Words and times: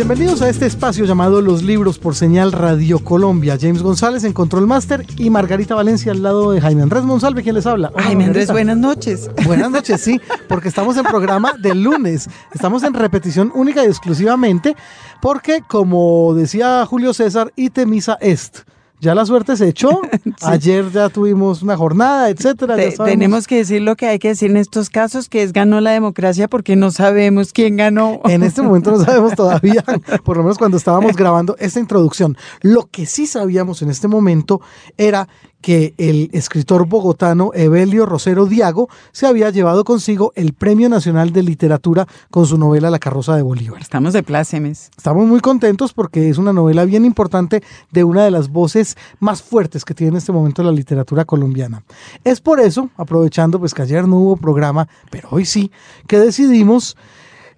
Bienvenidos 0.00 0.40
a 0.40 0.48
este 0.48 0.64
espacio 0.64 1.04
llamado 1.04 1.42
Los 1.42 1.62
Libros 1.62 1.98
por 1.98 2.14
Señal 2.14 2.52
Radio 2.52 3.00
Colombia. 3.00 3.58
James 3.60 3.82
González 3.82 4.24
en 4.24 4.32
Control 4.32 4.66
Master 4.66 5.04
y 5.18 5.28
Margarita 5.28 5.74
Valencia 5.74 6.12
al 6.12 6.22
lado 6.22 6.52
de 6.52 6.60
Jaime 6.62 6.80
Andrés 6.80 7.02
Monsalve, 7.02 7.42
¿quién 7.42 7.54
les 7.54 7.66
habla? 7.66 7.90
Hola, 7.92 8.04
Jaime 8.04 8.24
Andrés, 8.24 8.50
buenas 8.50 8.78
noches. 8.78 9.30
Buenas 9.44 9.70
noches, 9.70 10.00
sí, 10.00 10.18
porque 10.48 10.68
estamos 10.68 10.96
en 10.96 11.04
programa 11.04 11.52
del 11.60 11.82
lunes. 11.82 12.30
Estamos 12.54 12.82
en 12.82 12.94
repetición 12.94 13.52
única 13.54 13.84
y 13.84 13.88
exclusivamente 13.88 14.74
porque, 15.20 15.62
como 15.68 16.32
decía 16.32 16.86
Julio 16.86 17.12
César, 17.12 17.52
ite 17.54 17.84
misa 17.84 18.16
est 18.22 18.69
ya 19.00 19.14
la 19.14 19.26
suerte 19.26 19.56
se 19.56 19.68
echó. 19.68 20.00
Ayer 20.42 20.90
ya 20.90 21.08
tuvimos 21.08 21.62
una 21.62 21.76
jornada, 21.76 22.28
etcétera. 22.28 22.76
tenemos 23.04 23.46
que 23.46 23.56
decir 23.56 23.82
lo 23.82 23.96
que 23.96 24.06
hay 24.06 24.18
que 24.18 24.28
decir 24.28 24.50
en 24.50 24.56
estos 24.56 24.90
casos, 24.90 25.28
que 25.28 25.42
es 25.42 25.52
ganó 25.52 25.80
la 25.80 25.92
democracia 25.92 26.48
porque 26.48 26.76
no 26.76 26.90
sabemos 26.90 27.52
quién 27.52 27.76
ganó. 27.76 28.20
En 28.24 28.42
este 28.42 28.62
momento 28.62 28.92
no 28.92 29.04
sabemos 29.04 29.34
todavía, 29.34 29.84
por 30.24 30.36
lo 30.36 30.42
menos 30.42 30.58
cuando 30.58 30.76
estábamos 30.76 31.16
grabando 31.16 31.56
esta 31.58 31.80
introducción. 31.80 32.36
Lo 32.60 32.88
que 32.90 33.06
sí 33.06 33.26
sabíamos 33.26 33.82
en 33.82 33.90
este 33.90 34.08
momento 34.08 34.60
era 34.96 35.28
que 35.60 35.94
el 35.98 36.30
escritor 36.32 36.86
bogotano 36.86 37.50
Evelio 37.54 38.06
Rosero 38.06 38.46
Diago 38.46 38.88
se 39.12 39.26
había 39.26 39.50
llevado 39.50 39.84
consigo 39.84 40.32
el 40.34 40.52
Premio 40.52 40.88
Nacional 40.88 41.32
de 41.32 41.42
Literatura 41.42 42.06
con 42.30 42.46
su 42.46 42.58
novela 42.58 42.90
La 42.90 42.98
carroza 42.98 43.36
de 43.36 43.42
Bolívar. 43.42 43.80
Estamos 43.80 44.12
de 44.12 44.22
plácemes. 44.22 44.90
Estamos 44.96 45.26
muy 45.26 45.40
contentos 45.40 45.92
porque 45.92 46.28
es 46.28 46.38
una 46.38 46.52
novela 46.52 46.84
bien 46.84 47.04
importante 47.04 47.62
de 47.90 48.04
una 48.04 48.24
de 48.24 48.30
las 48.30 48.48
voces 48.48 48.96
más 49.18 49.42
fuertes 49.42 49.84
que 49.84 49.94
tiene 49.94 50.10
en 50.10 50.16
este 50.16 50.32
momento 50.32 50.62
la 50.62 50.72
literatura 50.72 51.24
colombiana. 51.24 51.82
Es 52.24 52.40
por 52.40 52.60
eso, 52.60 52.90
aprovechando 52.96 53.58
pues 53.58 53.74
que 53.74 53.82
ayer 53.82 54.06
no 54.08 54.16
hubo 54.16 54.36
programa, 54.36 54.88
pero 55.10 55.28
hoy 55.32 55.44
sí, 55.44 55.70
que 56.06 56.18
decidimos 56.18 56.96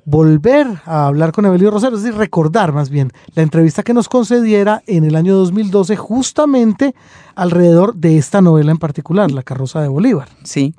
volver 0.04 0.66
a 0.84 1.06
hablar 1.06 1.32
con 1.32 1.46
Evelio 1.46 1.70
Rosero, 1.70 1.96
es 1.96 2.02
decir, 2.02 2.18
recordar 2.18 2.72
más 2.72 2.90
bien 2.90 3.12
la 3.34 3.42
entrevista 3.42 3.82
que 3.82 3.94
nos 3.94 4.08
concediera 4.08 4.82
en 4.86 5.04
el 5.04 5.16
año 5.16 5.36
2012 5.36 5.96
justamente 5.96 6.94
alrededor 7.34 7.94
de 7.94 8.18
esta 8.18 8.40
novela 8.40 8.72
en 8.72 8.78
particular, 8.78 9.30
La 9.30 9.42
carroza 9.42 9.80
de 9.80 9.88
Bolívar. 9.88 10.28
Sí, 10.42 10.74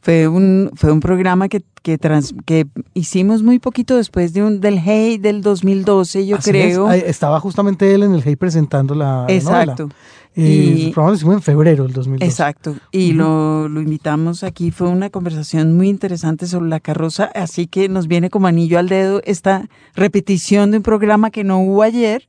fue 0.00 0.28
un, 0.28 0.70
fue 0.74 0.92
un 0.92 1.00
programa 1.00 1.48
que, 1.48 1.62
que, 1.82 1.98
que 2.44 2.66
hicimos 2.92 3.42
muy 3.42 3.58
poquito 3.58 3.96
después 3.96 4.34
de 4.34 4.42
un, 4.42 4.60
del 4.60 4.78
HEI 4.78 5.16
del 5.16 5.40
2012, 5.40 6.26
yo 6.26 6.36
creo. 6.38 6.90
Estaba 6.92 7.40
justamente 7.40 7.94
él 7.94 8.02
en 8.02 8.14
el 8.14 8.22
HEI 8.22 8.36
presentando 8.36 8.94
la 8.94 9.24
Exacto. 9.28 9.88
Y, 10.36 10.88
el 10.88 10.92
lo 10.96 11.14
hicimos 11.14 11.34
en 11.36 11.42
febrero 11.42 11.84
del 11.84 11.92
2012. 11.92 12.24
Exacto. 12.24 12.76
Y 12.90 13.12
lo, 13.12 13.68
lo, 13.68 13.80
invitamos 13.80 14.42
aquí. 14.42 14.70
Fue 14.70 14.88
una 14.88 15.10
conversación 15.10 15.76
muy 15.76 15.88
interesante 15.88 16.46
sobre 16.46 16.68
la 16.68 16.80
carroza. 16.80 17.30
Así 17.34 17.66
que 17.66 17.88
nos 17.88 18.08
viene 18.08 18.30
como 18.30 18.46
anillo 18.48 18.78
al 18.78 18.88
dedo 18.88 19.20
esta 19.24 19.68
repetición 19.94 20.70
de 20.72 20.78
un 20.78 20.82
programa 20.82 21.30
que 21.30 21.44
no 21.44 21.60
hubo 21.60 21.82
ayer 21.82 22.28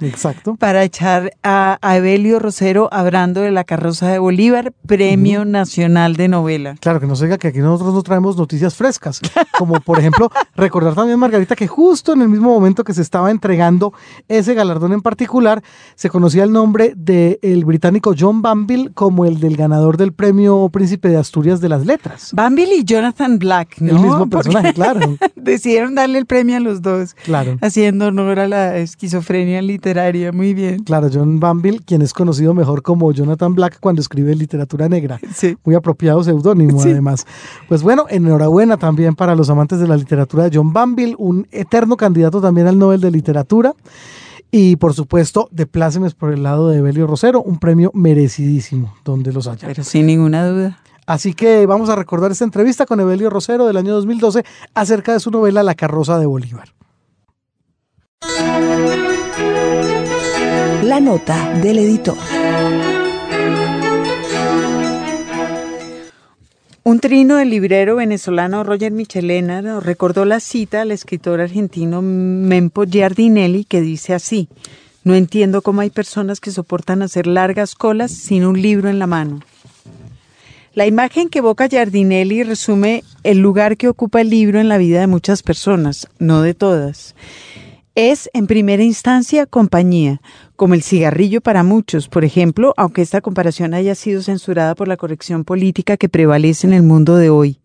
exacto. 0.00 0.56
Para 0.58 0.82
echar 0.82 1.32
a, 1.42 1.78
Evelio 1.82 2.38
Rosero 2.38 2.88
hablando 2.92 3.40
de 3.40 3.50
la 3.50 3.64
carroza 3.64 4.08
de 4.08 4.18
Bolívar, 4.18 4.72
Premio 4.86 5.44
Nacional 5.44 6.16
de 6.16 6.28
Novela. 6.28 6.76
Claro, 6.80 7.00
que 7.00 7.06
no 7.06 7.16
se 7.16 7.26
diga 7.26 7.38
que 7.38 7.48
aquí 7.48 7.58
nosotros 7.58 7.94
no 7.94 8.02
traemos 8.02 8.36
noticias 8.36 8.74
frescas. 8.74 9.20
Como 9.58 9.80
por 9.80 9.98
ejemplo, 9.98 10.30
recordar 10.56 10.94
también, 10.94 11.18
Margarita, 11.18 11.56
que 11.56 11.66
justo 11.66 12.12
en 12.12 12.22
el 12.22 12.28
mismo 12.28 12.50
momento 12.52 12.84
que 12.84 12.94
se 12.94 13.02
estaba 13.02 13.30
entregando 13.30 13.92
ese 14.28 14.54
galardón 14.54 14.92
en 14.92 15.02
particular, 15.02 15.62
se 15.94 16.10
conocía 16.10 16.44
el 16.44 16.52
nombre 16.52 16.92
del 16.96 17.64
británico 17.64 18.14
John 18.18 18.42
Banville 18.42 18.90
como 18.94 19.24
el 19.24 19.40
del 19.40 19.56
ganador 19.56 19.96
del 19.96 20.12
Premio 20.12 20.68
Príncipe 20.70 21.08
de 21.08 21.16
Asturias 21.16 21.60
de 21.60 21.68
las 21.68 21.86
Letras. 21.86 22.30
Banville 22.32 22.76
y 22.76 22.84
Jonathan 22.84 23.38
Black, 23.38 23.80
¿no? 23.80 23.90
El 23.90 23.98
mismo 23.98 24.28
personaje, 24.28 24.72
claro. 24.72 25.00
Decidieron 25.36 25.94
darle 25.94 26.18
el 26.18 26.26
premio 26.26 26.56
a 26.56 26.60
los 26.60 26.82
dos. 26.82 27.14
Claro. 27.24 27.58
Haciendo 27.60 28.06
honor 28.06 28.38
a 28.38 28.48
la 28.48 28.76
esquizofrenia 28.78 29.20
literaria, 29.30 30.32
muy 30.32 30.54
bien. 30.54 30.82
Claro, 30.84 31.08
John 31.12 31.40
Banville, 31.40 31.80
quien 31.84 32.02
es 32.02 32.12
conocido 32.12 32.52
mejor 32.54 32.82
como 32.82 33.12
Jonathan 33.12 33.54
Black 33.54 33.78
cuando 33.80 34.02
escribe 34.02 34.34
literatura 34.34 34.88
negra. 34.88 35.20
Sí. 35.34 35.56
Muy 35.64 35.74
apropiado 35.74 36.22
seudónimo, 36.24 36.80
además. 36.80 37.26
Pues 37.68 37.82
bueno, 37.82 38.06
enhorabuena 38.08 38.76
también 38.76 39.14
para 39.14 39.34
los 39.34 39.48
amantes 39.50 39.78
de 39.78 39.88
la 39.88 39.96
literatura 39.96 40.48
de 40.48 40.56
John 40.56 40.72
Banville, 40.72 41.14
un 41.18 41.46
eterno 41.50 41.96
candidato 41.96 42.40
también 42.40 42.66
al 42.66 42.78
Nobel 42.78 43.00
de 43.00 43.10
Literatura. 43.10 43.74
Y 44.50 44.76
por 44.76 44.94
supuesto, 44.94 45.48
de 45.52 45.66
plácemes 45.66 46.14
por 46.14 46.32
el 46.32 46.42
lado 46.42 46.68
de 46.68 46.78
Evelio 46.78 47.06
Rosero, 47.06 47.40
un 47.40 47.58
premio 47.58 47.92
merecidísimo, 47.94 48.94
donde 49.04 49.32
los 49.32 49.46
haya. 49.46 49.68
Pero 49.68 49.84
sin 49.84 50.06
ninguna 50.06 50.46
duda. 50.46 50.80
Así 51.06 51.34
que 51.34 51.66
vamos 51.66 51.88
a 51.88 51.96
recordar 51.96 52.32
esta 52.32 52.44
entrevista 52.44 52.86
con 52.86 53.00
Evelio 53.00 53.30
Rosero 53.30 53.66
del 53.66 53.76
año 53.76 53.92
2012 53.94 54.44
acerca 54.74 55.12
de 55.12 55.20
su 55.20 55.30
novela 55.30 55.62
La 55.62 55.74
carroza 55.74 56.18
de 56.18 56.26
Bolívar. 56.26 56.72
La 60.82 61.00
nota 61.00 61.54
del 61.60 61.78
editor. 61.78 62.16
Un 66.82 67.00
trino 67.00 67.36
del 67.36 67.50
librero 67.50 67.96
venezolano 67.96 68.64
Roger 68.64 68.90
Michelena 68.90 69.80
recordó 69.80 70.24
la 70.24 70.40
cita 70.40 70.82
al 70.82 70.90
escritor 70.90 71.40
argentino 71.40 72.02
Mempo 72.02 72.84
Giardinelli 72.84 73.64
que 73.64 73.80
dice 73.80 74.14
así, 74.14 74.48
no 75.04 75.14
entiendo 75.14 75.62
cómo 75.62 75.80
hay 75.80 75.90
personas 75.90 76.40
que 76.40 76.50
soportan 76.50 77.02
hacer 77.02 77.26
largas 77.26 77.74
colas 77.74 78.10
sin 78.10 78.44
un 78.44 78.60
libro 78.60 78.88
en 78.88 78.98
la 78.98 79.06
mano. 79.06 79.40
La 80.74 80.86
imagen 80.86 81.28
que 81.28 81.40
evoca 81.40 81.68
Giardinelli 81.68 82.44
resume 82.44 83.02
el 83.24 83.38
lugar 83.38 83.76
que 83.76 83.88
ocupa 83.88 84.20
el 84.20 84.30
libro 84.30 84.60
en 84.60 84.68
la 84.68 84.78
vida 84.78 85.00
de 85.00 85.08
muchas 85.08 85.42
personas, 85.42 86.08
no 86.18 86.42
de 86.42 86.54
todas. 86.54 87.14
Es, 88.02 88.30
en 88.32 88.46
primera 88.46 88.82
instancia, 88.82 89.44
compañía, 89.44 90.22
como 90.56 90.72
el 90.72 90.82
cigarrillo 90.82 91.42
para 91.42 91.62
muchos, 91.62 92.08
por 92.08 92.24
ejemplo, 92.24 92.72
aunque 92.78 93.02
esta 93.02 93.20
comparación 93.20 93.74
haya 93.74 93.94
sido 93.94 94.22
censurada 94.22 94.74
por 94.74 94.88
la 94.88 94.96
corrección 94.96 95.44
política 95.44 95.98
que 95.98 96.08
prevalece 96.08 96.66
en 96.66 96.72
el 96.72 96.82
mundo 96.82 97.16
de 97.16 97.28
hoy 97.28 97.60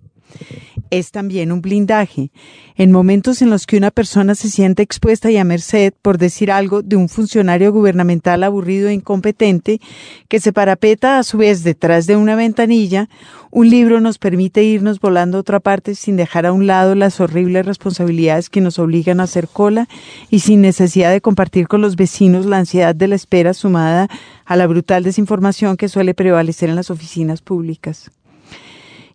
es 0.90 1.12
también 1.12 1.52
un 1.52 1.62
blindaje. 1.62 2.32
En 2.76 2.92
momentos 2.92 3.42
en 3.42 3.50
los 3.50 3.66
que 3.66 3.78
una 3.78 3.92
persona 3.92 4.36
se 4.36 4.50
siente 4.50 4.84
expuesta 4.84 5.32
y 5.32 5.38
a 5.38 5.44
merced, 5.44 5.94
por 6.02 6.18
decir 6.18 6.52
algo, 6.52 6.82
de 6.82 6.96
un 6.96 7.10
funcionario 7.10 7.72
gubernamental 7.72 8.44
aburrido 8.44 8.90
e 8.90 8.94
incompetente, 8.94 9.80
que 10.28 10.40
se 10.40 10.54
parapeta 10.54 11.20
a 11.20 11.24
su 11.24 11.38
vez 11.38 11.64
detrás 11.64 12.08
de 12.08 12.16
una 12.16 12.36
ventanilla, 12.36 13.10
un 13.52 13.70
libro 13.70 14.02
nos 14.02 14.18
permite 14.18 14.64
irnos 14.64 15.00
volando 15.00 15.38
a 15.38 15.40
otra 15.42 15.62
parte 15.62 15.96
sin 15.96 16.18
dejar 16.18 16.46
a 16.46 16.52
un 16.52 16.68
lado 16.68 16.94
las 16.94 17.22
horribles 17.22 17.66
responsabilidades 17.66 18.50
que 18.50 18.60
nos 18.60 18.80
obligan 18.80 19.20
a 19.20 19.24
hacer 19.24 19.48
cola 19.48 19.88
y 20.30 20.40
sin 20.40 20.60
necesidad 20.62 21.12
de 21.12 21.22
compartir 21.22 21.70
con 21.70 21.82
los 21.82 21.96
vecinos 21.96 22.46
la 22.46 22.58
ansiedad 22.58 22.94
de 22.94 23.08
la 23.08 23.16
espera 23.16 23.54
sumada 23.54 24.10
a 24.46 24.56
la 24.58 24.68
brutal 24.68 25.04
desinformación 25.04 25.78
que 25.78 25.88
suele 25.88 26.14
prevalecer 26.14 26.70
en 26.70 26.76
las 26.76 26.92
oficinas 26.92 27.42
públicas. 27.42 28.12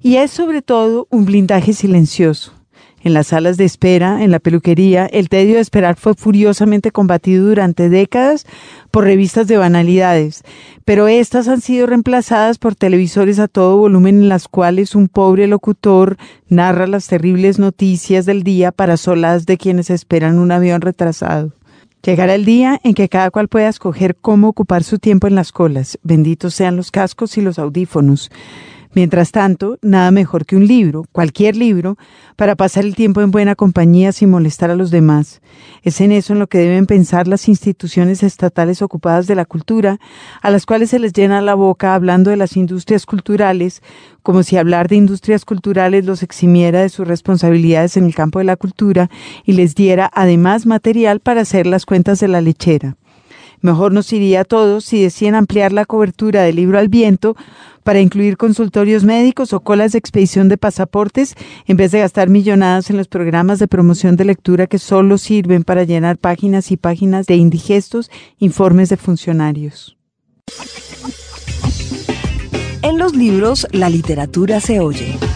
Y 0.03 0.17
es 0.17 0.31
sobre 0.31 0.63
todo 0.63 1.07
un 1.11 1.27
blindaje 1.27 1.75
silencioso. 1.75 2.55
En 3.03 3.15
las 3.15 3.29
salas 3.29 3.57
de 3.57 3.65
espera, 3.65 4.23
en 4.23 4.31
la 4.31 4.41
peluquería, 4.41 5.07
el 5.07 5.31
tedio 5.31 5.55
de 5.55 5.61
esperar 5.61 5.97
fue 5.97 6.15
furiosamente 6.15 6.91
combatido 6.91 7.47
durante 7.47 7.89
décadas 7.89 8.47
por 8.91 9.05
revistas 9.05 9.47
de 9.47 9.57
banalidades, 9.57 10.43
pero 10.85 11.09
estas 11.09 11.49
han 11.49 11.63
sido 11.63 11.87
reemplazadas 11.87 12.59
por 12.59 12.75
televisores 12.75 13.39
a 13.39 13.49
todo 13.49 13.79
volumen 13.79 14.23
en 14.23 14.29
las 14.29 14.49
cuales 14.49 14.95
un 14.95 15.09
pobre 15.09 15.47
locutor 15.47 16.19
narra 16.49 16.87
las 16.87 17.07
terribles 17.07 17.59
noticias 17.59 18.27
del 18.27 18.43
día 18.43 18.71
para 18.71 18.99
solas 18.99 19.47
de 19.47 19.57
quienes 19.57 19.89
esperan 19.89 20.39
un 20.39 20.53
avión 20.53 20.83
retrasado. 20.83 21.53
Llegará 22.03 22.35
el 22.35 22.45
día 22.47 22.81
en 22.85 22.95
que 22.95 23.09
cada 23.09 23.31
cual 23.31 23.49
pueda 23.49 23.69
escoger 23.69 24.17
cómo 24.17 24.49
ocupar 24.49 24.85
su 24.85 24.99
tiempo 24.99 25.27
en 25.27 25.35
las 25.35 25.53
colas. 25.53 25.99
Benditos 26.03 26.55
sean 26.55 26.77
los 26.77 26.91
cascos 26.91 27.37
y 27.37 27.43
los 27.43 27.59
audífonos. 27.59 28.31
Mientras 28.93 29.31
tanto, 29.31 29.79
nada 29.83 30.11
mejor 30.11 30.45
que 30.45 30.57
un 30.57 30.67
libro, 30.67 31.05
cualquier 31.13 31.55
libro, 31.55 31.97
para 32.35 32.57
pasar 32.57 32.85
el 32.85 32.97
tiempo 32.97 33.21
en 33.21 33.31
buena 33.31 33.55
compañía 33.55 34.11
sin 34.11 34.31
molestar 34.31 34.73
a 34.73 34.75
los 34.75 34.91
demás. 34.91 35.41
Es 35.85 36.01
en 36.01 36.11
eso 36.11 36.33
en 36.33 36.41
lo 36.41 36.49
que 36.49 36.59
deben 36.59 36.87
pensar 36.87 37.29
las 37.29 37.47
instituciones 37.47 38.25
estatales 38.25 38.83
ocupadas 38.83 39.29
de 39.29 39.37
la 39.37 39.45
cultura, 39.45 40.01
a 40.43 40.51
las 40.51 40.67
cuales 40.67 40.91
se 40.91 40.99
les 40.99 41.13
llena 41.13 41.41
la 41.41 41.55
boca 41.55 41.95
hablando 41.95 42.31
de 42.31 42.37
las 42.37 42.57
industrias 42.57 43.07
culturales, 43.07 43.81
como 44.25 44.43
si 44.43 44.57
hablar 44.57 44.89
de 44.89 44.97
industrias 44.97 45.45
culturales 45.45 46.05
los 46.05 46.25
eximiera 46.25 46.83
de 46.83 46.89
sus 46.89 47.07
responsabilidades 47.07 47.97
en 47.97 48.07
el 48.07 48.15
campo 48.17 48.41
de 48.41 48.45
la 48.45 48.57
cultura 48.57 49.09
y 49.45 49.53
les 49.53 49.77
diera 49.77 50.11
además 50.13 50.67
material 50.67 51.21
para 51.21 51.43
hacer 51.43 51.69
las 51.69 51.87
cuentas 51.87 52.19
de 52.19 52.27
la 52.27 52.41
lechera. 52.41 52.97
Mejor 53.63 53.93
nos 53.93 54.11
iría 54.13 54.41
a 54.41 54.45
todos 54.45 54.87
si 54.87 55.03
decían 55.03 55.35
ampliar 55.35 55.73
la 55.73 55.85
cobertura 55.85 56.43
del 56.43 56.57
libro 56.57 56.79
al 56.79 56.89
viento 56.89 57.37
para 57.83 58.01
incluir 58.01 58.37
consultorios 58.37 59.05
médicos 59.05 59.53
o 59.53 59.61
colas 59.61 59.93
de 59.93 59.99
expedición 59.99 60.49
de 60.49 60.59
pasaportes, 60.59 61.35
en 61.67 61.77
vez 61.77 61.93
de 61.93 62.01
gastar 62.01 62.29
millonadas 62.29 62.91
en 62.91 62.97
los 62.97 63.09
programas 63.09 63.59
de 63.59 63.69
promoción 63.69 64.17
de 64.17 64.25
lectura 64.25 64.67
que 64.67 64.79
solo 64.79 65.19
sirven 65.19 65.65
para 65.65 65.85
llenar 65.85 66.19
páginas 66.19 66.71
y 66.71 66.77
páginas 66.77 67.27
de 67.27 67.37
indigestos 67.37 68.11
informes 68.39 68.89
de 68.89 68.97
funcionarios. 68.97 69.97
En 72.83 72.99
los 72.99 73.15
libros, 73.15 73.67
la 73.73 73.91
literatura 73.91 74.61
se 74.61 74.81
oye. 74.81 75.30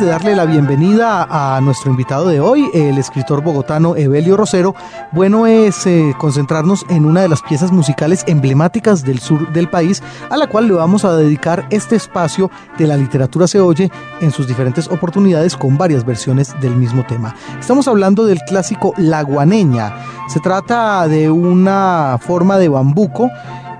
De 0.00 0.04
darle 0.04 0.36
la 0.36 0.44
bienvenida 0.44 1.26
a 1.30 1.58
nuestro 1.62 1.90
invitado 1.90 2.28
de 2.28 2.38
hoy, 2.38 2.68
el 2.74 2.98
escritor 2.98 3.42
bogotano 3.42 3.96
Evelio 3.96 4.36
Rosero, 4.36 4.74
bueno 5.10 5.46
es 5.46 5.86
eh, 5.86 6.14
concentrarnos 6.18 6.84
en 6.90 7.06
una 7.06 7.22
de 7.22 7.30
las 7.30 7.40
piezas 7.40 7.72
musicales 7.72 8.22
emblemáticas 8.26 9.04
del 9.04 9.20
sur 9.20 9.50
del 9.54 9.70
país, 9.70 10.02
a 10.28 10.36
la 10.36 10.48
cual 10.48 10.68
le 10.68 10.74
vamos 10.74 11.06
a 11.06 11.16
dedicar 11.16 11.66
este 11.70 11.96
espacio 11.96 12.50
de 12.76 12.86
la 12.86 12.98
literatura 12.98 13.48
se 13.48 13.58
oye 13.58 13.90
en 14.20 14.32
sus 14.32 14.46
diferentes 14.46 14.86
oportunidades 14.88 15.56
con 15.56 15.78
varias 15.78 16.04
versiones 16.04 16.54
del 16.60 16.76
mismo 16.76 17.06
tema. 17.06 17.34
Estamos 17.58 17.88
hablando 17.88 18.26
del 18.26 18.40
clásico 18.40 18.92
La 18.98 19.22
Guaneña. 19.22 19.94
Se 20.28 20.40
trata 20.40 21.08
de 21.08 21.30
una 21.30 22.18
forma 22.20 22.58
de 22.58 22.68
bambuco 22.68 23.30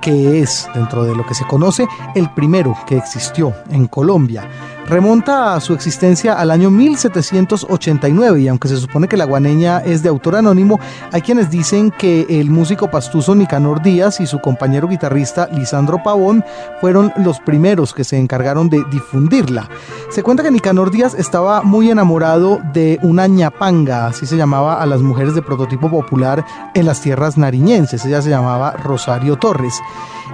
que 0.00 0.40
es, 0.40 0.66
dentro 0.72 1.04
de 1.04 1.14
lo 1.14 1.26
que 1.26 1.34
se 1.34 1.46
conoce, 1.46 1.86
el 2.14 2.30
primero 2.30 2.74
que 2.86 2.96
existió 2.96 3.52
en 3.70 3.86
Colombia 3.86 4.48
remonta 4.88 5.54
a 5.54 5.60
su 5.60 5.74
existencia 5.74 6.34
al 6.34 6.50
año 6.50 6.70
1789 6.70 8.40
y 8.40 8.48
aunque 8.48 8.68
se 8.68 8.76
supone 8.76 9.08
que 9.08 9.16
la 9.16 9.24
guaneña 9.24 9.78
es 9.78 10.02
de 10.02 10.08
autor 10.08 10.36
anónimo, 10.36 10.78
hay 11.12 11.22
quienes 11.22 11.50
dicen 11.50 11.90
que 11.90 12.26
el 12.28 12.50
músico 12.50 12.90
pastuso 12.90 13.34
Nicanor 13.34 13.82
Díaz 13.82 14.20
y 14.20 14.26
su 14.26 14.40
compañero 14.40 14.88
guitarrista 14.88 15.48
Lisandro 15.52 16.02
Pavón 16.02 16.44
fueron 16.80 17.12
los 17.16 17.40
primeros 17.40 17.94
que 17.94 18.04
se 18.04 18.16
encargaron 18.16 18.68
de 18.68 18.84
difundirla. 18.90 19.68
Se 20.10 20.22
cuenta 20.22 20.42
que 20.42 20.50
Nicanor 20.50 20.90
Díaz 20.90 21.14
estaba 21.14 21.62
muy 21.62 21.90
enamorado 21.90 22.60
de 22.72 22.98
una 23.02 23.26
ñapanga, 23.26 24.06
así 24.06 24.26
se 24.26 24.36
llamaba 24.36 24.80
a 24.80 24.86
las 24.86 25.00
mujeres 25.00 25.34
de 25.34 25.42
prototipo 25.42 25.90
popular 25.90 26.44
en 26.74 26.86
las 26.86 27.00
tierras 27.00 27.36
nariñenses, 27.36 28.04
ella 28.04 28.22
se 28.22 28.30
llamaba 28.30 28.72
Rosario 28.72 29.36
Torres 29.36 29.74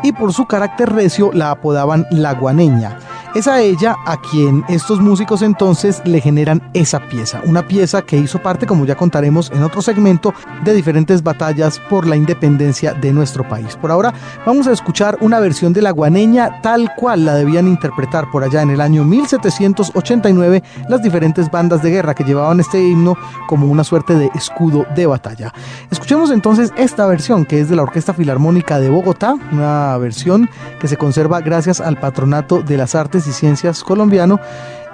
y 0.03 0.13
por 0.13 0.33
su 0.33 0.47
carácter 0.47 0.93
recio 0.93 1.31
la 1.33 1.51
apodaban 1.51 2.07
la 2.11 2.35
guaneña. 2.35 2.99
Es 3.35 3.49
a 3.49 3.63
ella 3.63 3.97
a 4.05 4.21
quien 4.21 4.63
estos 4.69 5.01
músicos 5.01 5.41
entonces 5.41 6.03
le 6.05 6.21
generan 6.21 6.71
esa 6.75 7.01
pieza, 7.09 7.41
una 7.47 7.67
pieza 7.67 8.03
que 8.03 8.19
hizo 8.19 8.43
parte, 8.43 8.67
como 8.67 8.85
ya 8.85 8.95
contaremos 8.95 9.51
en 9.53 9.63
otro 9.63 9.81
segmento, 9.81 10.35
de 10.65 10.75
diferentes 10.75 11.23
batallas 11.23 11.81
por 11.89 12.07
la 12.07 12.15
independencia 12.15 12.93
de 12.93 13.11
nuestro 13.11 13.49
país. 13.49 13.75
Por 13.77 13.91
ahora 13.91 14.13
vamos 14.45 14.67
a 14.67 14.73
escuchar 14.73 15.17
una 15.23 15.41
versión 15.41 15.73
de 15.73 15.81
la 15.81 15.93
guaneña 15.93 16.61
tal 16.61 16.95
cual 16.95 17.25
la 17.25 17.35
debían 17.35 17.69
interpretar 17.69 18.31
por 18.31 18.45
allá 18.45 18.61
en 18.61 18.69
el 18.69 18.83
año 18.83 19.03
1789 19.03 20.63
las 20.91 21.03
diferentes 21.03 21.51
bandas 21.51 21.83
de 21.83 21.91
guerra 21.91 22.15
que 22.15 22.25
llevaban 22.25 22.61
este 22.61 22.87
himno 22.87 23.17
como 23.49 23.67
una 23.67 23.83
suerte 23.83 24.15
de 24.15 24.31
escudo 24.35 24.85
de 24.95 25.07
batalla. 25.07 25.55
Escuchemos 25.91 26.31
entonces 26.31 26.71
esta 26.77 27.07
versión 27.07 27.47
que 27.47 27.61
es 27.61 27.71
de 27.71 27.77
la 27.77 27.85
Orquesta 27.85 28.13
Filarmónica 28.13 28.79
de 28.79 28.91
Bogotá, 28.91 29.37
una 29.53 29.97
versión 29.97 30.51
que 30.79 30.89
se 30.89 30.99
conserva 30.99 31.41
gracias 31.41 31.81
al 31.81 31.99
Patronato 31.99 32.61
de 32.61 32.77
las 32.77 32.95
Artes 32.95 33.22
y 33.27 33.33
Ciencias 33.33 33.83
colombiano 33.83 34.41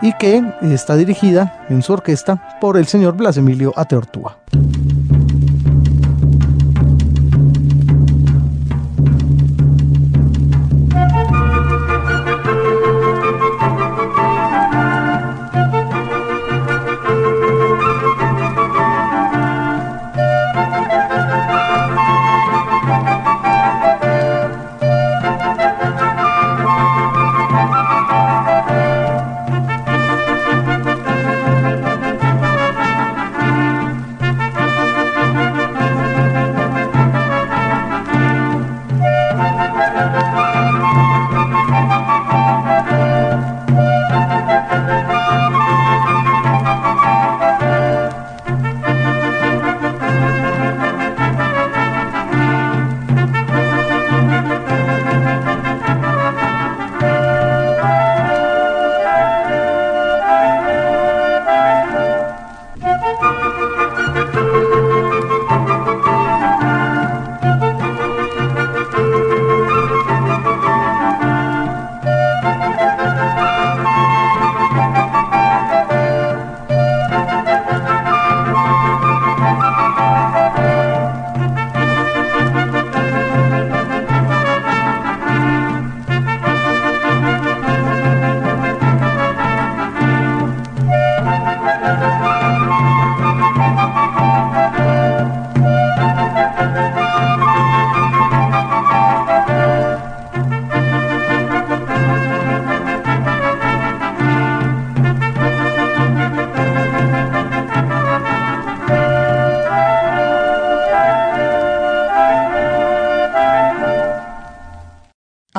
y 0.00 0.12
que 0.14 0.42
está 0.62 0.96
dirigida 0.96 1.66
en 1.68 1.82
su 1.82 1.92
orquesta 1.92 2.58
por 2.60 2.76
el 2.76 2.86
señor 2.86 3.16
Blas 3.16 3.36
Emilio 3.36 3.72
Ateortúa. 3.76 4.38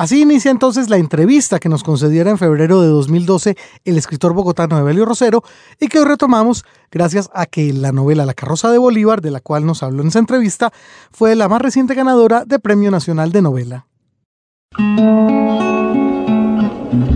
Así 0.00 0.22
inicia 0.22 0.50
entonces 0.50 0.88
la 0.88 0.96
entrevista 0.96 1.58
que 1.58 1.68
nos 1.68 1.82
concediera 1.82 2.30
en 2.30 2.38
febrero 2.38 2.80
de 2.80 2.88
2012 2.88 3.54
el 3.84 3.98
escritor 3.98 4.32
bogotano 4.32 4.78
Evelio 4.78 5.04
Rosero 5.04 5.42
y 5.78 5.88
que 5.88 5.98
hoy 5.98 6.06
retomamos 6.06 6.64
gracias 6.90 7.28
a 7.34 7.44
que 7.44 7.74
la 7.74 7.92
novela 7.92 8.24
La 8.24 8.32
carroza 8.32 8.72
de 8.72 8.78
Bolívar, 8.78 9.20
de 9.20 9.30
la 9.30 9.40
cual 9.40 9.66
nos 9.66 9.82
habló 9.82 10.00
en 10.00 10.08
esa 10.08 10.18
entrevista, 10.18 10.72
fue 11.10 11.36
la 11.36 11.50
más 11.50 11.60
reciente 11.60 11.94
ganadora 11.94 12.46
de 12.46 12.58
Premio 12.58 12.90
Nacional 12.90 13.30
de 13.30 13.42
Novela. 13.42 13.86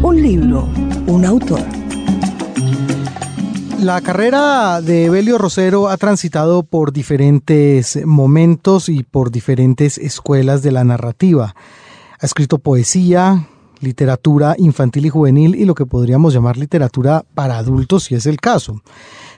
Un 0.02 0.22
libro, 0.22 0.68
un 1.06 1.24
autor. 1.24 1.62
La 3.80 4.02
carrera 4.02 4.82
de 4.82 5.06
Evelio 5.06 5.38
Rosero 5.38 5.88
ha 5.88 5.96
transitado 5.96 6.64
por 6.64 6.92
diferentes 6.92 8.04
momentos 8.04 8.90
y 8.90 9.04
por 9.04 9.30
diferentes 9.30 9.96
escuelas 9.96 10.62
de 10.62 10.72
la 10.72 10.84
narrativa. 10.84 11.54
Ha 12.24 12.26
escrito 12.26 12.58
poesía, 12.58 13.46
literatura 13.80 14.54
infantil 14.56 15.04
y 15.04 15.10
juvenil 15.10 15.54
y 15.56 15.66
lo 15.66 15.74
que 15.74 15.84
podríamos 15.84 16.32
llamar 16.32 16.56
literatura 16.56 17.22
para 17.34 17.58
adultos 17.58 18.04
si 18.04 18.14
es 18.14 18.24
el 18.24 18.40
caso. 18.40 18.80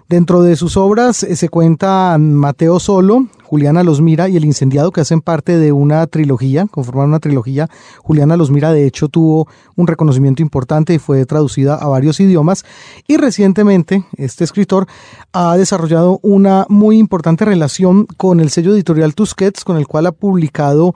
Dentro 0.09 0.41
de 0.43 0.55
sus 0.55 0.77
obras 0.77 1.25
eh, 1.25 1.35
se 1.35 1.49
cuentan 1.49 2.33
Mateo 2.33 2.79
Solo, 2.79 3.27
Juliana 3.43 3.83
Los 3.83 4.01
Mira 4.01 4.29
y 4.29 4.37
El 4.37 4.45
Incendiado, 4.45 4.93
que 4.93 5.01
hacen 5.01 5.21
parte 5.21 5.59
de 5.59 5.73
una 5.73 6.07
trilogía, 6.07 6.67
conforman 6.71 7.09
una 7.09 7.19
trilogía. 7.19 7.69
Juliana 8.05 8.37
Los 8.37 8.53
Mira, 8.53 8.73
de 8.73 8.87
hecho, 8.87 9.09
tuvo 9.09 9.49
un 9.75 9.89
reconocimiento 9.89 10.43
importante 10.43 10.95
y 10.95 11.01
fue 11.01 11.27
traducida 11.27 11.75
a 11.75 11.89
varios 11.89 12.21
idiomas. 12.21 12.65
Y 13.09 13.17
recientemente, 13.17 14.05
este 14.17 14.45
escritor 14.45 14.87
ha 15.33 15.57
desarrollado 15.57 16.21
una 16.23 16.67
muy 16.69 16.99
importante 16.99 17.45
relación 17.45 18.07
con 18.07 18.39
el 18.39 18.51
sello 18.51 18.73
editorial 18.73 19.17
Tusquets, 19.17 19.65
con 19.65 19.77
el 19.77 19.89
cual 19.89 20.07
ha 20.07 20.13
publicado 20.13 20.95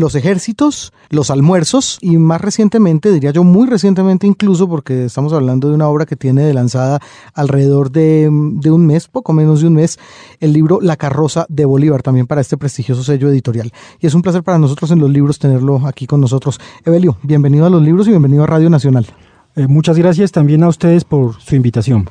Los 0.00 0.14
ejércitos, 0.14 0.94
los 1.10 1.30
almuerzos 1.30 1.98
y 2.00 2.16
más 2.16 2.40
recientemente, 2.40 3.12
diría 3.12 3.32
yo 3.32 3.44
muy 3.44 3.68
recientemente 3.68 4.26
incluso, 4.26 4.66
porque 4.66 5.04
estamos 5.04 5.34
hablando 5.34 5.68
de 5.68 5.74
una 5.74 5.88
obra 5.88 6.06
que 6.06 6.16
tiene 6.16 6.42
de 6.42 6.54
lanzada 6.54 7.00
alrededor 7.34 7.90
de, 7.90 8.30
de 8.30 8.70
un 8.70 8.86
mes, 8.86 9.08
poco 9.08 9.34
menos 9.34 9.60
de 9.60 9.66
un 9.66 9.74
mes, 9.74 9.98
el 10.40 10.54
libro 10.54 10.80
La 10.80 10.96
carroza 10.96 11.44
de 11.50 11.66
Bolívar, 11.66 12.00
también 12.00 12.26
para 12.26 12.40
este 12.40 12.56
prestigioso 12.56 13.04
sello 13.04 13.28
editorial. 13.28 13.72
Y 14.00 14.06
es 14.06 14.14
un 14.14 14.22
placer 14.22 14.42
para 14.42 14.56
nosotros 14.56 14.90
en 14.90 15.00
los 15.00 15.10
libros 15.10 15.38
tenerlo 15.38 15.86
aquí 15.86 16.06
con 16.06 16.22
nosotros. 16.22 16.58
Evelio, 16.86 17.18
bienvenido 17.22 17.66
a 17.66 17.70
los 17.70 17.82
libros 17.82 18.06
y 18.06 18.10
bienvenido 18.10 18.44
a 18.44 18.46
Radio 18.46 18.70
Nacional. 18.70 19.06
Eh, 19.54 19.66
muchas 19.66 19.98
gracias 19.98 20.32
también 20.32 20.62
a 20.62 20.68
ustedes 20.68 21.04
por 21.04 21.38
su 21.42 21.56
invitación. 21.56 22.08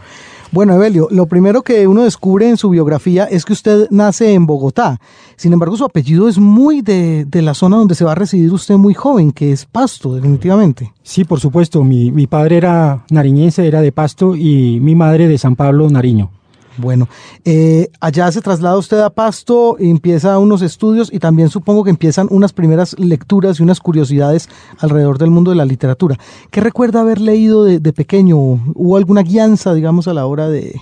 Bueno, 0.52 0.74
Evelio, 0.74 1.08
lo 1.12 1.28
primero 1.28 1.62
que 1.62 1.88
uno 1.88 2.04
descubre 2.04 2.50
en 2.50 2.58
su 2.58 2.72
biografía 2.72 3.26
es 3.26 3.46
que 3.46 3.54
usted 3.54 3.88
nace 3.92 4.34
en 4.34 4.48
Bogotá. 4.48 5.00
Sin 5.36 5.54
embargo, 5.54 5.78
su 5.78 5.86
apellido 5.86 6.28
es 6.28 6.40
muy 6.40 6.82
de, 6.82 7.28
la 7.32 7.54
zona 7.54 7.78
donde 7.78 7.94
se 7.94 8.04
va 8.04 8.14
a 8.14 8.16
residir 8.16 8.52
usted 8.52 8.76
muy 8.76 8.96
joven, 8.96 9.32
que 9.32 9.52
es 9.52 9.66
Pasto, 9.66 10.16
definitivamente. 10.16 10.92
Sí, 11.04 11.24
por 11.24 11.40
supuesto. 11.40 11.84
Mi, 11.84 12.12
mi 12.12 12.26
padre 12.26 12.58
era 12.58 13.06
nariñense, 13.12 13.68
era 13.68 13.82
de 13.82 13.92
Pasto, 13.92 14.36
y 14.36 14.80
mi 14.80 14.96
madre 14.96 15.28
de 15.28 15.38
San 15.38 15.56
Pablo, 15.56 15.88
Nariño. 15.88 16.32
Bueno, 16.80 17.10
eh, 17.44 17.90
allá 18.00 18.32
se 18.32 18.42
traslada 18.42 18.78
usted 18.78 19.00
a 19.00 19.10
Pasto, 19.10 19.76
empieza 19.80 20.40
unos 20.40 20.62
estudios 20.62 21.12
y 21.12 21.20
también 21.20 21.50
supongo 21.50 21.84
que 21.84 21.90
empiezan 21.90 22.28
unas 22.32 22.54
primeras 22.54 22.98
lecturas 22.98 23.60
y 23.60 23.64
unas 23.64 23.82
curiosidades 23.82 24.48
alrededor 24.80 25.18
del 25.18 25.30
mundo 25.30 25.52
de 25.52 25.58
la 25.58 25.66
literatura. 25.66 26.18
¿Qué 26.52 26.62
recuerda 26.62 27.02
haber 27.02 27.20
leído 27.20 27.66
de, 27.66 27.94
pequeño? 27.94 28.38
¿Hubo 28.38 28.96
alguna 28.96 29.24
guianza, 29.24 29.74
digamos, 29.74 30.08
a 30.08 30.14
la 30.14 30.26
hora 30.26 30.48
de, 30.48 30.82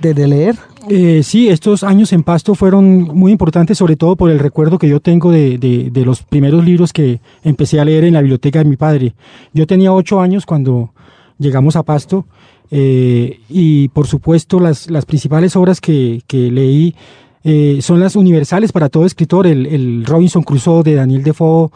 leer? 0.00 0.56
Eh, 0.88 1.22
sí, 1.24 1.48
estos 1.48 1.82
años 1.82 2.12
en 2.12 2.22
Pasto 2.22 2.54
fueron 2.54 3.02
muy 3.02 3.32
importantes, 3.32 3.76
sobre 3.76 3.96
todo 3.96 4.14
por 4.14 4.30
el 4.30 4.38
recuerdo 4.38 4.78
que 4.78 4.88
yo 4.88 5.00
tengo 5.00 5.32
de 5.32 6.02
los 6.04 6.22
primeros 6.22 6.64
libros 6.64 6.92
que 6.92 7.20
empecé 7.42 7.80
a 7.80 7.84
leer 7.84 8.04
en 8.04 8.14
la 8.14 8.20
biblioteca 8.20 8.60
de 8.60 8.66
mi 8.66 8.76
padre. 8.76 9.14
Yo 9.52 9.66
tenía 9.66 9.92
ocho 9.92 10.20
años 10.20 10.46
cuando 10.46 10.92
llegamos 11.38 11.74
a 11.74 11.82
Pasto 11.82 12.24
eh, 12.76 13.38
y 13.48 13.86
por 13.86 14.08
supuesto 14.08 14.58
las, 14.58 14.90
las 14.90 15.06
principales 15.06 15.54
obras 15.54 15.80
que, 15.80 16.22
que 16.26 16.50
leí 16.50 16.96
eh, 17.44 17.78
son 17.80 18.00
las 18.00 18.16
universales 18.16 18.72
para 18.72 18.88
todo 18.88 19.06
escritor, 19.06 19.46
el, 19.46 19.66
el 19.66 20.04
Robinson 20.04 20.42
Crusoe 20.42 20.82
de 20.82 20.96
Daniel 20.96 21.22
Defoe, 21.22 21.70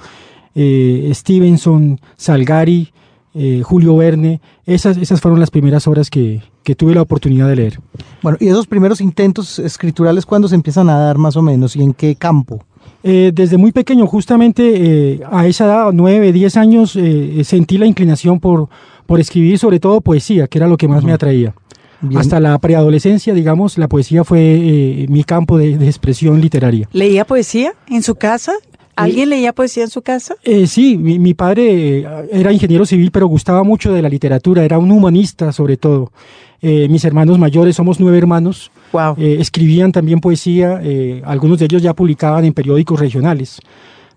eh, 0.57 1.09
Stevenson, 1.15 2.01
Salgari, 2.17 2.93
eh, 3.33 3.63
Julio 3.63 3.97
Verne, 3.97 4.41
esas, 4.67 4.97
esas 4.97 5.21
fueron 5.21 5.39
las 5.39 5.53
primeras 5.53 5.87
obras 5.87 6.11
que, 6.11 6.43
que 6.65 6.75
tuve 6.75 6.97
la 6.97 7.03
oportunidad 7.03 7.47
de 7.47 7.55
leer. 7.55 7.81
Bueno, 8.21 8.37
y 8.41 8.49
esos 8.49 8.67
primeros 8.67 9.01
intentos 9.01 9.61
escriturales, 9.61 10.27
¿cuándo 10.27 10.49
se 10.49 10.57
empiezan 10.57 10.91
a 10.91 10.99
dar 10.99 11.17
más 11.17 11.37
o 11.37 11.43
menos 11.43 11.77
y 11.77 11.83
en 11.83 11.95
qué 11.95 12.17
campo? 12.17 12.65
Eh, 13.05 13.31
desde 13.33 13.57
muy 13.57 13.71
pequeño, 13.71 14.07
justamente 14.07 15.13
eh, 15.13 15.21
a 15.31 15.47
esa 15.47 15.67
edad, 15.67 15.93
9, 15.93 16.33
10 16.33 16.57
años, 16.57 16.97
eh, 16.97 17.43
sentí 17.45 17.79
la 17.79 17.87
inclinación 17.87 18.41
por, 18.41 18.69
por 19.09 19.21
escribir 19.21 19.59
sobre 19.59 19.81
todo 19.81 20.03
poesía, 20.03 20.47
que 20.49 20.59
era 20.59 20.69
lo 20.69 20.77
que 20.77 20.87
más 20.87 21.03
me 21.03 21.13
atraía. 21.13 21.55
Bien. 22.03 22.21
Hasta 22.21 22.39
la 22.41 22.59
preadolescencia, 22.59 23.33
digamos, 23.33 23.79
la 23.79 23.89
poesía 23.89 24.23
fue 24.23 24.39
eh, 24.41 25.07
mi 25.09 25.25
campo 25.25 25.57
de, 25.57 25.79
de 25.79 25.87
expresión 25.87 26.41
literaria. 26.43 26.87
¿Leía 26.93 27.25
poesía 27.25 27.73
en 27.89 28.03
su 28.03 28.15
casa? 28.17 28.53
¿Alguien 28.97 29.31
leía 29.31 29.55
poesía 29.55 29.85
en 29.85 29.91
su 29.91 30.03
casa? 30.03 30.35
Eh, 30.45 30.67
sí, 30.67 30.99
mi, 30.99 31.19
mi 31.19 31.33
padre 31.33 32.01
eh, 32.01 32.07
era 32.33 32.53
ingeniero 32.53 32.85
civil, 32.85 33.11
pero 33.11 33.27
gustaba 33.29 33.63
mucho 33.63 33.93
de 33.93 34.03
la 34.03 34.09
literatura, 34.11 34.63
era 34.63 34.79
un 34.79 34.91
humanista 34.91 35.53
sobre 35.53 35.77
todo. 35.79 36.13
Eh, 36.61 36.87
mis 36.91 37.05
hermanos 37.05 37.39
mayores, 37.39 37.77
somos 37.77 37.99
nueve 38.01 38.19
hermanos, 38.19 38.71
Wow. 38.93 39.15
eh, 39.17 39.37
escribían 39.41 39.91
también 39.91 40.21
poesía, 40.21 40.81
eh, 40.83 41.23
algunos 41.25 41.59
de 41.59 41.65
ellos 41.65 41.81
ya 41.83 41.95
publicaban 41.95 42.45
en 42.45 42.53
periódicos 42.53 43.01
regionales, 43.01 43.59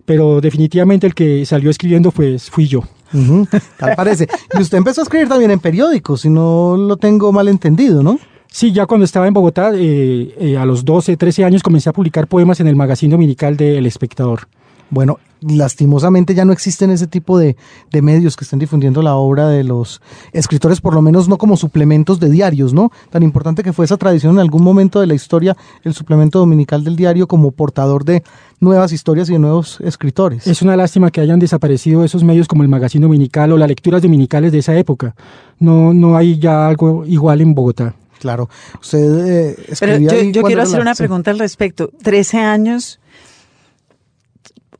pero 0.05 0.41
definitivamente 0.41 1.07
el 1.07 1.13
que 1.13 1.45
salió 1.45 1.69
escribiendo 1.69 2.11
pues 2.11 2.49
fui 2.49 2.67
yo. 2.67 2.81
Ujú, 3.13 3.47
tal 3.77 3.95
parece. 3.95 4.27
Y 4.57 4.61
usted 4.61 4.77
empezó 4.77 5.01
a 5.01 5.03
escribir 5.03 5.27
también 5.27 5.51
en 5.51 5.59
periódicos, 5.59 6.21
si 6.21 6.29
no 6.29 6.77
lo 6.77 6.97
tengo 6.97 7.31
mal 7.31 7.47
entendido, 7.47 8.03
¿no? 8.03 8.19
Sí, 8.47 8.73
ya 8.73 8.85
cuando 8.85 9.05
estaba 9.05 9.27
en 9.27 9.33
Bogotá, 9.33 9.71
eh, 9.73 10.35
eh, 10.37 10.57
a 10.57 10.65
los 10.65 10.83
12, 10.83 11.15
13 11.15 11.45
años 11.45 11.63
comencé 11.63 11.89
a 11.89 11.93
publicar 11.93 12.27
poemas 12.27 12.59
en 12.59 12.67
el 12.67 12.75
magazine 12.75 13.11
dominical 13.11 13.55
de 13.55 13.77
El 13.77 13.85
Espectador. 13.85 14.47
Bueno, 14.89 15.19
lastimosamente 15.41 16.33
ya 16.35 16.45
no 16.45 16.53
existen 16.53 16.91
ese 16.91 17.07
tipo 17.07 17.37
de, 17.37 17.55
de 17.91 18.01
medios 18.01 18.35
que 18.37 18.43
estén 18.43 18.59
difundiendo 18.59 19.01
la 19.01 19.15
obra 19.15 19.47
de 19.49 19.63
los 19.63 20.01
escritores, 20.33 20.81
por 20.81 20.93
lo 20.93 21.01
menos 21.01 21.27
no 21.27 21.37
como 21.37 21.57
suplementos 21.57 22.19
de 22.19 22.29
diarios, 22.29 22.73
¿no? 22.73 22.91
Tan 23.09 23.23
importante 23.23 23.63
que 23.63 23.73
fue 23.73 23.85
esa 23.85 23.97
tradición 23.97 24.35
en 24.35 24.39
algún 24.39 24.63
momento 24.63 24.99
de 25.01 25.07
la 25.07 25.13
historia, 25.13 25.57
el 25.83 25.93
suplemento 25.93 26.39
dominical 26.39 26.83
del 26.83 26.95
diario 26.95 27.27
como 27.27 27.51
portador 27.51 28.05
de 28.05 28.23
nuevas 28.59 28.91
historias 28.91 29.29
y 29.29 29.33
de 29.33 29.39
nuevos 29.39 29.79
escritores. 29.81 30.45
Es 30.47 30.61
una 30.61 30.77
lástima 30.77 31.09
que 31.11 31.21
hayan 31.21 31.39
desaparecido 31.39 32.03
esos 32.03 32.23
medios 32.23 32.47
como 32.47 32.63
el 32.63 32.69
magazine 32.69 33.03
dominical 33.03 33.51
o 33.51 33.57
las 33.57 33.67
lecturas 33.67 34.01
dominicales 34.01 34.51
de 34.51 34.59
esa 34.59 34.75
época. 34.77 35.15
No, 35.59 35.93
no 35.93 36.15
hay 36.15 36.37
ya 36.39 36.67
algo 36.67 37.05
igual 37.05 37.41
en 37.41 37.53
Bogotá. 37.55 37.95
Claro. 38.19 38.49
Usted 38.79 39.55
eh, 39.57 39.75
Pero 39.79 39.97
yo, 39.97 40.43
quiero 40.43 40.61
hacer 40.61 40.77
la- 40.77 40.81
una 40.83 40.93
sí. 40.95 40.99
pregunta 40.99 41.31
al 41.31 41.39
respecto. 41.39 41.89
13 42.03 42.37
años, 42.37 42.99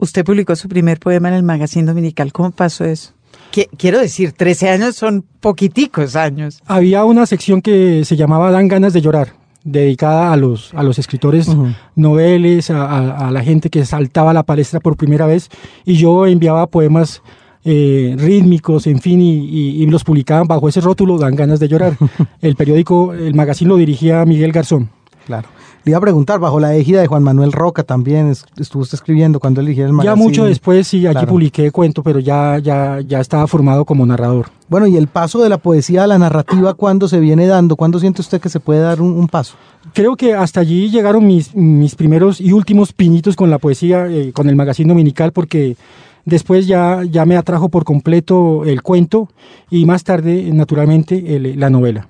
usted 0.02 0.26
publicó 0.26 0.56
su 0.58 0.68
primer 0.68 1.00
poema 1.00 1.30
en 1.30 1.36
el 1.36 1.44
Magazine 1.44 1.86
Dominical. 1.86 2.34
¿Cómo 2.34 2.52
pasó 2.52 2.84
eso? 2.84 3.12
Qui- 3.54 3.70
Quiero 3.78 4.00
decir, 4.00 4.34
13 4.34 4.70
años 4.70 4.96
son 4.98 5.24
poquiticos 5.40 6.16
años. 6.18 6.62
Había 6.68 7.06
una 7.06 7.26
sección 7.26 7.62
que 7.62 8.04
se 8.04 8.18
llamaba 8.18 8.52
Dan 8.52 8.68
ganas 8.68 8.92
de 8.94 9.02
llorar, 9.02 9.34
dedicada 9.64 10.34
a 10.34 10.38
los, 10.38 10.74
a 10.74 10.84
los 10.84 11.00
escritores 11.00 11.48
Ujú. 11.48 11.68
noveles, 11.96 12.70
a, 12.72 12.84
a- 12.86 13.28
a 13.28 13.32
la 13.32 13.44
gente 13.44 13.70
que 13.70 13.86
saltaba 13.86 14.32
a 14.32 14.34
la 14.34 14.44
palestra 14.44 14.80
por 14.80 14.98
primera 14.98 15.26
vez, 15.26 15.50
y 15.86 15.96
yo 15.96 16.26
enviaba 16.28 16.68
poemas 16.68 17.22
eh, 17.64 18.16
rítmicos, 18.18 18.88
en 18.88 19.00
fin, 19.02 19.22
y, 19.22 19.46
y- 19.46 19.84
y 19.84 19.86
los 19.86 20.04
publicaban 20.04 20.48
bajo 20.48 20.68
ese 20.68 20.82
rótulo, 20.82 21.18
Dan 21.20 21.36
ganas 21.36 21.60
de 21.60 21.68
llorar. 21.68 21.96
El 22.42 22.56
periódico, 22.56 23.14
el 23.14 23.36
magazine 23.36 23.70
lo 23.70 23.78
dirigía 23.78 24.26
Miguel 24.26 24.52
Garzón. 24.52 24.90
Claro. 25.28 25.48
Le 25.84 25.90
iba 25.92 25.98
a 25.98 26.02
preguntar, 26.02 26.40
bajo 26.40 26.60
la 26.60 26.76
égida 26.76 27.02
de 27.02 27.08
Juan 27.08 27.24
Manuel 27.24 27.52
Roca 27.52 27.82
también 27.82 28.28
es- 28.30 28.46
estuvo 28.58 28.84
usted 28.84 28.96
escribiendo 28.96 29.40
cuando 29.40 29.62
eligiera 29.62 29.90
el 29.90 29.94
Ya 29.94 29.98
magazine. 29.98 30.24
mucho 30.24 30.46
después 30.46 30.88
sí, 30.88 31.08
allí 31.08 31.14
Claro. 31.14 31.28
publiqué 31.30 31.72
cuento, 31.72 32.04
pero 32.04 32.20
ya, 32.20 32.60
ya, 32.60 33.00
ya 33.02 33.20
estaba 33.20 33.48
formado 33.48 33.84
como 33.84 34.06
narrador. 34.06 34.48
Bueno, 34.70 34.86
y 34.86 34.96
el 34.96 35.08
paso 35.08 35.42
de 35.42 35.50
la 35.50 35.58
poesía 35.58 36.04
a 36.04 36.08
la 36.08 36.20
narrativa, 36.20 36.76
¿cuándo 36.76 37.08
se 37.08 37.20
viene 37.20 37.48
dando? 37.48 37.76
¿Cuándo 37.76 38.00
siente 38.00 38.22
usted 38.22 38.40
que 38.40 38.50
se 38.50 38.60
puede 38.60 38.80
dar 38.82 39.02
un, 39.02 39.12
un 39.14 39.28
paso? 39.28 39.56
Creo 39.94 40.16
que 40.16 40.36
hasta 40.36 40.60
allí 40.60 40.92
llegaron 40.92 41.26
mis, 41.26 41.56
mis 41.56 41.96
primeros 41.96 42.40
y 42.40 42.54
últimos 42.54 42.94
pinitos 42.94 43.36
con 43.36 43.50
la 43.50 43.58
poesía, 43.58 44.06
eh, 44.08 44.32
con 44.34 44.48
el 44.50 44.56
magazine 44.56 44.88
dominical, 44.90 45.32
porque 45.32 45.78
después 46.26 46.68
ya, 46.68 47.02
ya 47.10 47.26
me 47.26 47.38
atrajo 47.38 47.70
por 47.70 47.86
completo 47.86 48.66
el 48.66 48.84
cuento 48.84 49.30
y 49.72 49.88
más 49.88 50.04
tarde, 50.04 50.52
naturalmente, 50.54 51.36
el- 51.36 51.60
la 51.60 51.72
novela. 51.72 52.08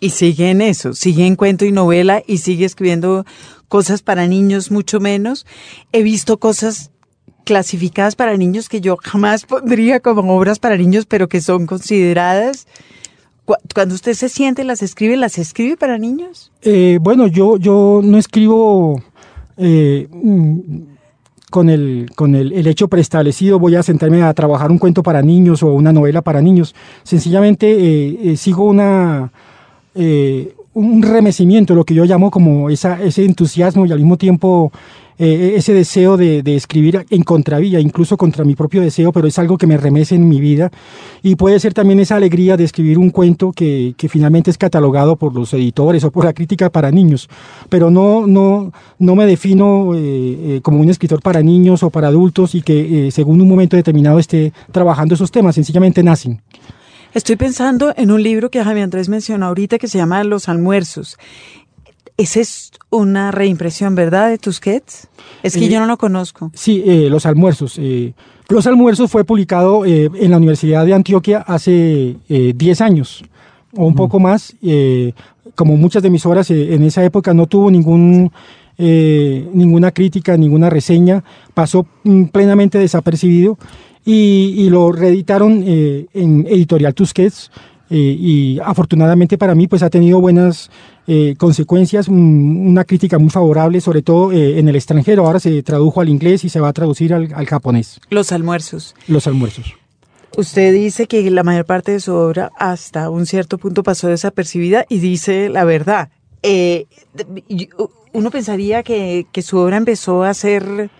Y 0.00 0.10
sigue 0.10 0.50
en 0.50 0.60
eso, 0.60 0.92
sigue 0.94 1.26
en 1.26 1.34
cuento 1.36 1.64
y 1.64 1.72
novela 1.72 2.22
y 2.26 2.38
sigue 2.38 2.64
escribiendo 2.64 3.24
cosas 3.68 4.02
para 4.02 4.26
niños 4.26 4.70
mucho 4.70 5.00
menos. 5.00 5.44
He 5.92 6.02
visto 6.02 6.38
cosas 6.38 6.90
clasificadas 7.44 8.14
para 8.14 8.36
niños 8.36 8.68
que 8.68 8.80
yo 8.80 8.96
jamás 9.02 9.44
pondría 9.44 10.00
como 10.00 10.36
obras 10.36 10.58
para 10.58 10.76
niños, 10.76 11.06
pero 11.06 11.28
que 11.28 11.40
son 11.40 11.66
consideradas. 11.66 12.66
Cu- 13.44 13.56
Cuando 13.74 13.94
usted 13.94 14.14
se 14.14 14.28
siente, 14.28 14.62
las 14.64 14.82
escribe, 14.82 15.16
las 15.16 15.38
escribe 15.38 15.76
para 15.76 15.98
niños. 15.98 16.52
Eh, 16.62 16.98
bueno, 17.00 17.26
yo, 17.26 17.56
yo 17.56 18.00
no 18.04 18.18
escribo 18.18 19.02
eh, 19.56 20.06
mm, 20.12 20.58
con, 21.50 21.70
el, 21.70 22.10
con 22.14 22.34
el, 22.34 22.52
el 22.52 22.66
hecho 22.66 22.86
preestablecido, 22.88 23.58
voy 23.58 23.74
a 23.74 23.82
sentarme 23.82 24.22
a 24.22 24.32
trabajar 24.34 24.70
un 24.70 24.78
cuento 24.78 25.02
para 25.02 25.22
niños 25.22 25.62
o 25.62 25.72
una 25.72 25.92
novela 25.92 26.20
para 26.22 26.42
niños. 26.42 26.74
Sencillamente 27.02 27.66
eh, 27.70 28.18
eh, 28.32 28.36
sigo 28.36 28.64
una, 28.64 29.32
eh, 29.98 30.54
un 30.74 31.02
remecimiento, 31.02 31.74
lo 31.74 31.84
que 31.84 31.94
yo 31.94 32.04
llamo 32.04 32.30
como 32.30 32.70
ese 32.70 33.24
entusiasmo 33.24 33.84
y 33.84 33.90
al 33.90 33.98
mismo 33.98 34.16
tiempo 34.16 34.70
eh, 35.18 35.54
ese 35.56 35.74
deseo 35.74 36.16
de, 36.16 36.40
escribir 36.54 37.04
en 37.10 37.24
contravía, 37.24 37.80
incluso 37.80 38.16
contra 38.16 38.44
mi 38.44 38.54
propio 38.54 38.80
deseo, 38.80 39.10
pero 39.10 39.26
es 39.26 39.36
algo 39.40 39.58
que 39.58 39.66
me 39.66 39.76
remece 39.76 40.14
en 40.14 40.28
mi 40.28 40.40
vida. 40.40 40.70
Y 41.20 41.34
puede 41.34 41.58
ser 41.58 41.74
también 41.74 41.98
esa 41.98 42.14
alegría 42.14 42.56
de 42.56 42.62
escribir 42.62 42.98
un 42.98 43.10
cuento 43.10 43.50
que, 43.52 43.94
finalmente 44.08 44.52
es 44.52 44.58
catalogado 44.58 45.16
por 45.16 45.34
los 45.34 45.52
editores 45.52 46.04
o 46.04 46.12
por 46.12 46.24
la 46.24 46.32
crítica 46.32 46.70
para 46.70 46.92
niños. 46.92 47.28
Pero 47.68 47.90
no, 47.90 48.28
no, 48.28 48.72
no 49.00 49.16
me 49.16 49.26
defino 49.26 49.92
eh, 49.96 50.60
como 50.62 50.80
un 50.80 50.90
escritor 50.90 51.20
para 51.20 51.42
niños 51.42 51.82
o 51.82 51.90
para 51.90 52.08
adultos 52.08 52.54
y 52.54 52.62
que 52.62 53.10
según 53.10 53.40
un 53.40 53.48
momento 53.48 53.76
determinado 53.76 54.20
esté 54.20 54.52
trabajando 54.70 55.16
esos 55.16 55.32
temas, 55.32 55.56
sencillamente 55.56 56.04
nacen. 56.04 56.40
Estoy 57.18 57.34
pensando 57.34 57.92
en 57.96 58.12
un 58.12 58.22
libro 58.22 58.48
que 58.48 58.62
Javier 58.62 58.84
Andrés 58.84 59.08
mencionó 59.08 59.46
ahorita 59.46 59.78
que 59.78 59.88
se 59.88 59.98
llama 59.98 60.22
Los 60.22 60.48
almuerzos. 60.48 61.18
Esa 62.16 62.38
es 62.38 62.70
una 62.90 63.32
reimpresión, 63.32 63.96
¿verdad, 63.96 64.30
de 64.30 64.38
Tusquets? 64.38 65.08
Es 65.42 65.54
que 65.54 65.64
Eh, 65.64 65.68
yo 65.68 65.80
no 65.80 65.86
lo 65.86 65.96
conozco. 65.98 66.52
Sí, 66.54 66.80
eh, 66.86 67.08
Los 67.10 67.26
Almuerzos. 67.26 67.76
eh, 67.80 68.14
los 68.48 68.68
Almuerzos 68.68 69.10
fue 69.10 69.24
publicado 69.24 69.84
en 69.84 70.30
la 70.30 70.36
Universidad 70.36 70.86
de 70.86 70.94
Antioquia 70.94 71.38
hace 71.40 72.14
eh, 72.28 72.52
10 72.54 72.80
años 72.82 73.24
o 73.76 73.84
un 73.84 73.96
poco 73.96 74.20
más. 74.20 74.54
como 75.56 75.76
muchas 75.76 76.04
de 76.04 76.10
mis 76.10 76.24
obras 76.24 76.48
en 76.52 76.84
esa 76.84 77.02
época 77.02 77.34
no 77.34 77.46
tuvo 77.48 77.68
ningún 77.68 78.30
eh, 78.80 79.48
ninguna 79.52 79.90
crítica, 79.90 80.36
ninguna 80.36 80.70
reseña, 80.70 81.24
pasó 81.52 81.84
mm, 82.04 82.26
plenamente 82.26 82.78
desapercibido 82.78 83.58
y, 84.10 84.70
lo 84.70 84.92
reeditaron 84.92 85.62
eh, 85.66 86.06
en 86.14 86.46
Editorial 86.46 86.94
Tusquets 86.94 87.50
eh, 87.90 87.96
y 87.96 88.58
afortunadamente 88.64 89.36
para 89.38 89.54
mí 89.54 89.66
pues 89.66 89.82
ha 89.82 89.90
tenido 89.90 90.20
buenas 90.20 90.70
consecuencias, 91.38 92.06
una 92.06 92.84
crítica 92.84 93.18
muy 93.18 93.30
favorable, 93.30 93.80
sobre 93.80 94.02
todo 94.02 94.30
en 94.30 94.68
el 94.68 94.76
extranjero. 94.76 95.24
Ahora 95.24 95.40
se 95.40 95.62
tradujo 95.62 96.02
al 96.02 96.10
inglés 96.10 96.44
y 96.44 96.50
se 96.50 96.60
va 96.60 96.68
a 96.68 96.72
traducir 96.74 97.14
al, 97.14 97.32
al 97.32 97.46
japonés. 97.46 97.98
Los 98.10 98.30
almuerzos. 98.30 98.94
Los 99.06 99.26
almuerzos. 99.26 99.72
Usted 100.36 100.74
dice 100.74 101.06
que 101.06 101.30
la 101.30 101.44
mayor 101.44 101.64
parte 101.64 101.92
de 101.92 102.00
su 102.00 102.12
obra 102.12 102.50
hasta 102.58 103.08
un 103.08 103.24
cierto 103.24 103.56
punto 103.56 103.82
pasó 103.82 104.08
desapercibida 104.08 104.84
y 104.90 104.98
dice 104.98 105.48
la 105.48 105.64
verdad. 105.64 106.10
Eh, 106.42 106.84
uno 108.12 108.30
pensaría 108.30 108.82
que, 108.82 109.26
su 109.42 109.58
obra 109.58 109.76
empezó 109.76 110.22
a 110.22 110.34
ser 110.34 110.90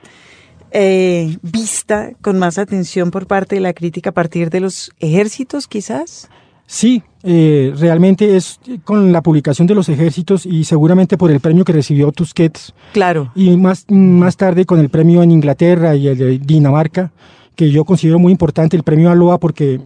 eh, 0.70 1.36
vista 1.42 2.10
con 2.20 2.38
más 2.38 2.58
atención 2.58 3.10
por 3.10 3.26
parte 3.26 3.56
de 3.56 3.60
la 3.60 3.72
crítica 3.72 4.10
a 4.10 4.14
partir 4.14 4.50
de 4.50 4.60
los 4.60 4.92
ejércitos, 5.00 5.66
quizás. 5.66 6.28
Sí, 6.66 7.02
eh, 7.22 7.72
realmente 7.78 8.36
es 8.36 8.60
con 8.84 9.10
la 9.12 9.22
publicación 9.22 9.66
de 9.66 9.74
los 9.74 9.88
ejércitos 9.88 10.44
y 10.44 10.64
seguramente 10.64 11.16
por 11.16 11.30
el 11.30 11.40
premio 11.40 11.64
que 11.64 11.72
recibió 11.72 12.12
Tusquets. 12.12 12.74
Claro. 12.92 13.32
Y 13.34 13.56
más, 13.56 13.86
más 13.88 14.36
tarde 14.36 14.66
con 14.66 14.78
el 14.78 14.90
premio 14.90 15.22
en 15.22 15.30
Inglaterra 15.30 15.96
y 15.96 16.08
el 16.08 16.18
de 16.18 16.38
Dinamarca, 16.38 17.10
que 17.56 17.70
yo 17.70 17.84
considero 17.84 18.18
muy 18.18 18.32
importante, 18.32 18.76
el 18.76 18.82
premio 18.82 19.10
Aloa, 19.10 19.38
porque 19.38 19.80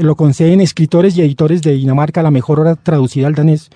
lo 0.00 0.14
conceden 0.14 0.60
escritores 0.60 1.16
y 1.16 1.22
editores 1.22 1.60
de 1.60 1.72
Dinamarca, 1.72 2.22
la 2.22 2.30
mejor 2.30 2.60
obra 2.60 2.76
traducida 2.76 3.26
al 3.26 3.34
danés. 3.34 3.70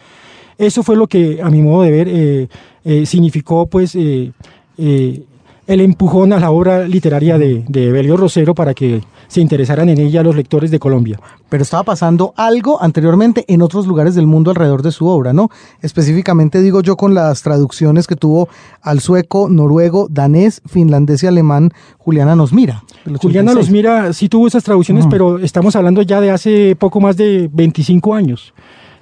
Eso 0.58 0.82
fue 0.82 0.96
lo 0.96 1.06
que, 1.06 1.40
a 1.42 1.50
mi 1.50 1.62
modo 1.62 1.82
de 1.82 1.90
ver, 1.90 2.08
eh, 2.08 2.48
eh, 2.84 3.06
significó 3.06 3.66
pues 3.66 3.96
eh, 3.96 4.32
el 5.66 5.80
empujón 5.80 6.32
a 6.32 6.40
la 6.40 6.50
obra 6.50 6.86
literaria 6.86 7.38
de, 7.38 7.64
de 7.68 7.92
Belio 7.92 8.16
Rosero 8.16 8.54
para 8.54 8.74
que 8.74 9.02
se 9.28 9.40
interesaran 9.40 9.88
en 9.88 9.98
ella 9.98 10.22
los 10.22 10.36
lectores 10.36 10.70
de 10.70 10.78
Colombia. 10.78 11.18
Pero 11.48 11.62
estaba 11.62 11.82
pasando 11.82 12.34
algo 12.36 12.82
anteriormente 12.82 13.44
en 13.48 13.62
otros 13.62 13.86
lugares 13.86 14.14
del 14.14 14.26
mundo 14.26 14.50
alrededor 14.50 14.82
de 14.82 14.92
su 14.92 15.06
obra, 15.06 15.32
¿no? 15.32 15.50
Específicamente 15.80 16.60
digo 16.60 16.82
yo 16.82 16.96
con 16.96 17.14
las 17.14 17.42
traducciones 17.42 18.06
que 18.06 18.16
tuvo 18.16 18.48
al 18.82 19.00
sueco, 19.00 19.48
noruego, 19.48 20.08
danés, 20.10 20.62
finlandés 20.66 21.22
y 21.22 21.26
alemán 21.26 21.70
Juliana 21.98 22.36
Nosmira. 22.36 22.84
Juliana 23.20 23.54
Nosmira 23.54 24.12
sí 24.12 24.28
tuvo 24.28 24.46
esas 24.46 24.64
traducciones, 24.64 25.06
pero 25.08 25.38
estamos 25.38 25.76
hablando 25.76 26.02
ya 26.02 26.20
de 26.20 26.30
hace 26.30 26.76
poco 26.76 27.00
más 27.00 27.16
de 27.16 27.48
25 27.52 28.14
años. 28.14 28.52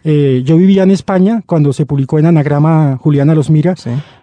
Eh, 0.04 0.42
yo 0.44 0.56
vivía 0.56 0.82
en 0.82 0.90
España 0.90 1.42
cuando 1.46 1.72
se 1.72 1.86
publicó 1.86 2.18
en 2.18 2.26
Anagrama 2.26 2.98
Juliana 3.00 3.34
los 3.34 3.50
mira. 3.50 3.74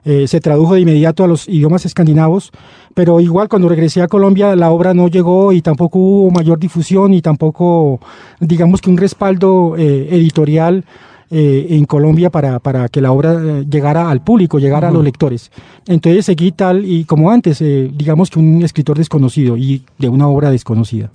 Eh, 0.06 0.28
se 0.28 0.42
tradujo 0.42 0.74
de 0.74 0.82
inmediato 0.82 1.24
a 1.24 1.28
los 1.28 1.48
idiomas 1.48 1.86
escandinavos, 1.86 2.52
pero 2.94 3.20
igual 3.20 3.48
cuando 3.48 3.70
regresé 3.70 4.02
a 4.02 4.08
Colombia 4.08 4.56
la 4.56 4.72
obra 4.72 4.94
no 4.94 5.08
llegó 5.08 5.54
y 5.54 5.62
tampoco 5.62 6.00
hubo 6.00 6.32
mayor 6.32 6.60
difusión 6.60 7.14
y 7.14 7.22
tampoco, 7.22 8.00
digamos 8.40 8.82
que 8.82 8.90
un 8.90 8.98
respaldo 8.98 9.76
eh, 9.78 10.10
editorial. 10.12 10.84
en 11.32 11.86
Colombia 11.86 12.32
para, 12.32 12.58
para, 12.58 12.90
que 12.90 13.02
la 13.02 13.12
obra 13.12 13.62
llegara 13.62 14.10
al 14.10 14.24
público, 14.24 14.58
llegara 14.58 14.88
a 14.88 14.92
los 14.92 15.04
lectores. 15.04 15.52
Entonces 15.86 16.26
seguí 16.26 16.52
tal 16.52 16.84
y 16.84 17.06
como 17.06 17.30
antes, 17.30 17.60
digamos 17.60 18.32
que 18.32 18.40
un 18.40 18.64
escritor 18.64 18.98
desconocido 18.98 19.56
y 19.56 19.84
de 20.00 20.10
una 20.10 20.28
obra 20.28 20.50
desconocida. 20.50 21.12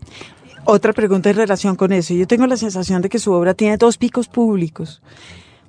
Otra 0.66 0.92
pregunta 0.92 1.30
en 1.30 1.37
relación 1.37 1.76
con 1.76 1.92
eso. 1.92 2.14
Yo 2.14 2.26
tengo 2.26 2.47
la 2.47 2.56
sensación 2.56 3.02
de 3.02 3.09
que 3.09 3.18
su 3.18 3.33
obra 3.33 3.54
tiene 3.54 3.76
dos 3.76 3.99
picos 3.99 4.28
públicos. 4.28 5.02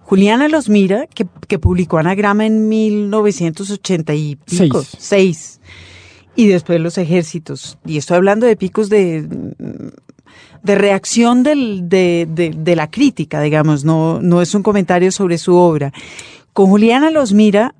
Juliana 0.03 0.47
los 0.47 0.69
mira, 0.69 1.07
que, 1.07 1.27
que 1.47 1.59
publicó 1.59 1.97
Anagrama 1.97 2.45
en 2.45 2.69
1986. 2.69 5.59
Y 6.35 6.47
después 6.47 6.79
Los 6.79 6.97
Ejércitos. 6.97 7.77
Y 7.85 7.97
estoy 7.97 8.17
hablando 8.17 8.45
de 8.45 8.55
picos 8.55 8.89
de, 8.89 9.27
de 10.63 10.75
reacción 10.75 11.43
del, 11.43 11.89
de, 11.89 12.27
de, 12.29 12.51
de, 12.51 12.75
la 12.75 12.89
crítica, 12.89 13.41
digamos, 13.41 13.83
no, 13.83 14.21
no 14.21 14.41
es 14.41 14.53
un 14.53 14.63
comentario 14.63 15.11
sobre 15.11 15.37
su 15.37 15.55
obra. 15.55 15.91
Con 16.53 16.67
Juliana 16.67 17.09
los 17.09 17.33
mira, 17.33 17.73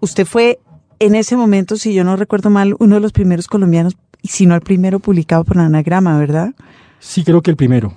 usted 0.00 0.26
fue 0.26 0.60
en 1.00 1.14
ese 1.14 1.36
momento, 1.36 1.76
si 1.76 1.94
yo 1.94 2.04
no 2.04 2.16
recuerdo 2.16 2.50
mal, 2.50 2.76
uno 2.78 2.96
de 2.96 3.00
los 3.00 3.12
primeros 3.12 3.46
colombianos 3.46 3.96
sino 4.28 4.54
el 4.54 4.60
primero 4.60 4.98
publicado 4.98 5.44
por 5.44 5.58
Anagrama, 5.58 6.18
¿verdad? 6.18 6.54
Sí, 6.98 7.24
creo 7.24 7.42
que 7.42 7.50
el 7.50 7.56
primero. 7.56 7.94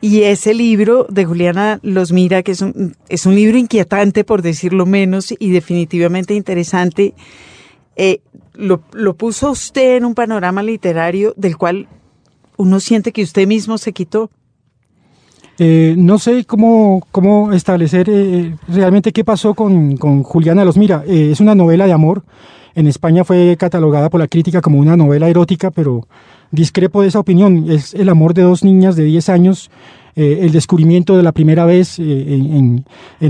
Y 0.00 0.22
ese 0.22 0.54
libro 0.54 1.06
de 1.10 1.26
Juliana 1.26 1.78
Los 1.82 2.10
Mira, 2.10 2.42
que 2.42 2.52
es 2.52 2.62
un, 2.62 2.96
es 3.08 3.26
un 3.26 3.34
libro 3.34 3.58
inquietante, 3.58 4.24
por 4.24 4.40
decirlo 4.40 4.86
menos, 4.86 5.34
y 5.38 5.50
definitivamente 5.50 6.34
interesante, 6.34 7.12
eh, 7.96 8.20
lo, 8.54 8.80
lo, 8.92 9.14
puso 9.14 9.50
usted 9.50 9.96
en 9.96 10.06
un 10.06 10.14
panorama 10.14 10.62
literario 10.62 11.34
del 11.36 11.58
cual 11.58 11.86
uno 12.56 12.80
siente 12.80 13.12
que 13.12 13.22
usted 13.22 13.46
mismo 13.46 13.76
se 13.76 13.92
quitó. 13.92 14.30
Eh, 15.58 15.94
no 15.98 16.18
sé 16.18 16.46
cómo, 16.46 17.06
cómo 17.10 17.52
establecer 17.52 18.08
eh, 18.08 18.56
realmente 18.68 19.12
qué 19.12 19.22
pasó 19.22 19.52
con, 19.52 19.98
con 19.98 20.22
Juliana 20.22 20.64
Los 20.64 20.78
Mira. 20.78 21.04
es 21.06 21.40
una 21.40 21.54
novela 21.54 21.84
de 21.84 21.92
amor 21.92 22.22
en 22.80 22.86
España 22.86 23.24
fue 23.24 23.56
catalogada 23.58 24.10
por 24.10 24.20
la 24.20 24.26
crítica 24.26 24.60
como 24.60 24.78
una 24.78 24.96
novela 24.96 25.28
erótica, 25.28 25.70
pero 25.70 26.08
discrepo 26.50 27.02
de 27.02 27.08
esa 27.08 27.20
opinión. 27.20 27.66
Es 27.70 27.94
el 27.94 28.08
amor 28.08 28.34
de 28.34 28.42
dos 28.42 28.64
niñas 28.64 28.96
de 28.96 29.04
10 29.04 29.28
años, 29.28 29.70
eh, 30.16 30.38
el 30.42 30.50
descubrimiento 30.50 31.16
de 31.16 31.22
la 31.22 31.32
primera 31.32 31.64
vez 31.64 31.98
eh, 31.98 32.02
en, 32.02 32.84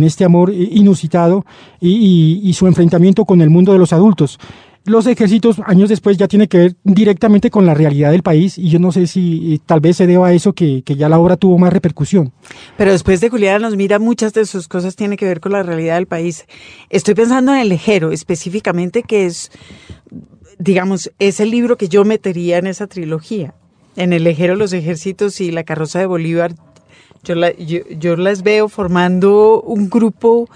este 0.05 0.25
amor 0.25 0.53
inusitado 0.53 1.45
y, 1.81 2.53
su 2.55 2.67
enfrentamiento 2.67 3.25
con 3.25 3.43
el 3.43 3.51
mundo 3.51 3.73
de 3.73 3.79
los 3.79 3.93
adultos 3.93 4.39
los 4.85 5.07
ejércitos 5.07 5.61
años 5.67 5.89
después 5.89 6.17
ya 6.17 6.27
tiene 6.27 6.49
que 6.49 6.59
ver 6.59 6.77
directamente 6.85 7.51
con 7.51 7.67
la 7.67 7.75
realidad 7.75 8.11
del 8.11 8.23
país 8.23 8.57
y 8.57 8.71
yo 8.71 8.79
no 8.79 8.93
sé 8.93 9.07
si 9.07 9.55
eh, 9.55 9.59
tal 9.65 9.81
vez 9.81 9.97
se 9.97 10.07
deba 10.07 10.29
a 10.29 10.33
eso 10.33 10.55
que, 10.55 10.83
ya 10.85 11.09
la 11.09 11.19
obra 11.19 11.37
tuvo 11.37 11.59
más 11.59 11.73
repercusión. 11.73 12.33
Pero 12.77 12.93
después 12.93 13.21
de 13.21 13.29
Juliana 13.29 13.59
nos 13.59 13.77
mira, 13.77 13.99
muchas 13.99 14.33
de 14.33 14.47
sus 14.47 14.69
cosas 14.69 14.97
tienen 14.97 15.19
que 15.19 15.27
ver 15.27 15.41
con 15.41 15.53
la 15.53 15.63
realidad 15.63 15.97
del 15.97 16.07
país. 16.07 16.47
Estoy 16.89 17.15
pensando 17.15 17.53
en 17.53 17.61
El 17.61 17.69
Lejero 17.69 18.11
específicamente, 18.11 19.03
que 19.03 19.27
es, 19.27 19.51
digamos, 20.59 21.13
es 21.19 21.41
el 21.41 21.51
libro 21.51 21.77
que 21.77 21.89
yo 21.89 22.05
metería 22.05 22.59
en 22.59 22.67
esa 22.67 22.87
trilogía. 22.87 23.55
En 23.97 24.13
El 24.13 24.25
Lejero, 24.25 24.55
los 24.57 24.73
ejércitos 24.73 25.41
y 25.41 25.51
la 25.51 25.65
carroza 25.65 25.99
de 25.99 26.07
Bolívar, 26.07 26.55
yo, 27.23 27.35
yo, 27.59 27.81
yo 27.99 28.17
las 28.17 28.43
veo 28.43 28.69
formando 28.69 29.61
un 29.61 29.91
grupo 29.91 30.49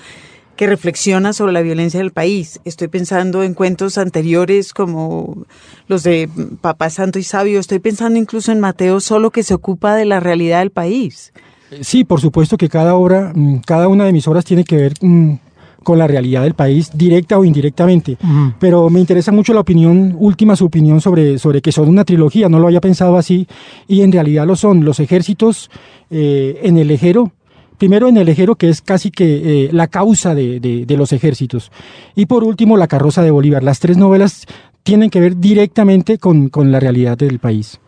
que 0.57 0.67
reflexiona 0.67 1.33
sobre 1.33 1.53
la 1.53 1.63
violencia 1.63 2.01
del 2.01 2.13
país. 2.13 2.61
Estoy 2.65 2.89
pensando 2.89 3.43
en 3.43 3.55
cuentos 3.55 3.99
anteriores 3.99 4.73
como 4.73 5.47
los 5.89 6.03
de 6.03 6.29
Papá 6.61 6.91
Santo 6.91 7.19
y 7.19 7.25
Sabio. 7.25 7.59
Estoy 7.59 7.81
pensando 7.81 8.19
incluso 8.19 8.53
en 8.53 8.61
Mateo 8.61 9.01
solo 9.01 9.31
que 9.31 9.43
se 9.43 9.55
ocupa 9.55 9.95
de 9.95 10.05
la 10.05 10.21
realidad 10.21 10.61
del 10.61 10.71
país. 10.71 11.33
Sí, 11.81 12.05
por 12.05 12.21
supuesto 12.21 12.57
que 12.57 12.69
cada 12.69 12.95
obra, 12.95 13.33
mm, 13.35 13.59
cada 13.67 13.89
una 13.89 14.05
de 14.05 14.13
mis 14.13 14.29
obras 14.29 14.45
tiene 14.45 14.65
que 14.65 14.77
ver 14.77 14.95
mm, 15.01 15.35
con 15.83 15.99
la 15.99 16.07
realidad 16.07 16.43
del 16.43 16.55
país, 16.55 16.91
directa 16.95 17.39
o 17.39 17.45
indirectamente. 17.45 18.17
Pero 18.59 18.89
me 18.91 19.01
interesa 19.01 19.31
mucho 19.33 19.53
la 19.53 19.61
opinión, 19.61 20.17
última 20.19 20.57
su 20.57 20.65
opinión 20.65 21.01
sobre, 21.01 21.39
sobre 21.39 21.61
que 21.61 21.73
son 21.73 21.89
una 21.89 22.05
trilogía, 22.05 22.49
no 22.49 22.59
lo 22.59 22.67
había 22.67 22.81
pensado 22.81 23.19
así, 23.19 23.47
y 23.87 24.01
en 24.01 24.11
realidad 24.11 24.47
lo 24.47 24.57
son. 24.57 24.85
Los 24.85 24.99
ejércitos 24.99 25.71
eh, 26.11 26.61
en 26.63 26.79
el 26.79 26.91
ejero 26.91 27.33
Primero 27.79 28.09
en 28.09 28.17
el 28.17 28.29
ejero, 28.29 28.55
que 28.55 28.69
es 28.69 28.81
casi 28.81 29.11
que 29.11 29.67
eh, 29.67 29.69
la 29.73 29.89
causa 29.89 30.35
de, 30.35 30.87
los 30.97 31.13
ejércitos. 31.13 31.73
Y 32.15 32.27
por 32.27 32.45
último, 32.45 32.77
La 32.77 32.87
carroza 32.87 33.23
de 33.23 33.31
Bolívar. 33.31 33.63
Las 33.63 33.81
tres 33.81 33.97
novelas 33.97 34.47
tienen 34.83 35.11
que 35.11 35.21
ver 35.21 35.37
directamente 35.39 36.19
con, 36.19 36.51
la 36.71 36.81
realidad 36.81 37.17
del 37.19 37.39
país. 37.39 37.81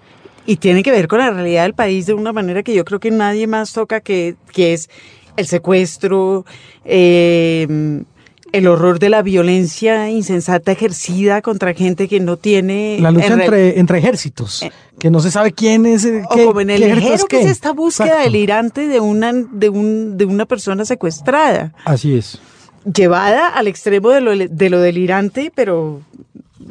Y 0.47 0.57
tienen 0.57 0.83
que 0.83 0.91
ver 0.91 1.09
con 1.09 1.19
la 1.19 1.31
realidad 1.31 1.65
del 1.65 1.75
país 1.75 2.07
de 2.07 2.15
una 2.15 2.33
manera 2.33 2.63
que 2.63 2.75
yo 2.75 2.85
creo 2.85 3.01
que 3.01 3.11
nadie 3.11 3.47
más 3.47 3.73
toca, 3.73 4.01
que, 4.01 4.37
que 4.53 4.73
es 4.75 4.89
el 5.37 5.47
secuestro, 5.47 6.45
eh, 6.85 8.05
el 8.53 8.69
horror 8.69 8.99
de 8.99 9.09
la 9.09 9.23
violencia 9.23 10.11
insensata 10.11 10.73
ejercida 10.73 11.43
contra 11.43 11.75
gente 11.75 12.09
que 12.09 12.21
no 12.21 12.37
tiene... 12.37 12.99
La 13.01 13.11
lucha 13.11 13.35
entre, 13.35 13.79
entre 13.79 13.99
ejércitos, 13.99 14.63
eh, 14.63 14.71
que 14.99 15.11
no 15.11 15.21
se 15.21 15.31
sabe 15.31 15.53
quién 15.53 15.87
es... 15.87 16.05
Eh, 16.05 16.23
o 16.31 16.47
como 16.47 16.61
en 16.61 16.71
el 16.71 16.83
ejército 16.83 17.27
que 17.27 17.41
es 17.41 17.47
esta 17.47 17.73
búsqueda 17.73 18.21
delirante 18.21 18.87
de 18.87 19.01
una, 19.01 19.33
de, 19.33 19.69
un, 19.69 20.17
de 20.17 20.25
una 20.25 20.47
persona 20.47 20.85
secuestrada. 20.85 21.73
Así 21.85 22.17
es. 22.17 22.41
Llevada 22.85 23.49
al 23.49 23.67
extremo 23.67 24.11
de 24.11 24.21
lo, 24.21 24.37
de 24.37 24.71
lo 24.71 24.81
delirante, 24.81 25.53
pero 25.55 26.01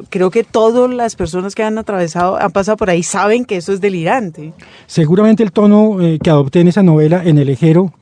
creo 0.08 0.30
que 0.30 0.44
todas 0.44 0.90
las 0.90 1.14
personas 1.14 1.54
que 1.54 1.62
han 1.62 1.76
atravesado, 1.78 2.36
han 2.40 2.52
pasado 2.52 2.76
por 2.78 2.88
ahí, 2.88 3.02
saben 3.02 3.44
que 3.44 3.56
eso 3.56 3.72
es 3.72 3.80
delirante. 3.80 4.54
Seguramente 4.86 5.42
el 5.42 5.52
tono 5.52 6.00
eh, 6.00 6.18
que 6.22 6.30
adopté 6.30 6.60
en 6.60 6.68
esa 6.68 6.82
novela, 6.82 7.22
en 7.24 7.38
el 7.38 7.50
ejero, 7.50 7.92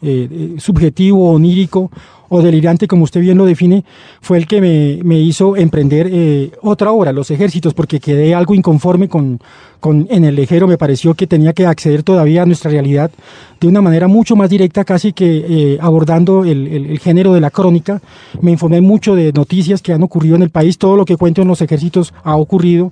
subjetivo, 0.58 1.32
onírico, 1.32 1.90
o 2.34 2.42
delirante, 2.42 2.88
como 2.88 3.04
usted 3.04 3.20
bien 3.20 3.38
lo 3.38 3.46
define, 3.46 3.84
fue 4.20 4.38
el 4.38 4.48
que 4.48 4.60
me, 4.60 4.98
me 5.04 5.20
hizo 5.20 5.54
emprender 5.54 6.08
eh, 6.10 6.50
otra 6.62 6.90
obra, 6.90 7.12
Los 7.12 7.30
Ejércitos, 7.30 7.74
porque 7.74 8.00
quedé 8.00 8.34
algo 8.34 8.56
inconforme 8.56 9.08
con, 9.08 9.40
con 9.78 10.08
En 10.10 10.24
el 10.24 10.34
Lejero. 10.34 10.66
Me 10.66 10.76
pareció 10.76 11.14
que 11.14 11.28
tenía 11.28 11.52
que 11.52 11.64
acceder 11.64 12.02
todavía 12.02 12.42
a 12.42 12.46
nuestra 12.46 12.72
realidad 12.72 13.12
de 13.60 13.68
una 13.68 13.80
manera 13.80 14.08
mucho 14.08 14.34
más 14.34 14.50
directa, 14.50 14.84
casi 14.84 15.12
que 15.12 15.44
eh, 15.48 15.78
abordando 15.80 16.42
el, 16.44 16.66
el, 16.66 16.86
el, 16.86 16.98
género 16.98 17.34
de 17.34 17.40
la 17.40 17.50
crónica. 17.50 18.02
Me 18.40 18.50
informé 18.50 18.80
mucho 18.80 19.14
de 19.14 19.32
noticias 19.32 19.80
que 19.80 19.92
han 19.92 20.02
ocurrido 20.02 20.34
en 20.34 20.42
el 20.42 20.50
país, 20.50 20.76
todo 20.76 20.96
lo 20.96 21.04
que 21.04 21.16
cuento 21.16 21.40
en 21.40 21.46
Los 21.46 21.62
Ejércitos 21.62 22.12
ha 22.24 22.34
ocurrido. 22.34 22.90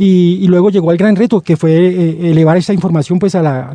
Y, 0.00 0.38
y, 0.40 0.46
luego 0.46 0.70
llegó 0.70 0.92
el 0.92 0.96
gran 0.96 1.16
reto, 1.16 1.40
que 1.40 1.56
fue 1.56 1.72
eh, 1.72 2.30
elevar 2.30 2.56
esa 2.56 2.72
información 2.72 3.18
pues 3.18 3.34
a 3.34 3.42
la 3.42 3.74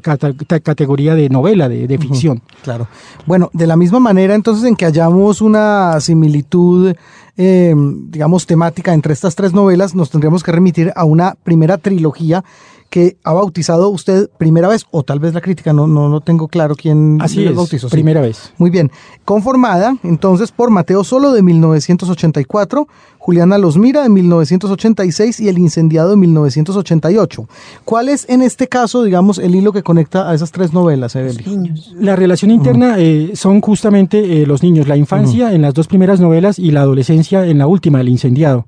categoría 0.64 1.16
de 1.16 1.28
novela, 1.28 1.68
de, 1.68 1.86
de 1.86 1.98
ficción. 1.98 2.38
Uh 2.38 2.40
-huh, 2.40 2.64
claro. 2.64 2.88
Bueno, 3.26 3.50
de 3.52 3.68
la 3.68 3.76
misma 3.76 4.00
manera 4.00 4.34
entonces 4.34 4.64
en 4.64 4.78
que 4.78 4.86
hallamos 4.86 5.42
una 5.42 6.00
similitud, 6.00 6.96
eh, 7.36 7.76
digamos, 8.10 8.46
temática 8.46 8.94
entre 8.94 9.12
estas 9.12 9.36
tres 9.36 9.52
novelas, 9.52 9.96
nos 9.96 10.12
tendríamos 10.12 10.44
que 10.44 10.54
remitir 10.54 10.94
a 10.96 11.04
una 11.04 11.36
primera 11.44 11.78
trilogía 11.78 12.46
que 12.94 13.18
ha 13.24 13.34
bautizado 13.34 13.90
usted 13.90 14.30
primera 14.38 14.68
vez, 14.68 14.86
o 14.92 15.02
tal 15.02 15.18
vez 15.18 15.34
la 15.34 15.42
crítica, 15.42 15.74
no, 15.74 15.88
no, 15.88 16.10
no 16.10 16.22
tengo 16.22 16.48
claro 16.48 16.76
quién 16.76 17.18
Así 17.24 17.44
es, 17.44 17.56
bautizó. 17.56 17.90
Sí. 17.90 17.92
Primera 17.96 18.22
vez. 18.22 18.54
Muy 18.60 18.70
bien. 18.70 18.92
Conformada 19.26 19.98
entonces 20.04 20.52
por 20.52 20.70
Mateo 20.70 21.04
Solo 21.04 21.32
de 21.32 21.42
1984, 21.42 22.88
Juliana 23.18 23.58
Los 23.58 23.80
Mira 23.80 24.04
de 24.04 24.10
1986 24.10 25.40
y 25.40 25.50
El 25.50 25.58
Incendiado 25.58 26.12
de 26.12 26.18
1988. 26.18 27.50
¿Cuál 27.84 28.10
es 28.10 28.30
en 28.30 28.44
este 28.44 28.68
caso, 28.68 29.02
digamos, 29.02 29.40
el 29.40 29.56
hilo 29.56 29.74
que 29.74 29.82
conecta 29.82 30.30
a 30.30 30.36
esas 30.36 30.52
tres 30.52 30.72
novelas, 30.72 31.16
Evelyn? 31.16 31.38
Los 31.38 31.48
niños. 31.48 31.96
La 32.00 32.16
relación 32.16 32.52
interna 32.52 32.90
uh 32.90 32.98
-huh. 32.98 33.32
eh, 33.32 33.36
son 33.36 33.60
justamente 33.60 34.44
eh, 34.44 34.46
los 34.46 34.62
niños, 34.62 34.88
la 34.88 34.98
infancia 34.98 35.48
uh 35.48 35.50
-huh. 35.50 35.56
en 35.56 35.64
las 35.64 35.74
dos 35.74 35.88
primeras 35.88 36.20
novelas 36.20 36.60
y 36.60 36.70
la 36.70 36.82
adolescencia 36.82 37.44
en 37.48 37.58
la 37.58 37.66
última, 37.66 38.02
El 38.02 38.10
Incendiado. 38.10 38.68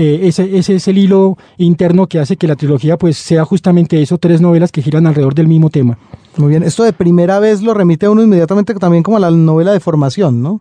Eh, 0.00 0.28
ese, 0.28 0.56
ese, 0.56 0.76
es 0.76 0.86
el 0.86 0.96
hilo 0.96 1.36
interno 1.56 2.06
que 2.06 2.20
hace 2.20 2.36
que 2.36 2.46
la 2.46 2.54
trilogía 2.54 2.96
pues 2.96 3.18
sea 3.18 3.44
justamente 3.44 4.00
eso, 4.00 4.16
tres 4.16 4.40
novelas 4.40 4.70
que 4.70 4.80
giran 4.80 5.08
alrededor 5.08 5.34
del 5.34 5.48
mismo 5.48 5.70
tema. 5.70 5.98
Muy 6.36 6.50
bien, 6.50 6.62
esto 6.62 6.84
de 6.84 6.92
primera 6.92 7.40
vez 7.40 7.62
lo 7.62 7.74
remite 7.74 8.06
a 8.06 8.10
uno 8.10 8.22
inmediatamente 8.22 8.72
también 8.74 9.02
como 9.02 9.16
a 9.16 9.20
la 9.20 9.32
novela 9.32 9.72
de 9.72 9.80
formación, 9.80 10.40
¿no? 10.40 10.60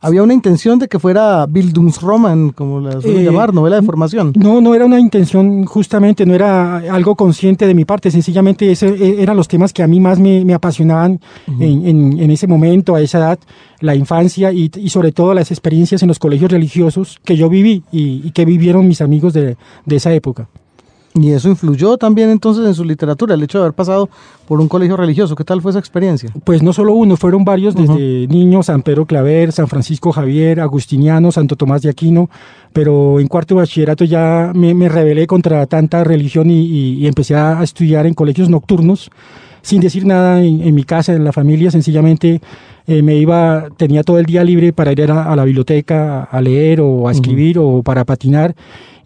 Había 0.00 0.22
una 0.22 0.34
intención 0.34 0.78
de 0.78 0.88
que 0.88 0.98
fuera 0.98 1.46
Bildungsroman, 1.46 2.50
como 2.50 2.80
la 2.80 3.00
suelen 3.00 3.22
eh, 3.22 3.24
llamar, 3.24 3.52
novela 3.52 3.76
de 3.76 3.82
formación. 3.82 4.32
No, 4.36 4.60
no 4.60 4.74
era 4.74 4.86
una 4.86 5.00
intención 5.00 5.64
justamente, 5.64 6.24
no 6.24 6.34
era 6.34 6.76
algo 6.76 7.16
consciente 7.16 7.66
de 7.66 7.74
mi 7.74 7.84
parte, 7.84 8.10
sencillamente 8.10 8.70
ese, 8.70 8.88
e, 8.88 9.22
eran 9.22 9.36
los 9.36 9.48
temas 9.48 9.72
que 9.72 9.82
a 9.82 9.86
mí 9.86 9.98
más 10.00 10.18
me, 10.18 10.44
me 10.44 10.54
apasionaban 10.54 11.20
uh 11.46 11.52
-huh. 11.52 11.62
en, 11.62 11.86
en, 11.86 12.18
en, 12.20 12.30
ese 12.30 12.46
momento, 12.46 12.94
a 12.94 13.00
esa 13.00 13.18
edad, 13.18 13.38
la 13.80 13.94
infancia 13.94 14.52
y, 14.52 14.70
y, 14.76 14.88
sobre 14.88 15.12
todo 15.12 15.34
las 15.34 15.50
experiencias 15.50 16.02
en 16.02 16.08
los 16.08 16.18
colegios 16.18 16.50
religiosos 16.50 17.18
que 17.24 17.36
yo 17.36 17.48
viví 17.48 17.82
y, 17.90 18.22
y 18.24 18.30
que 18.32 18.44
vivieron 18.44 18.86
mis 18.86 19.00
amigos 19.00 19.32
de, 19.32 19.56
de 19.84 19.96
esa 19.96 20.12
época. 20.12 20.48
Y 21.20 21.32
eso 21.32 21.48
influyó 21.48 21.96
también 21.96 22.30
entonces 22.30 22.66
en 22.66 22.74
su 22.74 22.84
literatura, 22.84 23.34
el 23.34 23.42
hecho 23.42 23.58
de 23.58 23.64
haber 23.64 23.74
pasado 23.74 24.08
por 24.46 24.60
un 24.60 24.68
colegio 24.68 24.96
religioso. 24.96 25.34
¿Qué 25.34 25.44
tal 25.44 25.60
fue 25.60 25.72
esa 25.72 25.78
experiencia? 25.78 26.30
Pues 26.44 26.62
no 26.62 26.72
solo 26.72 26.94
uno, 26.94 27.16
fueron 27.16 27.44
varios, 27.44 27.74
desde 27.74 27.92
uh 27.92 27.96
-huh. 27.96 28.28
niño, 28.28 28.62
San 28.62 28.82
Pedro 28.82 29.04
Claver, 29.06 29.52
San 29.52 29.68
Francisco 29.68 30.12
Javier, 30.12 30.60
Agustiniano, 30.60 31.32
Santo 31.32 31.56
Tomás 31.56 31.82
de 31.82 31.90
Aquino, 31.90 32.30
pero 32.72 33.20
en 33.20 33.26
cuarto 33.26 33.54
de 33.54 33.62
bachillerato 33.62 34.04
ya 34.04 34.52
me, 34.54 34.74
me 34.74 34.88
rebelé 34.88 35.26
contra 35.26 35.66
tanta 35.66 36.04
religión 36.04 36.50
y, 36.50 36.60
y, 36.60 36.94
y, 37.00 37.06
empecé 37.06 37.34
a 37.34 37.62
estudiar 37.62 38.06
en 38.06 38.14
colegios 38.14 38.48
nocturnos, 38.48 39.10
sin 39.62 39.80
decir 39.80 40.06
nada 40.06 40.42
en, 40.42 40.62
en 40.62 40.74
mi 40.74 40.84
casa, 40.84 41.12
en 41.14 41.24
la 41.24 41.32
familia, 41.32 41.70
sencillamente 41.70 42.40
eh, 42.86 43.02
me 43.02 43.16
iba, 43.16 43.68
tenía 43.76 44.02
todo 44.02 44.18
el 44.18 44.24
día 44.24 44.42
libre 44.44 44.72
para 44.72 44.92
ir 44.92 45.10
a, 45.10 45.30
a 45.30 45.36
la 45.36 45.44
biblioteca 45.44 46.22
a 46.24 46.40
leer 46.40 46.80
o 46.80 47.06
a 47.08 47.12
escribir 47.12 47.58
uh 47.58 47.62
-huh. 47.62 47.78
o 47.80 47.82
para 47.82 48.04
patinar 48.04 48.54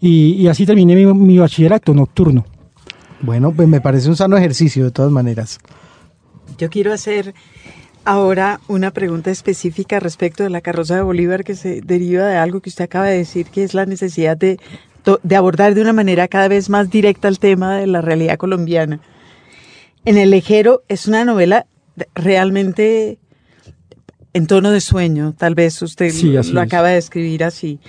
y, 0.03 0.33
y 0.33 0.47
así 0.49 0.65
terminé 0.65 0.97
mi, 0.97 1.05
mi, 1.05 1.37
bachillerato 1.37 1.93
nocturno. 1.93 2.45
Bueno, 3.21 3.53
pues 3.53 3.69
me 3.69 3.79
parece 3.79 4.09
un 4.09 4.17
sano 4.17 4.35
ejercicio 4.35 4.83
de 4.83 4.91
todas 4.91 5.09
maneras. 5.09 5.59
Yo 6.57 6.69
quiero 6.69 6.91
hacer 6.91 7.33
ahora 8.03 8.59
una 8.67 8.91
pregunta 8.91 9.31
específica 9.31 10.01
respecto 10.01 10.43
de 10.43 10.49
la 10.49 10.59
carroza 10.59 10.97
de 10.97 11.03
Bolívar 11.03 11.45
que 11.45 11.55
se 11.55 11.79
deriva 11.79 12.25
de 12.27 12.35
algo 12.35 12.59
que 12.59 12.67
usted 12.67 12.83
acaba 12.83 13.05
de 13.05 13.19
decir, 13.19 13.45
que 13.45 13.63
es 13.63 13.73
la 13.73 13.85
necesidad 13.85 14.35
de, 14.35 14.59
de 15.23 15.35
abordar 15.37 15.73
de 15.73 15.79
una 15.79 15.93
manera 15.93 16.27
cada 16.27 16.49
vez 16.49 16.69
más 16.69 16.89
directa 16.89 17.29
el 17.29 17.39
tema 17.39 17.77
de 17.77 17.87
la 17.87 18.01
realidad 18.01 18.37
colombiana. 18.37 18.99
En 20.03 20.17
El 20.17 20.31
Lejero 20.31 20.83
es 20.89 21.07
una 21.07 21.23
novela 21.23 21.65
realmente 22.13 23.19
en 24.33 24.47
tono 24.47 24.71
de 24.71 24.81
sueño, 24.81 25.33
tal 25.37 25.55
vez 25.55 25.81
usted 25.81 26.09
sí, 26.09 26.33
lo, 26.33 26.43
lo 26.43 26.59
acaba 26.59 26.89
de 26.89 26.97
escribir 26.97 27.45
así 27.45 27.79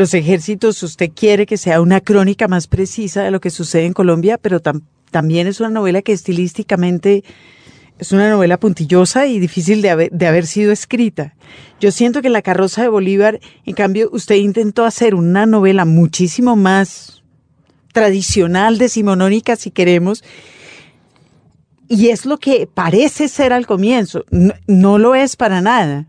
los 0.00 0.14
ejércitos, 0.14 0.82
usted 0.82 1.10
quiere 1.14 1.44
que 1.44 1.58
sea 1.58 1.82
una 1.82 2.00
crónica 2.00 2.48
más 2.48 2.66
precisa 2.66 3.22
de 3.22 3.30
lo 3.30 3.40
que 3.40 3.50
sucede 3.50 3.84
en 3.84 3.92
Colombia, 3.92 4.38
pero 4.38 4.60
tam 4.60 4.80
también 5.10 5.46
es 5.46 5.60
una 5.60 5.68
novela 5.68 6.00
que 6.02 6.12
estilísticamente 6.12 7.22
es 7.98 8.12
una 8.12 8.30
novela 8.30 8.58
puntillosa 8.58 9.26
y 9.26 9.38
difícil 9.38 9.82
de 9.82 9.90
haber, 9.90 10.10
de 10.10 10.26
haber 10.26 10.46
sido 10.46 10.72
escrita. 10.72 11.34
Yo 11.80 11.90
siento 11.90 12.22
que 12.22 12.30
La 12.30 12.40
carroza 12.40 12.80
de 12.80 12.88
Bolívar, 12.88 13.40
en 13.66 13.74
cambio, 13.74 14.08
usted 14.10 14.36
intentó 14.36 14.86
hacer 14.86 15.14
una 15.14 15.44
novela 15.44 15.84
muchísimo 15.84 16.56
más 16.56 17.22
tradicional, 17.92 18.78
decimonónica, 18.78 19.56
si 19.56 19.70
queremos, 19.70 20.24
y 21.88 22.08
es 22.08 22.24
lo 22.24 22.38
que 22.38 22.66
parece 22.72 23.28
ser 23.28 23.52
al 23.52 23.66
comienzo. 23.66 24.24
No 24.66 24.96
lo 24.96 25.14
es 25.14 25.36
para 25.36 25.60
nada. 25.60 26.06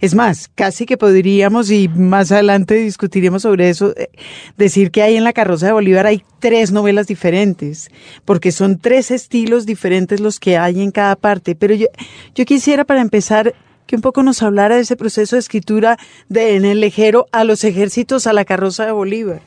Es 0.00 0.14
más, 0.14 0.48
casi 0.54 0.86
que 0.86 0.96
podríamos, 0.96 1.70
y 1.70 1.88
más 1.88 2.30
adelante 2.32 2.74
discutiremos 2.74 3.42
sobre 3.42 3.68
eso, 3.68 3.94
eh, 3.96 4.08
decir 4.56 4.90
que 4.90 5.02
hay 5.02 5.16
en 5.16 5.24
la 5.24 5.32
carroza 5.32 5.66
de 5.66 5.72
Bolívar 5.72 6.06
hay 6.06 6.22
tres 6.38 6.72
novelas 6.72 7.06
diferentes, 7.06 7.90
porque 8.24 8.52
son 8.52 8.78
tres 8.78 9.10
estilos 9.10 9.66
diferentes 9.66 10.20
los 10.20 10.38
que 10.38 10.56
hay 10.56 10.80
en 10.80 10.90
cada 10.90 11.16
parte. 11.16 11.54
Pero 11.54 11.74
yo, 11.74 11.86
yo 12.34 12.44
quisiera 12.44 12.84
para 12.84 13.00
empezar 13.00 13.54
que 13.86 13.96
un 13.96 14.02
poco 14.02 14.22
nos 14.22 14.42
hablara 14.42 14.76
de 14.76 14.82
ese 14.82 14.96
proceso 14.96 15.36
de 15.36 15.40
escritura 15.40 15.98
de 16.28 16.56
en 16.56 16.64
el 16.64 16.80
lejero 16.80 17.26
a 17.32 17.44
los 17.44 17.64
ejércitos 17.64 18.26
a 18.26 18.32
la 18.32 18.44
carroza 18.44 18.86
de 18.86 18.92
Bolívar. 18.92 19.42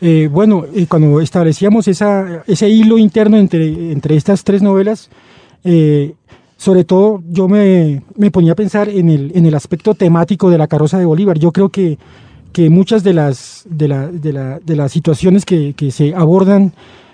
Eh, 0.00 0.28
bueno, 0.30 0.64
eh, 0.74 0.86
cuando 0.88 1.20
establecíamos 1.20 1.88
esa, 1.88 2.42
ese 2.46 2.68
hilo 2.68 2.98
interno 2.98 3.38
entre, 3.38 3.66
entre 3.92 4.16
estas 4.16 4.44
tres 4.44 4.60
novelas, 4.60 5.08
eh, 5.64 6.14
sobre 6.56 6.84
todo 6.84 7.22
yo 7.28 7.48
me, 7.48 8.02
me, 8.16 8.30
ponía 8.30 8.52
a 8.52 8.56
pensar 8.56 8.88
en 8.88 9.10
el, 9.10 9.32
en 9.34 9.46
el 9.46 9.54
aspecto 9.54 9.94
temático 9.94 10.50
de 10.50 10.58
la 10.58 10.66
carroza 10.66 10.98
de 10.98 11.04
Bolívar. 11.04 11.38
Yo 11.38 11.52
creo 11.52 11.68
que, 11.68 11.98
que 12.52 12.70
muchas 12.70 13.04
de 13.04 13.12
las, 13.12 13.64
de, 13.68 13.88
la, 13.88 14.08
de, 14.08 14.32
la, 14.32 14.58
de 14.60 14.76
las 14.76 14.92
situaciones 14.92 15.44
que, 15.44 15.74
que, 15.74 15.90
se 15.90 16.14
abordan 16.14 16.72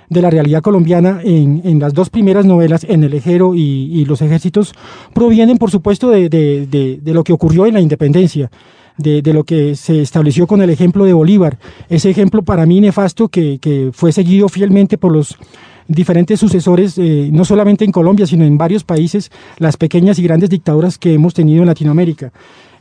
de 0.08 0.22
la 0.22 0.30
realidad 0.30 0.62
colombiana 0.62 1.20
en, 1.24 1.62
en, 1.64 1.80
las 1.80 1.94
dos 1.94 2.10
primeras 2.10 2.44
novelas, 2.44 2.84
En 2.84 3.02
el 3.02 3.14
Ejero 3.14 3.54
y, 3.54 3.60
y 3.60 4.04
Los 4.04 4.22
Ejércitos, 4.22 4.74
provienen, 5.12 5.58
por 5.58 5.70
supuesto, 5.70 6.10
de, 6.10 6.28
de, 6.28 7.00
lo 7.12 7.24
que 7.24 7.32
ocurrió 7.32 7.66
en 7.66 7.74
la 7.74 7.80
independencia. 7.80 8.50
De, 8.98 9.22
de, 9.22 9.32
lo 9.32 9.44
que 9.44 9.74
se 9.74 10.02
estableció 10.02 10.46
con 10.46 10.60
el 10.60 10.68
ejemplo 10.68 11.06
de 11.06 11.14
Bolívar. 11.14 11.58
Ese 11.88 12.10
ejemplo 12.10 12.42
para 12.42 12.66
mí 12.66 12.78
nefasto 12.78 13.28
que, 13.28 13.58
que 13.58 13.88
fue 13.90 14.12
seguido 14.12 14.50
fielmente 14.50 14.98
por 14.98 15.12
los 15.12 15.38
diferentes 15.88 16.40
sucesores, 16.40 16.98
eh, 16.98 17.28
no 17.32 17.44
solamente 17.44 17.84
en 17.84 17.92
Colombia, 17.92 18.26
sino 18.26 18.44
en 18.44 18.58
varios 18.58 18.84
países, 18.84 19.30
las 19.58 19.76
pequeñas 19.76 20.18
y 20.18 20.22
grandes 20.22 20.50
dictaduras 20.50 20.98
que 20.98 21.14
hemos 21.14 21.34
tenido 21.34 21.62
en 21.62 21.68
Latinoamérica. 21.68 22.32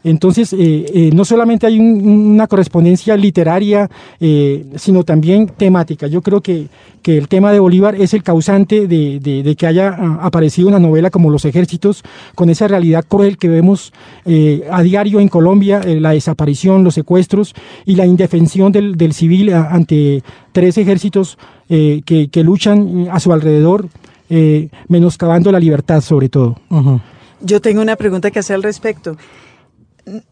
Entonces, 0.03 0.51
eh, 0.53 0.57
eh, 0.59 1.09
no 1.13 1.25
solamente 1.25 1.67
hay 1.67 1.79
un, 1.79 2.31
una 2.33 2.47
correspondencia 2.47 3.15
literaria, 3.15 3.89
eh, 4.19 4.65
sino 4.75 5.03
también 5.03 5.47
temática. 5.47 6.07
Yo 6.07 6.21
creo 6.21 6.41
que, 6.41 6.67
que, 7.03 7.17
el 7.17 7.27
tema 7.27 7.51
de 7.51 7.59
Bolívar 7.59 7.95
es 7.95 8.13
el 8.13 8.23
causante 8.23 8.87
de, 8.87 9.19
de, 9.19 9.43
de, 9.43 9.55
que 9.55 9.67
haya 9.67 9.89
aparecido 10.21 10.67
una 10.67 10.79
novela 10.79 11.11
como 11.11 11.29
Los 11.29 11.45
Ejércitos, 11.45 12.03
con 12.35 12.49
esa 12.49 12.67
realidad 12.67 13.05
cruel 13.07 13.37
que 13.37 13.47
vemos 13.47 13.93
eh, 14.25 14.67
a 14.71 14.81
diario 14.81 15.19
en 15.19 15.27
Colombia, 15.27 15.81
eh, 15.85 15.99
la 15.99 16.11
desaparición, 16.11 16.83
los 16.83 16.95
secuestros 16.95 17.53
y 17.85 17.95
la 17.95 18.05
indefensión 18.05 18.71
del, 18.71 18.95
del 18.97 19.13
civil 19.13 19.53
ante 19.53 20.23
tres 20.51 20.77
ejércitos 20.77 21.37
eh, 21.69 22.01
que, 22.05 22.29
que, 22.29 22.43
luchan 22.43 23.07
a 23.11 23.19
su 23.19 23.31
alrededor, 23.31 23.87
menoscabando 24.87 25.51
la 25.51 25.59
libertad 25.59 25.99
sobre 25.99 26.29
todo. 26.29 26.55
Uh 26.69 26.77
-huh. 26.77 27.01
Yo 27.41 27.59
tengo 27.59 27.81
una 27.81 27.97
pregunta 27.97 28.31
que 28.31 28.39
hacer 28.39 28.55
al 28.55 28.63
respecto 28.63 29.17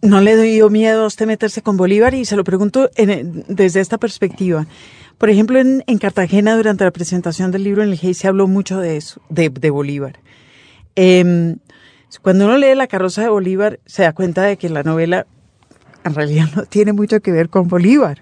no 0.01 0.21
le 0.21 0.35
dio 0.41 0.69
miedo 0.69 1.03
a 1.03 1.07
usted 1.07 1.27
meterse 1.27 1.61
con 1.61 1.77
Bolívar 1.77 2.13
y 2.13 2.25
se 2.25 2.35
lo 2.35 2.43
pregunto 2.43 2.89
desde 2.95 3.79
esta 3.79 3.97
perspectiva. 3.97 4.67
Por 5.17 5.29
ejemplo, 5.29 5.59
en, 5.59 5.83
en, 5.85 5.97
Cartagena, 5.97 6.55
durante 6.55 6.85
la 6.85 6.91
presentación 6.91 7.51
del 7.51 7.63
libro 7.63 7.83
en 7.83 7.89
el 7.89 7.97
GEI, 7.97 8.13
se 8.13 8.27
habló 8.27 8.47
mucho 8.47 8.79
de 8.79 8.97
eso, 8.97 9.21
de, 9.29 9.69
Bolívar. 9.69 10.19
Eh, 10.95 11.55
cuando 12.21 12.45
uno 12.45 12.57
lee 12.57 12.73
La 12.73 12.87
carroza 12.87 13.21
de 13.21 13.29
Bolívar, 13.29 13.79
se 13.85 14.03
da 14.03 14.13
cuenta 14.13 14.43
de 14.43 14.57
que 14.57 14.69
la 14.69 14.83
novela 14.83 15.27
en 16.03 16.15
realidad 16.15 16.47
no 16.55 16.63
tiene 16.63 16.93
mucho 16.93 17.19
que 17.19 17.31
ver 17.31 17.49
con 17.49 17.67
Bolívar. 17.67 18.21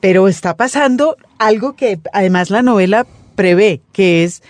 Pero 0.00 0.26
está 0.26 0.56
pasando 0.56 1.16
algo 1.38 1.76
que 1.76 2.00
además 2.12 2.50
la 2.50 2.62
novela 2.62 3.06
prevé, 3.36 3.80
que 3.92 4.24
es 4.24 4.42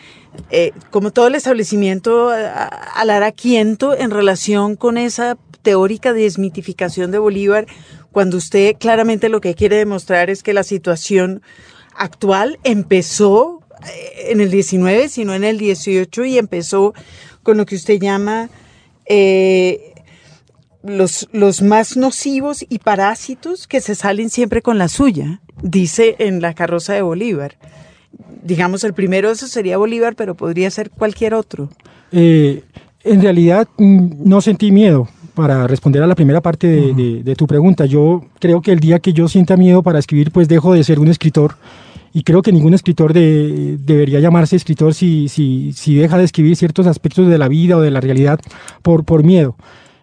eh, 0.50 0.72
como 0.90 1.10
todo 1.10 1.26
el 1.26 1.34
establecimiento 1.34 2.30
al 2.30 3.10
araquiento 3.10 3.94
en 3.96 4.10
relación 4.10 4.76
con 4.76 4.96
esa 4.96 5.36
teórica 5.62 6.12
desmitificación 6.12 7.10
de 7.10 7.18
Bolívar 7.18 7.66
cuando 8.12 8.36
usted 8.36 8.76
claramente 8.78 9.28
lo 9.28 9.40
que 9.40 9.54
quiere 9.54 9.76
demostrar 9.76 10.30
es 10.30 10.42
que 10.42 10.52
la 10.52 10.62
situación 10.62 11.42
actual 11.96 12.58
empezó 12.62 13.62
eh, 13.86 14.30
en 14.30 14.40
el 14.40 14.50
19, 14.50 15.08
sino 15.08 15.34
en 15.34 15.44
el 15.44 15.58
18 15.58 16.24
y 16.26 16.38
empezó 16.38 16.94
con 17.42 17.56
lo 17.56 17.66
que 17.66 17.74
usted 17.74 17.98
llama 17.98 18.50
eh, 19.06 19.94
los, 20.82 21.28
los 21.32 21.62
más 21.62 21.96
nocivos 21.96 22.64
y 22.68 22.78
parásitos 22.78 23.66
que 23.66 23.80
se 23.80 23.94
salen 23.94 24.30
siempre 24.30 24.62
con 24.62 24.78
la 24.78 24.88
suya, 24.88 25.40
dice 25.62 26.16
en 26.18 26.40
la 26.42 26.54
carroza 26.54 26.92
de 26.92 27.02
Bolívar. 27.02 27.56
Digamos, 28.42 28.84
el 28.84 28.92
primero 28.92 29.30
eso 29.30 29.46
sería 29.46 29.78
Bolívar, 29.78 30.16
pero 30.16 30.34
podría 30.34 30.70
ser 30.70 30.90
cualquier 30.90 31.34
otro. 31.34 31.70
Eh, 32.10 32.62
en 33.04 33.22
realidad 33.22 33.68
mm, 33.78 34.28
no 34.28 34.40
sentí 34.40 34.70
miedo 34.70 35.08
para 35.34 35.66
responder 35.66 36.02
a 36.02 36.06
la 36.06 36.14
primera 36.14 36.40
parte 36.40 36.66
de, 36.66 37.34
tu 37.36 37.46
pregunta. 37.46 37.86
Yo 37.86 38.24
creo 38.38 38.60
que 38.60 38.72
el 38.72 38.80
día 38.80 38.98
que 38.98 39.12
yo 39.12 39.28
sienta 39.28 39.56
miedo 39.56 39.82
para 39.82 39.98
escribir, 39.98 40.30
pues 40.30 40.48
dejo 40.48 40.74
de 40.74 40.84
ser 40.84 40.98
un 40.98 41.08
escritor. 41.08 41.54
Y 42.14 42.24
creo 42.24 42.42
que 42.42 42.52
ningún 42.52 42.74
escritor 42.74 43.14
debería 43.14 44.20
llamarse 44.20 44.56
escritor 44.56 44.92
si, 44.92 45.28
si, 45.28 45.72
si, 45.72 45.94
deja 45.94 46.18
de 46.18 46.24
escribir 46.24 46.56
ciertos 46.56 46.86
aspectos 46.86 47.28
de 47.28 47.38
la 47.38 47.48
vida 47.48 47.78
o 47.78 47.80
de 47.80 47.90
la 47.90 48.00
realidad 48.00 48.38
por, 48.82 49.04
por 49.04 49.24
miedo. 49.24 49.56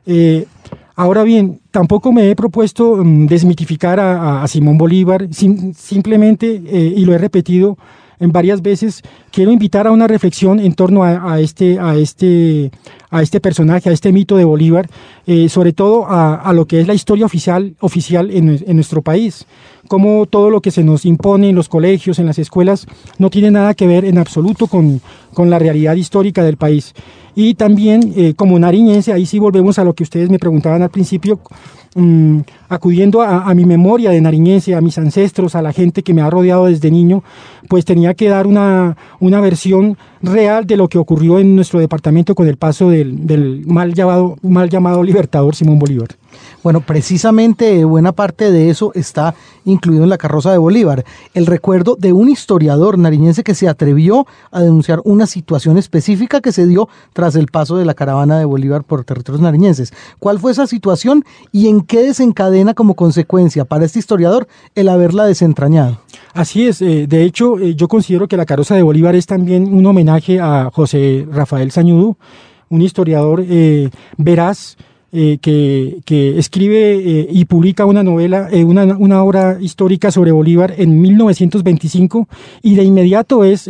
Eh, 0.08 0.48
ahora 0.96 1.24
bien, 1.24 1.60
tampoco 1.70 2.12
me 2.12 2.32
he 2.32 2.36
propuesto 2.36 2.96
mm, 2.96 3.28
desmitificar 3.28 4.00
a, 4.00 4.48
Simón 4.48 4.80
Bolívar, 4.80 5.28
simplemente, 5.32 6.64
eh, 6.66 6.94
y 6.98 7.06
lo 7.06 7.14
he 7.14 7.20
repetido, 7.20 7.78
en 8.20 8.32
varias 8.32 8.62
veces, 8.62 9.02
quiero 9.32 9.52
invitar 9.52 9.88
a 9.88 9.92
una 9.92 10.08
reflexión 10.08 10.60
en 10.60 10.74
torno 10.74 11.04
a, 11.04 11.40
este, 11.40 11.80
a, 11.80 11.96
este, 11.96 12.72
a 13.10 13.22
este 13.22 13.40
personaje, 13.40 13.90
a 13.90 13.94
este 13.94 14.12
mito 14.12 14.36
de 14.36 14.44
Bolívar, 14.44 14.90
eh, 15.26 15.48
sobre 15.50 15.74
todo 15.74 16.06
a, 16.08 16.52
lo 16.54 16.66
que 16.66 16.82
es 16.82 16.88
la 16.88 16.94
historia 16.94 17.26
oficial, 17.26 17.76
oficial 17.80 18.30
en, 18.32 18.76
nuestro 18.76 19.02
país. 19.02 19.46
Cómo 19.88 20.26
todo 20.26 20.50
lo 20.50 20.62
que 20.62 20.72
se 20.72 20.84
nos 20.84 21.06
impone 21.06 21.50
en 21.50 21.56
los 21.56 21.70
colegios, 21.70 22.20
en 22.20 22.26
las 22.26 22.40
escuelas, 22.40 22.86
no 23.18 23.30
tiene 23.30 23.52
nada 23.52 23.74
que 23.74 23.88
ver 23.88 24.06
en 24.06 24.18
absoluto 24.18 24.68
con, 24.68 25.02
la 25.38 25.60
realidad 25.60 25.96
histórica 25.96 26.44
del 26.44 26.58
país. 26.58 26.94
Y 27.34 27.54
también, 27.54 28.14
eh, 28.18 28.34
como 28.36 28.60
nariñense, 28.60 29.14
ahí 29.14 29.26
sí 29.26 29.40
volvemos 29.40 29.80
a 29.80 29.86
lo 29.86 29.94
que 29.94 30.04
ustedes 30.04 30.30
me 30.30 30.40
preguntaban 30.40 30.82
al 30.82 30.90
principio, 30.90 31.40
Mm, 32.00 32.44
acudiendo 32.70 33.22
a, 33.24 33.54
mi 33.56 33.66
memoria 33.66 34.12
de 34.12 34.22
nariñense, 34.22 34.74
a 34.74 34.80
mis 34.80 34.98
ancestros, 34.98 35.56
a 35.56 35.62
la 35.62 35.74
gente 35.74 36.02
que 36.02 36.14
me 36.14 36.22
ha 36.22 36.30
rodeado 36.30 36.68
desde 36.68 36.92
niño, 36.92 37.24
pues 37.68 37.84
tenía 37.84 38.14
que 38.14 38.30
dar 38.30 38.48
una, 38.48 38.96
una 39.20 39.42
versión 39.42 39.98
real 40.22 40.66
de 40.66 40.78
lo 40.78 40.88
que 40.88 40.98
ocurrió 40.98 41.40
en 41.40 41.56
nuestro 41.56 41.80
departamento 41.80 42.36
con 42.36 42.48
el 42.48 42.58
paso 42.58 42.90
del, 42.90 43.66
mal, 43.66 43.94
llamado, 43.94 44.38
mal 44.44 44.70
llamado 44.70 45.04
libertador 45.04 45.56
Simón 45.56 45.80
Bolívar. 45.80 46.10
Bueno, 46.62 46.82
precisamente 46.82 47.84
buena 47.86 48.12
parte 48.12 48.52
de 48.52 48.70
eso 48.70 48.92
está 48.94 49.34
incluido 49.66 50.04
en 50.04 50.10
la 50.10 50.18
carroza 50.18 50.52
de 50.52 50.58
Bolívar. 50.58 51.06
El 51.34 51.46
recuerdo 51.46 51.96
de 51.98 52.14
un 52.14 52.30
historiador 52.30 52.98
nariñense 52.98 53.44
que 53.44 53.56
se 53.56 53.68
atrevió 53.68 54.28
a 54.52 54.62
denunciar 54.62 55.02
una 55.06 55.26
situación 55.26 55.78
específica 55.78 56.42
que 56.42 56.52
se 56.52 56.68
dio 56.68 56.90
tras 57.14 57.36
el 57.36 57.48
paso 57.48 57.78
de 57.78 57.86
la 57.86 57.94
caravana 57.94 58.38
de 58.38 58.46
Bolívar 58.46 58.84
por 58.84 59.06
territorios 59.06 59.42
nariñenses. 59.42 59.94
¿Cuál 60.20 60.40
fue 60.40 60.52
esa 60.52 60.68
situación 60.68 61.24
y 61.52 61.68
en 61.68 61.82
qué 61.90 62.04
desencadena 62.04 62.76
como 62.76 62.94
consecuencia 62.94 63.66
para 63.66 63.84
este 63.84 63.98
historiador 63.98 64.48
el 64.76 64.90
haberla 64.90 65.26
desentrañado? 65.26 66.00
Así 66.34 66.68
es, 66.68 66.84
eh, 66.84 67.08
de 67.08 67.24
hecho 67.24 67.60
eh, 67.60 67.74
yo 67.74 67.88
considero 67.88 68.28
que 68.28 68.38
la 68.38 68.46
carroza 68.46 68.76
de 68.76 68.84
Bolívar 68.84 69.16
es 69.16 69.26
también 69.26 69.74
un 69.74 69.84
homenaje 69.88 70.40
a 70.40 70.70
José 70.72 71.26
Rafael 71.30 71.72
Sañudo, 71.72 72.16
un 72.70 72.84
historiador 72.84 73.44
eh, 73.50 73.90
veraz, 74.18 74.78
eh, 75.12 75.40
que, 75.42 76.38
escribe 76.38 77.28
y 77.32 77.46
publica 77.46 77.88
una 77.88 78.04
novela, 78.04 78.48
una, 78.54 79.24
obra 79.24 79.58
histórica 79.60 80.12
sobre 80.12 80.32
Bolívar 80.32 80.76
en 80.78 81.02
1925 81.02 82.28
y 82.62 82.76
de 82.76 82.84
inmediato 82.84 83.44
es 83.44 83.68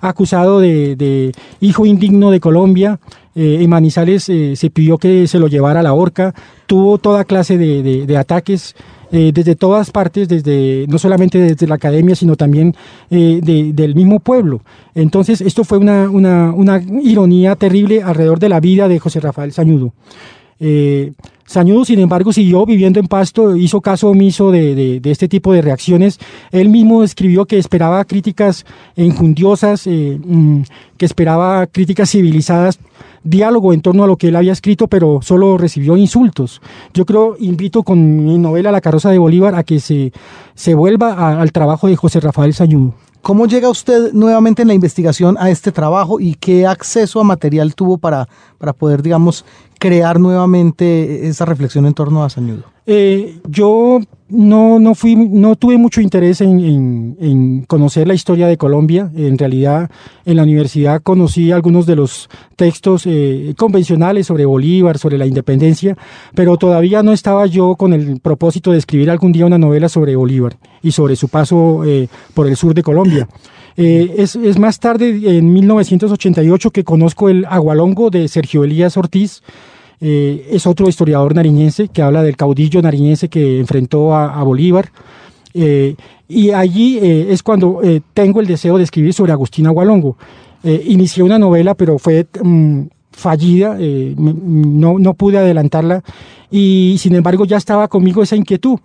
acusado 0.00 0.60
de, 0.60 1.34
hijo 1.60 1.84
indigno 1.84 2.30
de 2.30 2.38
Colombia. 2.38 3.00
En 3.40 3.70
Manizales 3.70 4.24
se 4.24 4.70
pidió 4.70 4.98
que 4.98 5.26
se 5.28 5.38
lo 5.38 5.46
llevara 5.46 5.80
a 5.80 5.82
la 5.82 5.94
horca, 5.94 6.34
tuvo 6.66 6.98
toda 6.98 7.24
clase 7.24 7.56
de, 7.56 8.16
ataques. 8.16 8.74
desde 9.10 9.54
todas 9.54 9.90
partes, 9.90 10.28
desde 10.28 10.86
no 10.88 10.98
solamente 10.98 11.38
desde 11.38 11.66
la 11.66 11.76
academia, 11.76 12.14
sino 12.14 12.36
también 12.36 12.74
del 13.10 13.94
mismo 13.94 14.18
pueblo. 14.20 14.62
Entonces, 14.94 15.40
esto 15.40 15.62
fue 15.62 15.78
una, 15.78 16.10
ironía 17.02 17.54
terrible 17.54 18.02
alrededor 18.02 18.40
de 18.40 18.48
la 18.48 18.60
vida 18.60 18.88
de 18.88 18.98
José 18.98 19.20
Rafael 19.20 19.52
Sañudo. 19.52 19.92
Eh, 20.60 21.12
Sañudo, 21.48 21.86
sin 21.86 21.98
embargo, 21.98 22.30
siguió 22.30 22.66
viviendo 22.66 23.00
en 23.00 23.06
Pasto, 23.06 23.56
hizo 23.56 23.80
caso 23.80 24.10
omiso 24.10 24.50
de, 24.50 25.00
este 25.02 25.28
tipo 25.28 25.54
de 25.54 25.62
reacciones. 25.62 26.18
Él 26.52 26.68
mismo 26.68 27.02
escribió 27.02 27.46
que 27.46 27.56
esperaba 27.56 28.04
críticas 28.04 28.66
injundiosas, 28.96 29.86
eh, 29.86 30.20
mm, 30.22 30.60
que 30.98 31.06
esperaba 31.06 31.66
críticas 31.66 32.10
civilizadas, 32.10 32.78
diálogo 33.28 33.72
en 33.72 33.80
torno 33.80 34.04
a 34.04 34.06
lo 34.06 34.16
que 34.16 34.28
él 34.28 34.36
había 34.36 34.52
escrito, 34.52 34.88
pero 34.88 35.20
solo 35.22 35.58
recibió 35.58 35.96
insultos. 35.96 36.60
Yo 36.94 37.04
creo, 37.04 37.36
invito 37.38 37.82
con 37.82 38.24
mi 38.24 38.38
novela 38.38 38.72
La 38.72 38.80
carroza 38.80 39.10
de 39.10 39.18
Bolívar 39.18 39.54
a 39.54 39.64
que 39.64 39.80
se, 39.80 40.12
se 40.54 40.74
vuelva 40.74 41.40
al 41.40 41.52
trabajo 41.52 41.88
de 41.88 41.96
José 41.96 42.20
Rafael 42.20 42.54
Sañudo. 42.54 42.94
¿Cómo 43.22 43.46
llega 43.46 43.68
usted 43.68 44.12
nuevamente 44.12 44.62
en 44.62 44.68
la 44.68 44.74
investigación 44.74 45.36
a 45.38 45.50
este 45.50 45.72
trabajo 45.72 46.20
y 46.20 46.34
qué 46.34 46.66
acceso 46.66 47.20
a 47.20 47.24
material 47.24 47.74
tuvo 47.74 47.98
para, 47.98 48.28
para 48.58 48.72
poder, 48.72 49.02
digamos, 49.02 49.44
crear 49.78 50.18
nuevamente 50.18 51.26
esa 51.28 51.44
reflexión 51.44 51.84
en 51.86 51.94
torno 51.94 52.24
a 52.24 52.30
Sañudo? 52.30 52.62
Eh, 52.86 53.40
yo 53.48 54.00
no, 54.30 54.78
no, 54.78 54.94
fui, 54.94 55.16
no 55.16 55.56
tuve 55.56 55.78
mucho 55.78 56.00
interés 56.00 56.40
en, 56.40 57.64
conocer 57.66 58.06
la 58.06 58.14
historia 58.14 58.46
de 58.46 58.56
Colombia. 58.56 59.10
En 59.16 59.38
realidad, 59.38 59.90
en 60.24 60.36
la 60.36 60.42
universidad 60.42 61.02
conocí 61.02 61.50
algunos 61.50 61.86
de 61.86 61.96
los 61.96 62.28
textos 62.56 63.04
eh, 63.06 63.54
convencionales 63.56 64.26
sobre 64.26 64.44
Bolívar, 64.44 64.98
sobre 64.98 65.18
la 65.18 65.26
independencia, 65.26 65.96
pero 66.34 66.56
todavía 66.56 67.02
no 67.02 67.12
estaba 67.12 67.46
yo 67.46 67.76
con 67.76 67.92
el 67.92 68.20
propósito 68.20 68.72
de 68.72 68.78
escribir 68.78 69.10
algún 69.10 69.32
día 69.32 69.46
una 69.46 69.58
novela 69.58 69.88
sobre 69.88 70.16
Bolívar 70.16 70.56
y 70.82 70.92
sobre 70.92 71.16
su 71.16 71.28
paso 71.28 71.84
eh, 71.84 72.08
por 72.34 72.46
el 72.46 72.56
sur 72.56 72.74
de 72.74 72.82
Colombia. 72.82 73.28
es, 73.76 74.36
es, 74.36 74.58
más 74.58 74.78
tarde, 74.78 75.38
en 75.38 75.52
1988, 75.52 76.70
que 76.70 76.84
conozco 76.84 77.28
el 77.28 77.44
Agualongo 77.46 78.10
de 78.10 78.28
Sergio 78.28 78.64
Elías 78.64 78.96
Ortiz, 78.96 79.42
eh, 80.00 80.48
es 80.52 80.66
otro 80.66 80.88
historiador 80.88 81.34
nariñense 81.34 81.88
que 81.88 82.02
habla 82.02 82.22
del 82.22 82.36
caudillo 82.36 82.80
nariñense 82.80 83.28
que 83.28 83.58
enfrentó 83.58 84.14
a, 84.14 84.42
Bolívar. 84.42 84.90
Eh, 85.54 85.96
y 86.28 86.50
allí 86.50 86.98
eh, 86.98 87.28
es 87.30 87.42
cuando 87.42 87.80
tengo 88.14 88.40
el 88.40 88.46
deseo 88.46 88.78
de 88.78 88.84
escribir 88.84 89.14
sobre 89.14 89.32
Agustín 89.32 89.66
Agualongo. 89.66 90.16
inicié 90.62 91.22
una 91.22 91.38
novela, 91.38 91.74
pero 91.74 91.98
fue 91.98 92.26
mm, 92.42 92.82
fallida, 93.10 93.76
no, 94.16 94.98
no, 94.98 95.14
pude 95.14 95.38
adelantarla 95.38 96.02
y 96.50 96.96
sin 96.98 97.16
embargo 97.16 97.44
ya 97.44 97.56
estaba 97.56 97.88
conmigo 97.88 98.22
esa 98.22 98.36
inquietud. 98.36 98.78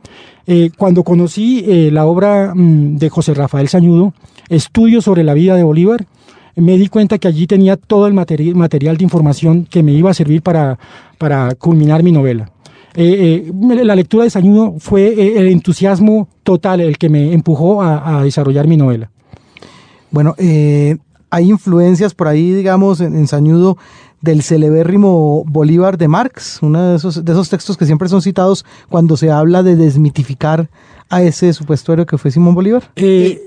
cuando 0.77 1.03
conocí 1.03 1.89
la 1.91 2.05
obra 2.05 2.53
mm, 2.55 2.97
de 2.97 3.09
José 3.09 3.33
Rafael 3.33 3.67
Sañudo, 3.67 4.13
Estudio 4.49 5.01
sobre 5.01 5.23
la 5.23 5.33
vida 5.33 5.55
de 5.55 5.63
Bolívar, 5.63 6.05
me 6.55 6.77
di 6.77 6.87
cuenta 6.87 7.17
que 7.17 7.27
allí 7.27 7.47
tenía 7.47 7.77
todo 7.77 8.07
el 8.07 8.13
material 8.13 8.97
de 8.97 9.03
información 9.03 9.65
que 9.65 9.83
me 9.83 9.91
iba 9.93 10.11
a 10.11 10.13
servir 10.13 10.41
para, 10.41 10.77
para 11.17 11.55
culminar 11.55 12.03
mi 12.03 12.11
novela. 12.11 12.51
Eh, 12.95 13.51
eh, 13.51 13.83
la 13.83 13.95
lectura 13.95 14.23
de 14.23 14.29
Sañudo 14.29 14.75
fue 14.77 15.07
eh, 15.07 15.39
el 15.39 15.47
entusiasmo 15.47 16.27
total 16.43 16.79
el 16.81 16.97
que 16.97 17.09
me 17.09 17.33
empujó 17.33 17.81
a, 17.81 18.23
desarrollar 18.23 18.67
mi 18.67 18.77
novela. 18.77 19.09
Bueno, 20.11 20.35
hay 20.37 21.49
influencias 21.49 22.13
por 22.13 22.27
ahí, 22.27 22.51
digamos, 22.51 23.01
en, 23.01 23.27
Sañudo 23.27 23.77
del 24.21 24.43
celebérrimo 24.43 25.43
Bolívar 25.47 25.97
de 25.97 26.07
Marx, 26.07 26.59
uno 26.61 26.91
de 26.91 26.95
esos, 26.97 27.25
de 27.25 27.31
esos 27.31 27.49
textos 27.49 27.77
que 27.77 27.85
siempre 27.85 28.07
son 28.09 28.21
citados 28.21 28.63
cuando 28.89 29.17
se 29.17 29.31
habla 29.31 29.63
de 29.63 29.75
desmitificar 29.75 30.69
a 31.09 31.23
ese 31.23 31.51
supuesto 31.51 31.93
héroe 31.93 32.05
que 32.05 32.17
fue 32.19 32.29
Simón 32.29 32.53
Bolívar. 32.53 32.83
y, 32.95 33.39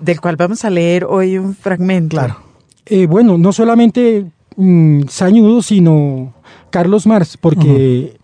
del 0.00 0.20
cual 0.20 0.36
vamos 0.36 0.64
a 0.64 0.70
leer 0.70 1.04
hoy 1.04 1.38
un 1.38 1.54
fragmento. 1.56 2.16
Claro. 2.16 2.51
Eh, 2.86 3.06
bueno, 3.06 3.38
no 3.38 3.52
solamente 3.52 4.26
mm, 4.56 5.02
Sañudo, 5.08 5.62
sino 5.62 6.34
Carlos 6.70 7.06
Marx, 7.06 7.36
porque 7.36 8.16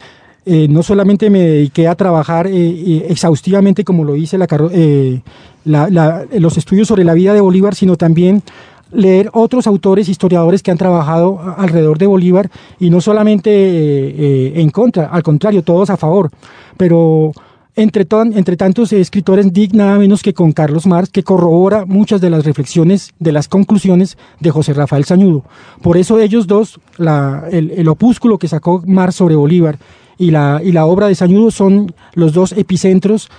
eh, 0.46 0.66
no 0.68 0.82
solamente 0.82 1.30
me 1.30 1.40
dediqué 1.40 1.86
a 1.86 1.94
trabajar 1.94 2.46
eh, 2.48 3.06
exhaustivamente 3.08 3.84
como 3.84 4.04
lo 4.04 4.16
hice 4.16 4.36
la, 4.38 6.26
los 6.32 6.56
estudios 6.56 6.88
sobre 6.88 7.04
la 7.04 7.14
vida 7.14 7.34
de 7.34 7.40
Bolívar, 7.40 7.74
sino 7.74 7.96
también 7.96 8.42
leer 8.90 9.30
otros 9.34 9.66
autores, 9.66 10.08
historiadores 10.08 10.62
que 10.62 10.70
han 10.70 10.78
trabajado 10.78 11.54
alrededor 11.58 11.98
de 11.98 12.06
Bolívar 12.06 12.50
y 12.80 12.88
no 12.88 13.02
solamente 13.02 14.58
en 14.58 14.70
contra, 14.70 15.08
al 15.08 15.22
contrario, 15.22 15.62
todos 15.62 15.90
a 15.90 15.98
favor. 15.98 16.30
Pero 16.78 17.32
entre, 17.78 18.56
tantos 18.56 18.92
escritores, 18.92 19.52
dig 19.52 19.72
nada 19.72 19.98
menos 19.98 20.22
que 20.22 20.34
con 20.34 20.50
Carlos 20.50 20.84
Marx, 20.84 21.10
que 21.10 21.22
corrobora 21.22 21.84
muchas 21.84 22.20
de 22.20 22.28
las 22.28 22.44
reflexiones, 22.44 23.14
de 23.20 23.30
las 23.30 23.46
conclusiones 23.46 24.18
de 24.40 24.50
José 24.50 24.74
Rafael 24.74 25.04
Sañudo. 25.04 25.44
Por 25.80 25.96
eso 25.96 26.18
ellos 26.18 26.48
dos, 26.48 26.80
el, 27.52 27.88
opúsculo 27.88 28.36
que 28.38 28.48
sacó 28.48 28.82
Marx 28.84 29.14
sobre 29.14 29.36
Bolívar 29.36 29.78
y 30.18 30.32
la, 30.32 30.60
y 30.62 30.72
la 30.72 30.86
obra 30.86 31.06
de 31.06 31.14
Sañudo 31.14 31.52
son 31.52 31.94
los 32.14 32.32
dos 32.32 32.50
epicentros 32.52 33.30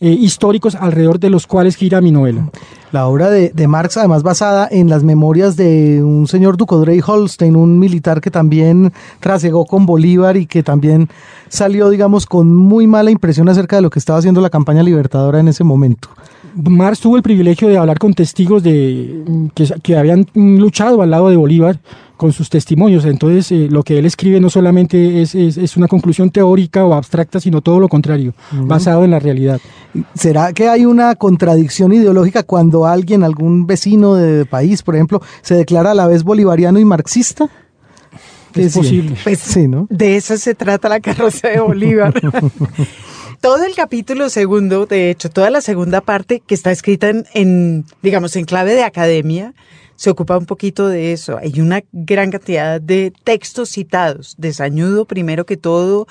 eh, 0.00 0.10
históricos 0.10 0.76
alrededor 0.76 1.18
de 1.18 1.30
los 1.30 1.48
cuales 1.48 1.74
gira 1.74 2.00
mi 2.00 2.12
novela. 2.12 2.48
La 2.90 3.06
obra 3.06 3.28
de, 3.28 3.68
Marx, 3.68 3.98
además 3.98 4.22
basada 4.22 4.66
en 4.70 4.88
las 4.88 5.04
memorias 5.04 5.56
de 5.56 6.02
un 6.02 6.26
señor 6.26 6.56
Ducodrey 6.56 7.00
Holstein, 7.06 7.54
un 7.54 7.78
militar 7.78 8.20
que 8.22 8.30
también 8.30 8.92
trasegó 9.20 9.66
con 9.66 9.84
Bolívar 9.84 10.38
y 10.38 10.46
que 10.46 10.62
también 10.62 11.08
salió, 11.48 11.90
digamos, 11.90 12.24
con 12.24 12.54
muy 12.54 12.86
mala 12.86 13.10
impresión 13.10 13.48
acerca 13.48 13.76
de 13.76 13.82
lo 13.82 13.90
que 13.90 13.98
estaba 13.98 14.18
haciendo 14.18 14.40
la 14.40 14.48
campaña 14.48 14.82
libertadora 14.82 15.40
en 15.40 15.48
ese 15.48 15.64
momento. 15.64 16.08
Marx 16.54 17.00
tuvo 17.00 17.16
el 17.16 17.22
privilegio 17.22 17.68
de 17.68 17.76
hablar 17.76 17.98
con 17.98 18.14
testigos 18.14 18.62
de, 18.62 19.50
que 19.82 19.96
habían 19.96 20.26
luchado 20.34 21.02
al 21.02 21.10
lado 21.10 21.28
de 21.28 21.36
Bolívar 21.36 21.78
con 22.18 22.32
sus 22.32 22.50
testimonios. 22.50 23.06
Entonces, 23.06 23.50
eh, 23.52 23.68
lo 23.70 23.82
que 23.82 23.98
él 23.98 24.04
escribe 24.04 24.40
no 24.40 24.50
solamente 24.50 25.22
es, 25.22 25.34
es, 25.34 25.56
es, 25.56 25.76
una 25.78 25.88
conclusión 25.88 26.28
teórica 26.28 26.84
o 26.84 26.92
abstracta, 26.92 27.40
sino 27.40 27.62
todo 27.62 27.80
lo 27.80 27.88
contrario, 27.88 28.34
uh 28.52 28.56
-huh. 28.56 28.66
basado 28.66 29.04
en 29.04 29.12
la 29.12 29.18
realidad. 29.18 29.58
¿Será 30.14 30.52
que 30.52 30.68
hay 30.68 30.84
una 30.84 31.14
contradicción 31.14 31.94
ideológica 31.94 32.42
cuando 32.42 32.84
alguien, 32.84 33.22
algún 33.22 33.66
vecino 33.66 34.16
de 34.16 34.44
país, 34.44 34.82
por 34.82 34.96
ejemplo, 34.96 35.22
se 35.40 35.54
declara 35.54 35.92
a 35.92 35.94
la 35.94 36.06
vez 36.06 36.24
bolivariano 36.24 36.78
y 36.78 36.84
marxista? 36.84 37.48
Es 38.54 38.74
posible. 38.74 39.16
Pues, 39.22 39.38
sí, 39.38 39.68
¿no? 39.68 39.86
De 39.88 40.16
eso 40.16 40.36
se 40.36 40.54
trata 40.54 40.88
la 40.88 41.00
carroza 41.00 41.48
de 41.48 41.60
Bolívar. 41.60 42.12
todo 43.40 43.64
el 43.64 43.74
capítulo 43.74 44.30
segundo, 44.30 44.86
de 44.86 45.10
hecho, 45.10 45.30
toda 45.30 45.50
la 45.50 45.60
segunda 45.60 46.00
parte 46.00 46.42
que 46.46 46.54
está 46.54 46.70
escrita 46.70 47.08
en, 47.08 47.26
en, 47.34 47.84
digamos, 48.02 48.36
en 48.36 48.44
clave 48.44 48.74
de 48.74 48.82
academia, 48.82 49.54
se 49.96 50.10
ocupa 50.10 50.38
un 50.38 50.46
poquito 50.46 50.88
de 50.88 51.12
eso. 51.12 51.38
Hay 51.38 51.60
una 51.60 51.82
gran 51.92 52.30
cantidad 52.30 52.80
de 52.80 53.12
textos 53.24 53.70
citados, 53.70 54.36
de 54.38 54.52
Sañudo 54.52 55.06
primero 55.06 55.44
que 55.44 55.56
todo, 55.56 56.06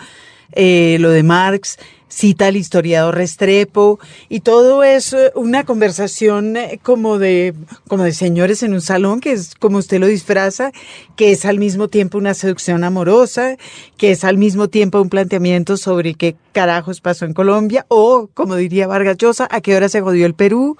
eh, 0.52 0.98
lo 1.00 1.10
de 1.10 1.24
Marx, 1.24 1.78
cita 2.10 2.48
al 2.48 2.56
historiador 2.56 3.16
Restrepo, 3.16 4.00
y 4.30 4.42
todo 4.42 4.84
es 4.84 5.16
una 5.36 5.66
conversación 5.66 6.58
eh, 6.58 6.80
como 6.82 7.20
de, 7.20 7.54
como 7.88 8.04
de 8.04 8.14
señores 8.14 8.64
en 8.64 8.74
un 8.74 8.82
salón, 8.82 9.20
que 9.20 9.34
es 9.34 9.56
como 9.56 9.78
usted 9.78 10.00
lo 10.00 10.08
disfraza, 10.08 10.72
que 11.16 11.32
es 11.32 11.46
al 11.46 11.60
mismo 11.60 11.88
tiempo 11.88 12.18
una 12.18 12.34
seducción 12.34 12.84
amorosa, 12.84 13.58
que 13.98 14.12
es 14.12 14.24
al 14.24 14.38
mismo 14.38 14.68
tiempo 14.68 15.02
un 15.02 15.10
planteamiento 15.10 15.78
sobre 15.78 16.14
qué 16.14 16.36
carajos 16.52 17.02
pasó 17.02 17.26
en 17.26 17.34
Colombia, 17.34 17.86
o, 17.90 18.30
como 18.34 18.56
diría 18.56 18.88
Vargas 18.88 19.18
Llosa, 19.18 19.48
a 19.52 19.62
qué 19.62 19.76
hora 19.76 19.90
se 19.90 20.02
jodió 20.02 20.26
el 20.26 20.34
Perú. 20.34 20.78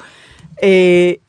Eh, 0.60 1.20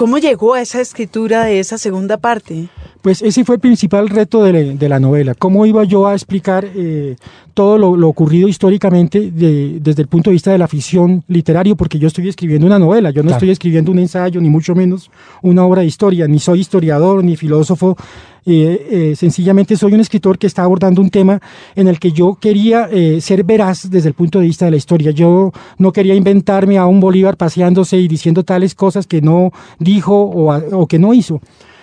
¿Cómo 0.00 0.16
llegó 0.16 0.54
a 0.54 0.62
esa 0.62 0.80
escritura 0.80 1.44
de 1.44 1.60
esa 1.60 1.76
segunda 1.76 2.16
parte? 2.16 2.68
Pues 3.02 3.20
ese 3.20 3.44
fue 3.44 3.56
el 3.56 3.60
principal 3.60 4.08
reto 4.08 4.42
de, 4.42 4.52
la, 4.54 4.58
de 4.60 4.88
la 4.88 4.98
novela. 4.98 5.34
¿Cómo 5.34 5.66
iba 5.66 5.84
yo 5.84 6.06
a 6.06 6.14
explicar 6.14 6.66
eh, 6.74 7.16
todo 7.52 7.76
lo, 7.76 7.94
lo, 7.96 8.08
ocurrido 8.08 8.48
históricamente 8.48 9.30
de, 9.30 9.78
desde 9.78 10.00
el 10.00 10.08
punto 10.08 10.30
de 10.30 10.32
vista 10.32 10.52
de 10.52 10.56
la 10.56 10.68
ficción 10.68 11.22
literaria? 11.28 11.74
Porque 11.74 11.98
yo 11.98 12.08
estoy 12.08 12.30
escribiendo 12.30 12.66
una 12.66 12.78
novela, 12.78 13.10
yo 13.10 13.22
no 13.22 13.26
claro. 13.26 13.36
estoy 13.36 13.50
escribiendo 13.50 13.92
un 13.92 13.98
ensayo, 13.98 14.40
ni 14.40 14.48
mucho 14.48 14.74
menos 14.74 15.10
una 15.42 15.66
obra 15.66 15.82
de 15.82 15.88
historia, 15.88 16.26
ni 16.26 16.38
soy 16.38 16.60
historiador, 16.60 17.22
ni 17.22 17.36
filósofo. 17.36 17.98
Eh, 18.46 19.10
eh, 19.12 19.16
sencillamente 19.16 19.76
soy 19.76 19.92
un 19.92 20.00
escritor 20.00 20.38
que 20.38 20.46
está 20.46 20.62
abordando 20.62 21.02
un 21.02 21.10
tema 21.10 21.40
en 21.74 21.88
el 21.88 21.98
que 21.98 22.12
yo 22.12 22.38
quería 22.40 22.88
eh, 22.90 23.20
ser 23.20 23.44
veraz 23.44 23.90
desde 23.90 24.08
el 24.08 24.14
punto 24.14 24.38
de 24.38 24.46
vista 24.46 24.64
de 24.64 24.70
la 24.70 24.76
historia. 24.76 25.10
Yo 25.10 25.52
no 25.78 25.92
quería 25.92 26.14
inventarme 26.14 26.78
a 26.78 26.86
un 26.86 27.00
Bolívar 27.00 27.36
paseándose 27.36 27.98
y 27.98 28.08
diciendo 28.08 28.42
tales 28.44 28.74
cosas 28.74 29.06
que 29.06 29.20
no 29.20 29.52
dijo 29.78 30.14
o, 30.14 30.86
que 30.86 30.98
no 30.98 31.12
hizo. 31.12 31.40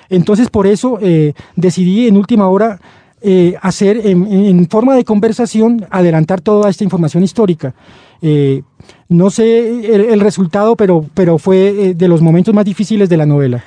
Entonces 0.10 0.50
por 0.50 0.68
eso 0.68 1.00
eh, 1.02 1.34
decidí 1.56 2.08
en 2.08 2.18
última 2.18 2.48
hora 2.48 2.80
eh, 3.22 3.56
hacer 3.62 4.06
en, 4.06 4.68
forma 4.70 4.96
de 4.96 5.04
conversación, 5.04 5.86
adelantar 5.90 6.42
toda 6.42 6.70
esta 6.70 6.84
información 6.84 7.24
histórica. 7.24 7.74
Eh, 8.22 8.64
no 9.10 9.30
sé 9.30 10.12
el, 10.12 10.20
resultado, 10.20 10.76
pero, 10.76 11.06
pero 11.14 11.38
fue 11.38 11.94
de 11.94 12.08
los 12.08 12.22
momentos 12.22 12.54
más 12.54 12.66
difíciles 12.66 13.10
de 13.10 13.18
la 13.18 13.26
novela. 13.26 13.64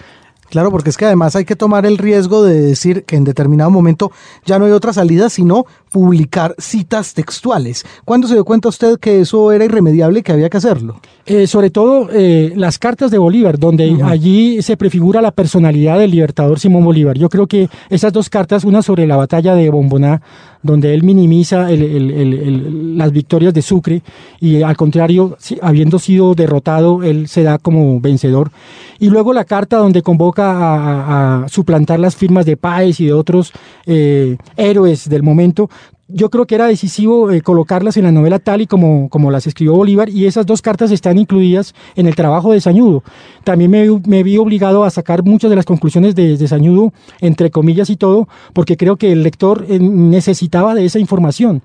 Claro, 0.50 0.72
porque 0.72 0.90
es 0.90 0.96
que 0.96 1.06
además 1.06 1.36
hay 1.36 1.44
que 1.44 1.54
tomar 1.54 1.86
el 1.86 1.96
riesgo 1.96 2.42
de 2.42 2.60
decir 2.60 3.04
que 3.04 3.14
en 3.14 3.22
determinado 3.22 3.70
momento 3.70 4.10
ya 4.44 4.58
no 4.58 4.64
hay 4.64 4.72
otra 4.72 4.92
salida 4.92 5.30
sino 5.30 5.64
publicar 5.90 6.54
citas 6.58 7.14
textuales. 7.14 7.84
¿Cuándo 8.04 8.28
se 8.28 8.34
dio 8.34 8.44
cuenta 8.44 8.68
usted 8.68 8.98
que 8.98 9.20
eso 9.20 9.52
era 9.52 9.64
irremediable 9.64 10.20
y 10.20 10.22
que 10.22 10.32
había 10.32 10.48
que 10.48 10.56
hacerlo? 10.56 11.00
Eh, 11.26 11.46
sobre 11.46 11.70
todo 11.70 12.08
eh, 12.12 12.52
las 12.56 12.78
cartas 12.78 13.10
de 13.10 13.18
Bolívar, 13.18 13.58
donde 13.58 13.90
uh 13.90 13.98
-huh. 13.98 14.10
allí 14.10 14.62
se 14.62 14.76
prefigura 14.76 15.20
la 15.20 15.30
personalidad 15.30 15.98
del 15.98 16.10
libertador 16.10 16.58
Simón 16.58 16.84
Bolívar. 16.84 17.16
Yo 17.18 17.28
creo 17.28 17.46
que 17.46 17.68
esas 17.88 18.12
dos 18.12 18.28
cartas, 18.28 18.64
una 18.64 18.82
sobre 18.82 19.06
la 19.06 19.16
batalla 19.16 19.54
de 19.54 19.70
Bomboná, 19.70 20.22
donde 20.62 20.92
él 20.92 21.02
minimiza 21.02 21.70
el, 21.70 21.82
el, 21.82 22.10
el, 22.10 22.98
las 22.98 23.12
victorias 23.12 23.54
de 23.54 23.62
Sucre 23.62 24.02
y 24.40 24.62
al 24.62 24.76
contrario, 24.76 25.38
habiendo 25.62 25.98
sido 25.98 26.34
derrotado, 26.34 27.02
él 27.02 27.28
se 27.28 27.42
da 27.42 27.58
como 27.58 27.98
vencedor. 28.00 28.50
Y 28.98 29.08
luego 29.08 29.32
la 29.32 29.44
carta 29.44 29.78
donde 29.78 30.02
convoca 30.02 30.50
a, 30.52 31.44
a 31.44 31.48
suplantar 31.48 31.98
las 31.98 32.14
firmas 32.14 32.44
de 32.44 32.58
Páez 32.58 33.00
y 33.00 33.06
de 33.06 33.14
otros 33.14 33.52
eh, 33.86 34.36
héroes 34.56 35.08
del 35.08 35.22
momento, 35.22 35.70
yo 36.12 36.30
creo 36.30 36.46
que 36.46 36.54
era 36.54 36.66
decisivo 36.66 37.30
eh, 37.30 37.40
colocarlas 37.40 37.96
en 37.96 38.04
la 38.04 38.12
novela 38.12 38.38
tal 38.38 38.60
y 38.60 38.66
como, 38.66 39.08
como 39.08 39.30
las 39.30 39.46
escribió 39.46 39.74
Bolívar 39.74 40.08
y 40.08 40.26
esas 40.26 40.46
dos 40.46 40.62
cartas 40.62 40.90
están 40.90 41.18
incluidas 41.18 41.74
en 41.96 42.06
el 42.06 42.14
trabajo 42.14 42.52
de 42.52 42.60
Sañudo. 42.60 43.02
También 43.44 44.02
me, 44.06 44.22
vi 44.22 44.36
obligado 44.38 44.84
a 44.84 44.90
sacar 44.90 45.22
muchas 45.24 45.50
de 45.50 45.56
las 45.56 45.64
conclusiones 45.64 46.14
de, 46.14 46.48
Sañudo, 46.48 46.92
entre 47.20 47.50
comillas 47.50 47.90
y 47.90 47.96
todo, 47.96 48.28
porque 48.52 48.76
creo 48.76 48.96
que 48.96 49.12
el 49.12 49.22
lector 49.22 49.66
eh, 49.68 49.78
necesitaba 49.78 50.74
de 50.74 50.84
esa 50.84 50.98
información. 50.98 51.62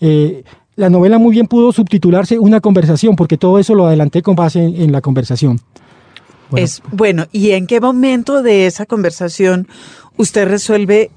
Eh, 0.00 0.44
la 0.76 0.90
novela 0.90 1.18
muy 1.18 1.32
bien 1.32 1.48
pudo 1.48 1.72
subtitularse 1.72 2.38
Una 2.38 2.60
conversación, 2.60 3.16
porque 3.16 3.36
todo 3.36 3.58
eso 3.58 3.74
lo 3.74 3.86
adelanté 3.86 4.22
con 4.22 4.36
base 4.36 4.62
en, 4.62 4.92
la 4.92 5.00
conversación. 5.00 5.60
Es, 6.54 6.82
bueno, 6.92 7.26
¿y 7.32 7.50
en 7.50 7.66
qué 7.66 7.80
momento 7.80 8.42
de 8.42 8.66
esa 8.66 8.86
conversación 8.86 9.66
usted 10.16 10.46
resuelve 10.46 11.10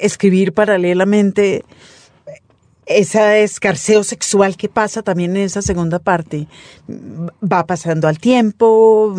escribir 0.00 0.52
paralelamente 0.52 1.64
ese 2.86 3.42
escarceo 3.42 4.04
sexual 4.04 4.56
que 4.56 4.68
pasa 4.68 5.02
también 5.02 5.36
en 5.36 5.44
esa 5.44 5.62
segunda 5.62 5.98
parte. 5.98 6.46
Va 6.88 7.66
pasando 7.66 8.08
al 8.08 8.18
tiempo, 8.18 9.14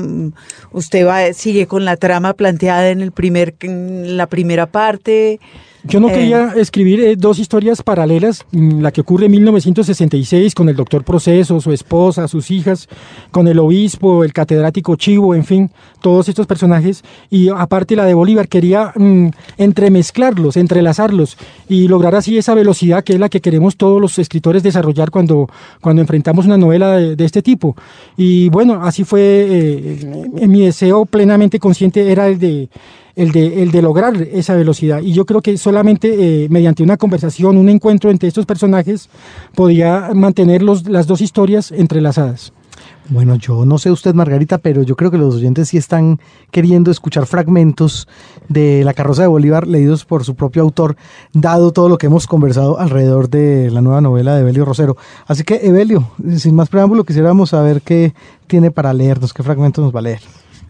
usted 0.71 1.05
va, 1.05 1.33
sigue 1.33 1.67
con 1.67 1.85
la 1.85 1.97
trama 1.97 2.33
planteada 2.33 2.89
en, 2.89 3.01
el 3.01 3.11
primer, 3.11 3.55
en 3.61 4.17
la 4.17 4.27
primera 4.27 4.67
parte. 4.67 5.39
Yo 5.87 5.99
no 5.99 6.09
eh, 6.09 6.13
quería 6.13 6.53
escribir 6.55 6.99
eh, 6.99 7.15
dos 7.15 7.37
historias 7.37 7.83
paralelas, 7.83 8.43
mm, 8.51 8.81
la 8.81 8.91
que 8.91 9.01
ocurre 9.01 9.27
en 9.27 9.31
1966 9.33 10.55
con 10.55 10.67
el 10.67 10.75
doctor 10.75 11.03
Proceso, 11.03 11.61
su 11.61 11.71
esposa, 11.71 12.27
sus 12.27 12.49
hijas, 12.49 12.89
con 13.29 13.47
el 13.47 13.59
obispo, 13.59 14.23
el 14.23 14.33
catedrático 14.33 14.95
Chivo, 14.95 15.35
en 15.35 15.43
fin, 15.43 15.69
todos 16.01 16.27
estos 16.27 16.47
personajes, 16.47 17.03
y 17.29 17.49
aparte 17.49 17.95
la 17.95 18.05
de 18.05 18.15
Bolívar, 18.15 18.47
quería 18.47 18.93
mm, 18.95 19.27
entremezclarlos, 19.57 20.57
entrelazarlos 20.57 21.37
y 21.69 21.87
lograr 21.87 22.15
así 22.15 22.37
esa 22.37 22.55
velocidad 22.55 23.03
que 23.03 23.13
es 23.13 23.19
la 23.19 23.29
que 23.29 23.41
queremos 23.41 23.77
todos 23.77 24.01
los 24.01 24.17
escritores 24.17 24.63
desarrollar 24.63 25.11
cuando, 25.11 25.47
cuando 25.81 26.01
enfrentamos 26.01 26.47
una 26.47 26.57
novela 26.57 26.93
de, 26.97 27.15
de 27.15 27.25
este 27.25 27.43
tipo. 27.43 27.75
Y 28.17 28.49
bueno, 28.49 28.81
así 28.83 29.03
fue, 29.03 29.21
eh, 29.21 30.47
mi 30.47 30.61
deseo 30.61 31.05
plenamente 31.05 31.59
consciente 31.59 32.11
era 32.11 32.27
el 32.27 32.39
de 32.39 32.69
el 33.15 33.31
de, 33.31 33.63
el 33.63 33.71
de 33.71 33.81
lograr 33.81 34.15
esa 34.15 34.55
velocidad. 34.55 35.01
Y 35.01 35.13
yo 35.13 35.25
creo 35.25 35.41
que 35.41 35.57
solamente 35.57 36.43
eh, 36.43 36.49
mediante 36.49 36.83
una 36.83 36.97
conversación, 36.97 37.57
un 37.57 37.69
encuentro 37.69 38.11
entre 38.11 38.27
estos 38.27 38.45
personajes, 38.45 39.09
podía 39.55 40.11
mantener 40.13 40.61
los, 40.61 40.87
las 40.89 41.07
dos 41.07 41.21
historias 41.21 41.71
entrelazadas. 41.71 42.53
Bueno, 43.07 43.35
yo 43.35 43.65
no 43.65 43.77
sé 43.77 43.91
usted, 43.91 44.15
Margarita, 44.15 44.57
pero 44.57 44.81
yo 44.81 44.95
creo 44.95 45.11
que 45.11 45.19
los 45.19 45.35
oyentes 45.35 45.69
sí 45.69 45.77
están 45.77 46.19
queriendo 46.49 46.89
escuchar 46.89 47.27
fragmentos 47.27 48.07
de 48.49 48.83
La 48.83 48.95
carroza 48.95 49.21
de 49.21 49.27
Bolívar 49.27 49.67
leídos 49.67 50.05
por 50.05 50.23
su 50.23 50.33
propio 50.33 50.63
autor, 50.63 50.95
dado 51.31 51.71
todo 51.71 51.87
lo 51.87 51.99
que 51.99 52.07
hemos 52.07 52.25
conversado 52.25 52.79
alrededor 52.79 53.29
de 53.29 53.69
la 53.69 53.81
nueva 53.81 54.01
novela 54.01 54.33
de 54.33 54.41
Evelio 54.41 54.65
Rosero. 54.65 54.97
Así 55.27 55.43
que, 55.43 55.67
Evelio, 55.67 56.09
sin 56.37 56.55
más 56.55 56.69
preámbulo, 56.69 57.03
quisiéramos 57.03 57.51
saber 57.51 57.83
qué 57.83 58.13
tiene 58.47 58.71
para 58.71 58.91
leernos, 58.91 59.33
qué 59.35 59.43
fragmentos 59.43 59.83
nos 59.83 59.93
va 59.93 59.99
a 59.99 60.03
leer. 60.03 60.21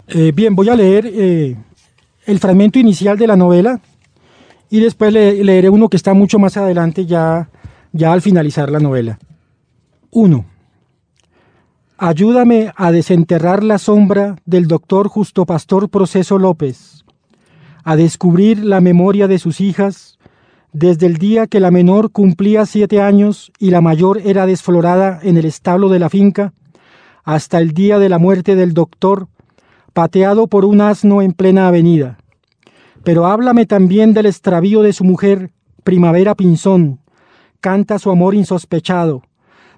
Eh, 0.09 0.33
bien, 0.35 0.55
voy 0.55 0.67
a 0.67 0.75
leer 0.75 1.09
eh, 1.11 1.55
el 2.25 2.39
fragmento 2.39 2.79
inicial 2.79 3.17
de 3.17 3.27
la 3.27 3.35
novela 3.35 3.79
y 4.69 4.79
después 4.79 5.13
le, 5.13 5.43
leeré 5.43 5.69
uno 5.69 5.89
que 5.89 5.97
está 5.97 6.13
mucho 6.13 6.39
más 6.39 6.57
adelante 6.57 7.05
ya, 7.05 7.49
ya 7.93 8.11
al 8.13 8.21
finalizar 8.21 8.69
la 8.69 8.79
novela. 8.79 9.19
1. 10.11 10.45
Ayúdame 11.97 12.71
a 12.75 12.91
desenterrar 12.91 13.63
la 13.63 13.77
sombra 13.77 14.35
del 14.45 14.67
doctor 14.67 15.07
Justo 15.07 15.45
Pastor 15.45 15.89
Proceso 15.89 16.37
López, 16.37 17.05
a 17.83 17.95
descubrir 17.95 18.63
la 18.63 18.81
memoria 18.81 19.27
de 19.27 19.39
sus 19.39 19.61
hijas 19.61 20.15
desde 20.73 21.05
el 21.05 21.15
día 21.17 21.47
que 21.47 21.61
la 21.61 21.71
menor 21.71 22.11
cumplía 22.11 22.65
siete 22.65 23.01
años 23.01 23.53
y 23.59 23.69
la 23.69 23.79
mayor 23.79 24.19
era 24.25 24.45
desflorada 24.45 25.21
en 25.23 25.37
el 25.37 25.45
establo 25.45 25.87
de 25.87 25.99
la 25.99 26.09
finca, 26.09 26.51
hasta 27.23 27.59
el 27.59 27.71
día 27.71 27.97
de 27.97 28.09
la 28.09 28.19
muerte 28.19 28.57
del 28.57 28.73
doctor, 28.73 29.29
pateado 29.95 30.47
por 30.47 30.65
un 30.65 30.81
asno 30.81 31.21
en 31.21 31.31
plena 31.31 31.69
avenida. 31.69 32.17
Pero 33.05 33.27
háblame 33.27 33.65
también 33.65 34.13
del 34.13 34.25
extravío 34.25 34.81
de 34.81 34.91
su 34.91 35.05
mujer, 35.05 35.51
Primavera 35.85 36.35
Pinzón, 36.35 36.99
canta 37.61 37.97
su 37.97 38.11
amor 38.11 38.35
insospechado. 38.35 39.21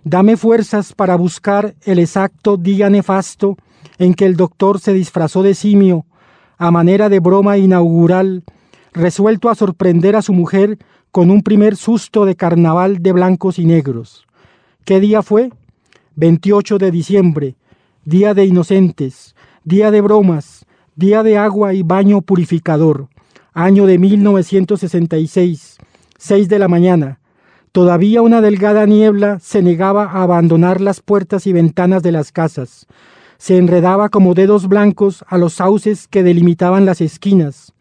Dame 0.04 0.36
fuerzas 0.36 0.94
para 0.94 1.16
buscar 1.16 1.76
el 1.84 2.00
exacto 2.00 2.58
día 2.58 2.90
nefasto 2.90 3.58
en 4.00 4.16
que 4.16 4.26
el 4.26 4.36
doctor 4.36 4.80
se 4.80 4.92
disfrazó 4.92 5.44
de 5.44 5.54
simio, 5.54 6.08
a 6.58 6.72
manera 6.72 7.10
de 7.10 7.20
broma 7.20 7.60
inaugural, 7.60 8.44
resuelto 8.94 9.52
a 9.52 9.56
sorprender 9.56 10.16
a 10.16 10.24
su 10.24 10.34
mujer 10.34 10.80
con 11.12 11.30
un 11.30 11.44
primer 11.44 11.76
susto 11.76 12.26
de 12.26 12.36
carnaval 12.36 13.04
de 13.04 13.12
blancos 13.12 13.60
y 13.60 13.66
negros. 13.66 14.26
¿Qué 14.84 15.00
día 15.00 15.22
fue? 15.22 15.52
28 16.16 16.80
de 16.80 16.90
diciembre, 16.90 17.56
día 18.04 18.34
de 18.34 18.46
inocentes, 18.46 19.36
día 19.68 19.92
de 19.92 20.00
bromas, 20.00 20.66
día 20.96 21.24
de 21.24 21.38
agua 21.38 21.74
y 21.74 21.84
baño 21.84 22.22
purificador, 22.22 23.10
año 23.52 23.86
de 23.86 23.98
1966, 23.98 25.78
6 26.18 26.48
de 26.48 26.58
la 26.58 26.70
mañana. 26.70 27.20
Todavía 27.74 28.22
una 28.22 28.40
delgada 28.40 28.86
niebla 28.86 29.40
se 29.42 29.62
negaba 29.62 30.06
a 30.06 30.24
abandonar 30.24 30.80
las 30.80 31.02
puertas 31.02 31.48
y 31.48 31.52
ventanas 31.52 32.02
de 32.02 32.14
las 32.14 32.32
casas. 32.32 32.88
Se 33.38 33.58
enredaba 33.58 34.08
como 34.08 34.36
dedos 34.36 34.70
blancos 34.70 35.26
a 35.28 35.38
los 35.38 35.56
sauces 35.56 36.08
que 36.08 36.24
delimitaban 36.24 36.86
las 36.86 37.02
esquinas. 37.02 37.74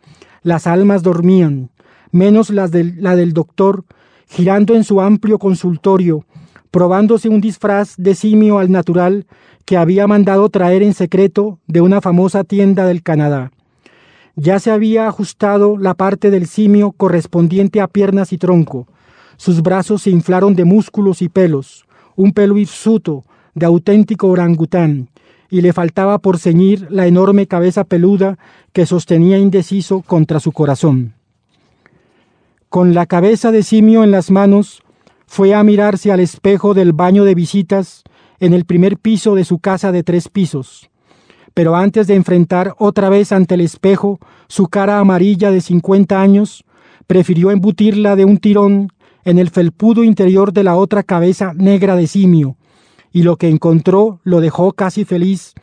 Las 0.43 0.67
almas 0.67 1.05
dormían, 1.05 1.71
menos 2.11 2.51
las 2.51 2.73
la 2.75 3.15
del 3.15 3.33
doctor, 3.33 3.85
girando 4.27 4.75
en 4.75 4.83
su 4.83 5.01
amplio 5.01 5.39
consultorio, 5.39 6.27
probándose 6.73 7.29
un 7.29 7.41
disfraz 7.41 7.95
de 7.97 8.17
simio 8.17 8.59
al 8.59 8.73
natural 8.73 9.25
que 9.67 9.77
había 9.77 10.07
mandado 10.07 10.49
traer 10.49 10.83
en 10.83 10.95
secreto 10.95 11.59
de 11.67 11.81
una 11.81 12.01
famosa 12.01 12.45
tienda 12.45 12.87
del 12.87 13.03
Canadá. 13.03 13.51
Ya 14.37 14.61
se 14.61 14.71
había 14.71 15.09
ajustado 15.09 15.77
la 15.77 15.95
parte 15.95 16.31
del 16.31 16.47
simio 16.47 16.93
correspondiente 16.93 17.81
a 17.81 17.89
piernas 17.89 18.33
y 18.33 18.39
tronco. 18.39 18.87
Sus 19.37 19.63
brazos 19.63 20.03
se 20.03 20.11
inflaron 20.11 20.55
de 20.55 20.65
músculos 20.65 21.21
y 21.21 21.29
pelos, 21.29 21.85
un 22.15 22.33
pelo 22.33 22.57
hirsuto 22.57 23.25
de 23.55 23.67
auténtico 23.67 24.29
orangután, 24.29 25.09
y 25.51 25.63
le 25.63 25.73
faltaba 25.73 26.19
por 26.19 26.39
ceñir 26.39 26.87
la 26.91 27.07
enorme 27.07 27.47
cabeza 27.47 27.85
peluda 27.85 28.39
que 28.73 28.87
sostenía 28.87 29.39
indeciso 29.39 30.03
contra 30.03 30.39
su 30.39 30.53
corazón. 30.53 31.15
Con 32.69 32.95
la 32.95 33.07
cabeza 33.07 33.51
de 33.51 33.63
simio 33.63 34.05
en 34.05 34.11
las 34.11 34.31
manos, 34.31 34.83
fue 35.27 35.55
a 35.55 35.65
mirarse 35.65 36.13
al 36.13 36.21
espejo 36.21 36.73
del 36.73 36.93
baño 36.93 37.25
de 37.25 37.35
visitas 37.35 38.05
en 38.41 38.55
el 38.55 38.65
primer 38.65 38.99
piso 38.99 39.35
de 39.35 39.45
su 39.45 39.59
casa 39.59 39.93
de 39.93 40.03
tres 40.03 40.29
pisos. 40.29 40.91
Pero 41.55 41.75
antes 41.75 42.07
de 42.07 42.15
enfrentar 42.15 42.75
otra 42.79 43.09
vez 43.09 43.33
ante 43.33 43.55
el 43.55 43.63
espejo 43.63 44.19
su 44.49 44.67
cara 44.67 44.99
amarilla 44.99 45.51
de 45.51 45.61
cincuenta 45.61 46.21
años, 46.21 46.65
prefirió 47.07 47.51
embutirla 47.51 48.17
de 48.17 48.25
un 48.25 48.39
tirón 48.39 48.93
en 49.25 49.39
el 49.39 49.51
felpudo 49.51 50.05
interior 50.05 50.53
de 50.53 50.65
la 50.65 50.77
otra 50.77 51.03
cabeza 51.03 51.53
negra 51.55 51.97
de 51.97 52.07
simio, 52.07 52.57
y 53.13 53.23
lo 53.23 53.37
que 53.37 53.49
encontró 53.49 54.21
lo 54.23 54.41
dejó 54.41 54.73
casi 54.73 55.05
feliz 55.05 55.55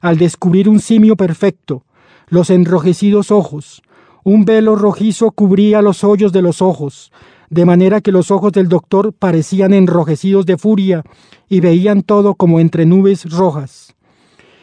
al 0.00 0.18
descubrir 0.18 0.68
un 0.68 0.80
simio 0.80 1.16
perfecto, 1.16 1.84
los 2.28 2.50
enrojecidos 2.50 3.30
ojos, 3.30 3.82
un 4.24 4.44
velo 4.44 4.74
rojizo 4.74 5.30
cubría 5.30 5.82
los 5.82 6.02
hoyos 6.02 6.32
de 6.32 6.42
los 6.42 6.62
ojos, 6.62 7.12
de 7.52 7.66
manera 7.66 8.00
que 8.00 8.12
los 8.12 8.30
ojos 8.30 8.50
del 8.52 8.68
doctor 8.68 9.12
parecían 9.12 9.74
enrojecidos 9.74 10.46
de 10.46 10.56
furia 10.56 11.02
y 11.50 11.60
veían 11.60 12.00
todo 12.00 12.34
como 12.34 12.60
entre 12.60 12.86
nubes 12.86 13.30
rojas. 13.30 13.94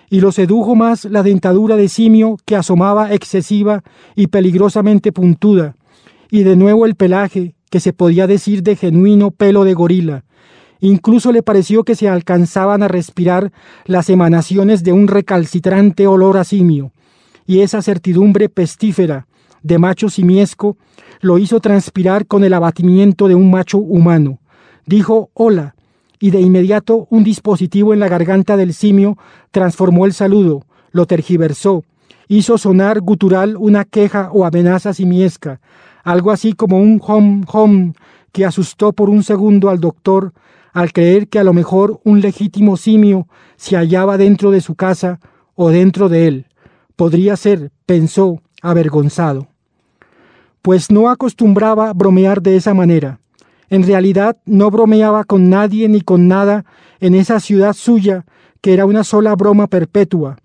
Y 0.09 0.21
lo 0.21 0.31
sedujo 0.31 0.73
más 0.73 1.05
la 1.05 1.21
dentadura 1.21 1.75
de 1.75 1.87
simio 1.87 2.37
que 2.45 2.55
asomaba 2.55 3.13
excesiva 3.13 3.83
y 4.15 4.25
peligrosamente 4.25 5.11
puntuda, 5.11 5.75
y 6.31 6.41
de 6.41 6.55
nuevo 6.55 6.87
el 6.87 6.95
pelaje, 6.95 7.53
que 7.69 7.79
se 7.79 7.93
podía 7.93 8.25
decir 8.25 8.63
de 8.63 8.75
genuino 8.75 9.29
pelo 9.29 9.65
de 9.65 9.75
gorila. 9.75 10.23
Incluso 10.79 11.31
le 11.31 11.43
pareció 11.43 11.83
que 11.83 11.93
se 11.93 12.09
alcanzaban 12.09 12.81
a 12.81 12.87
respirar 12.87 13.51
las 13.85 14.09
emanaciones 14.09 14.83
de 14.83 14.93
un 14.93 15.07
recalcitrante 15.07 16.07
olor 16.07 16.37
a 16.37 16.43
simio, 16.43 16.91
y 17.45 17.59
esa 17.59 17.83
certidumbre 17.83 18.49
pestífera 18.49 19.27
de 19.61 19.77
macho 19.77 20.09
simiesco 20.09 20.77
lo 21.21 21.37
hizo 21.37 21.59
transpirar 21.59 22.25
con 22.25 22.43
el 22.43 22.53
abatimiento 22.53 23.27
de 23.27 23.35
un 23.35 23.51
macho 23.51 23.77
humano. 23.77 24.39
Dijo 24.85 25.29
hola, 25.33 25.75
y 26.19 26.31
de 26.31 26.41
inmediato 26.41 27.07
un 27.09 27.23
dispositivo 27.23 27.93
en 27.93 27.99
la 27.99 28.09
garganta 28.09 28.57
del 28.57 28.73
simio 28.73 29.17
transformó 29.51 30.05
el 30.05 30.13
saludo, 30.13 30.65
lo 30.91 31.05
tergiversó, 31.05 31.83
hizo 32.27 32.57
sonar 32.57 32.99
gutural 33.01 33.55
una 33.57 33.85
queja 33.85 34.29
o 34.33 34.45
amenaza 34.45 34.93
simiesca, 34.93 35.61
algo 36.03 36.31
así 36.31 36.53
como 36.53 36.77
un 36.77 37.01
hom 37.05 37.43
hom 37.51 37.93
que 38.31 38.45
asustó 38.45 38.93
por 38.93 39.09
un 39.09 39.23
segundo 39.23 39.69
al 39.69 39.79
doctor 39.79 40.33
al 40.73 40.93
creer 40.93 41.27
que 41.27 41.39
a 41.39 41.43
lo 41.43 41.53
mejor 41.53 41.99
un 42.03 42.21
legítimo 42.21 42.77
simio 42.77 43.27
se 43.55 43.75
hallaba 43.75 44.17
dentro 44.17 44.51
de 44.51 44.61
su 44.61 44.75
casa 44.75 45.19
o 45.55 45.69
dentro 45.69 46.09
de 46.09 46.27
él. 46.27 46.45
Podría 46.95 47.35
ser, 47.35 47.71
pensó, 47.85 48.41
avergonzado. 48.61 49.47
Pues 50.61 50.91
no 50.91 51.09
acostumbraba 51.09 51.93
bromear 51.93 52.41
de 52.41 52.55
esa 52.55 52.73
manera. 52.73 53.19
En 53.69 53.83
realidad 53.83 54.37
no 54.45 54.71
bromeaba 54.71 55.23
con 55.23 55.49
nadie 55.49 55.87
ni 55.87 56.01
con 56.01 56.27
nada 56.27 56.65
en 56.99 57.15
esa 57.15 57.39
ciudad 57.39 57.73
suya 57.73 58.25
que 58.61 58.73
era 58.73 58.85
una 58.85 59.03
sola 59.03 59.35
broma 59.35 59.67
perpetua, 59.67 60.37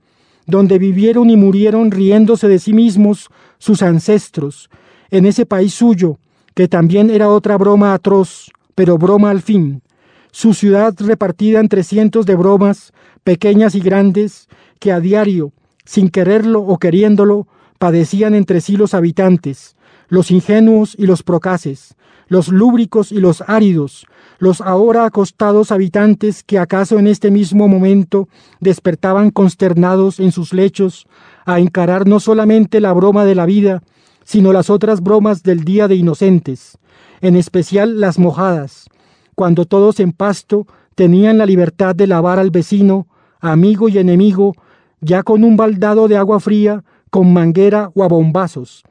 donde 0.46 0.78
vivieron 0.78 1.30
y 1.30 1.36
murieron 1.36 1.90
riéndose 1.90 2.48
de 2.48 2.58
sí 2.58 2.72
mismos 2.72 3.28
sus 3.58 3.82
ancestros, 3.82 4.70
en 5.10 5.26
ese 5.26 5.46
país 5.46 5.74
suyo, 5.74 6.18
que 6.54 6.68
también 6.68 7.10
era 7.10 7.28
otra 7.28 7.56
broma 7.56 7.94
atroz, 7.94 8.50
pero 8.74 8.98
broma 8.98 9.30
al 9.30 9.42
fin, 9.42 9.82
su 10.30 10.54
ciudad 10.54 10.94
repartida 10.98 11.60
entre 11.60 11.82
cientos 11.82 12.26
de 12.26 12.36
bromas, 12.36 12.92
pequeñas 13.24 13.74
y 13.74 13.80
grandes, 13.80 14.48
que 14.78 14.92
a 14.92 15.00
diario, 15.00 15.52
sin 15.84 16.08
quererlo 16.08 16.60
o 16.60 16.78
queriéndolo, 16.78 17.46
padecían 17.78 18.34
entre 18.34 18.60
sí 18.60 18.76
los 18.76 18.94
habitantes, 18.94 19.76
los 20.08 20.30
ingenuos 20.30 20.94
y 20.98 21.06
los 21.06 21.22
procaces, 21.22 21.94
los 22.28 22.48
lúbricos 22.48 23.12
y 23.12 23.20
los 23.20 23.42
áridos, 23.46 24.06
los 24.38 24.60
ahora 24.60 25.04
acostados 25.04 25.72
habitantes 25.72 26.42
que 26.42 26.58
acaso 26.58 26.98
en 26.98 27.06
este 27.06 27.30
mismo 27.30 27.68
momento 27.68 28.28
despertaban 28.60 29.30
consternados 29.30 30.20
en 30.20 30.32
sus 30.32 30.52
lechos 30.52 31.06
a 31.44 31.60
encarar 31.60 32.06
no 32.06 32.20
solamente 32.20 32.80
la 32.80 32.92
broma 32.92 33.24
de 33.24 33.34
la 33.34 33.46
vida, 33.46 33.82
sino 34.24 34.52
las 34.52 34.70
otras 34.70 35.00
bromas 35.00 35.42
del 35.42 35.64
día 35.64 35.88
de 35.88 35.96
inocentes, 35.96 36.78
en 37.20 37.36
especial 37.36 38.00
las 38.00 38.18
mojadas, 38.18 38.88
cuando 39.34 39.66
todos 39.66 40.00
en 40.00 40.12
pasto 40.12 40.66
tenían 40.94 41.38
la 41.38 41.46
libertad 41.46 41.94
de 41.94 42.06
lavar 42.06 42.38
al 42.38 42.50
vecino, 42.50 43.06
amigo 43.40 43.88
y 43.88 43.98
enemigo, 43.98 44.54
ya 45.00 45.22
con 45.22 45.44
un 45.44 45.56
baldado 45.56 46.08
de 46.08 46.16
agua 46.16 46.40
fría, 46.40 46.84
con 47.10 47.32
manguera 47.32 47.90
o 47.94 48.02
a 48.02 48.08
bombazos, 48.08 48.84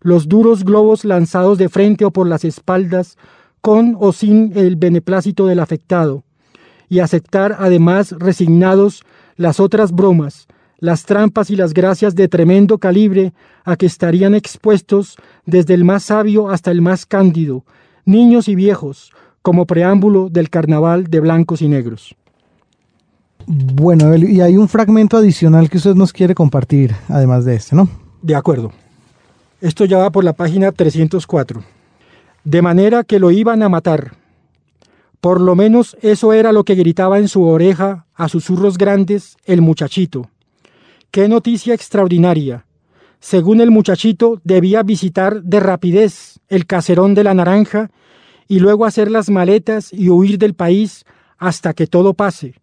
los 0.00 0.28
duros 0.28 0.64
globos 0.64 1.04
lanzados 1.04 1.58
de 1.58 1.68
frente 1.68 2.04
o 2.04 2.10
por 2.10 2.26
las 2.26 2.44
espaldas, 2.44 3.16
con 3.60 3.96
o 3.98 4.12
sin 4.12 4.52
el 4.56 4.76
beneplácito 4.76 5.46
del 5.46 5.60
afectado, 5.60 6.24
y 6.88 7.00
aceptar 7.00 7.56
además 7.58 8.14
resignados 8.18 9.04
las 9.36 9.60
otras 9.60 9.92
bromas, 9.92 10.46
las 10.78 11.04
trampas 11.04 11.50
y 11.50 11.56
las 11.56 11.74
gracias 11.74 12.14
de 12.14 12.28
tremendo 12.28 12.78
calibre 12.78 13.32
a 13.64 13.76
que 13.76 13.86
estarían 13.86 14.34
expuestos 14.34 15.16
desde 15.44 15.74
el 15.74 15.84
más 15.84 16.04
sabio 16.04 16.50
hasta 16.50 16.70
el 16.70 16.80
más 16.80 17.04
cándido, 17.04 17.64
niños 18.04 18.48
y 18.48 18.54
viejos, 18.54 19.12
como 19.42 19.66
preámbulo 19.66 20.28
del 20.28 20.50
carnaval 20.50 21.04
de 21.08 21.20
blancos 21.20 21.62
y 21.62 21.68
negros. 21.68 22.14
Bueno, 23.46 24.14
y 24.14 24.40
hay 24.40 24.56
un 24.56 24.68
fragmento 24.68 25.16
adicional 25.16 25.70
que 25.70 25.78
usted 25.78 25.94
nos 25.94 26.12
quiere 26.12 26.34
compartir, 26.34 26.94
además 27.08 27.44
de 27.44 27.56
este, 27.56 27.74
¿no? 27.74 27.88
De 28.20 28.34
acuerdo. 28.34 28.72
Esto 29.60 29.84
ya 29.84 29.98
va 29.98 30.10
por 30.10 30.22
la 30.22 30.34
página 30.34 30.70
304. 30.70 31.64
De 32.44 32.62
manera 32.62 33.02
que 33.02 33.18
lo 33.18 33.32
iban 33.32 33.64
a 33.64 33.68
matar. 33.68 34.12
Por 35.20 35.40
lo 35.40 35.56
menos 35.56 35.96
eso 36.00 36.32
era 36.32 36.52
lo 36.52 36.62
que 36.62 36.76
gritaba 36.76 37.18
en 37.18 37.26
su 37.26 37.42
oreja 37.42 38.06
a 38.14 38.28
susurros 38.28 38.78
grandes 38.78 39.36
el 39.46 39.60
muchachito. 39.60 40.30
¡Qué 41.10 41.26
noticia 41.26 41.74
extraordinaria! 41.74 42.66
Según 43.18 43.60
el 43.60 43.72
muchachito, 43.72 44.40
debía 44.44 44.84
visitar 44.84 45.42
de 45.42 45.58
rapidez 45.58 46.38
el 46.48 46.66
caserón 46.66 47.14
de 47.14 47.24
la 47.24 47.34
naranja 47.34 47.90
y 48.46 48.60
luego 48.60 48.84
hacer 48.84 49.10
las 49.10 49.28
maletas 49.28 49.92
y 49.92 50.08
huir 50.08 50.38
del 50.38 50.54
país 50.54 51.04
hasta 51.36 51.74
que 51.74 51.88
todo 51.88 52.14
pase. 52.14 52.54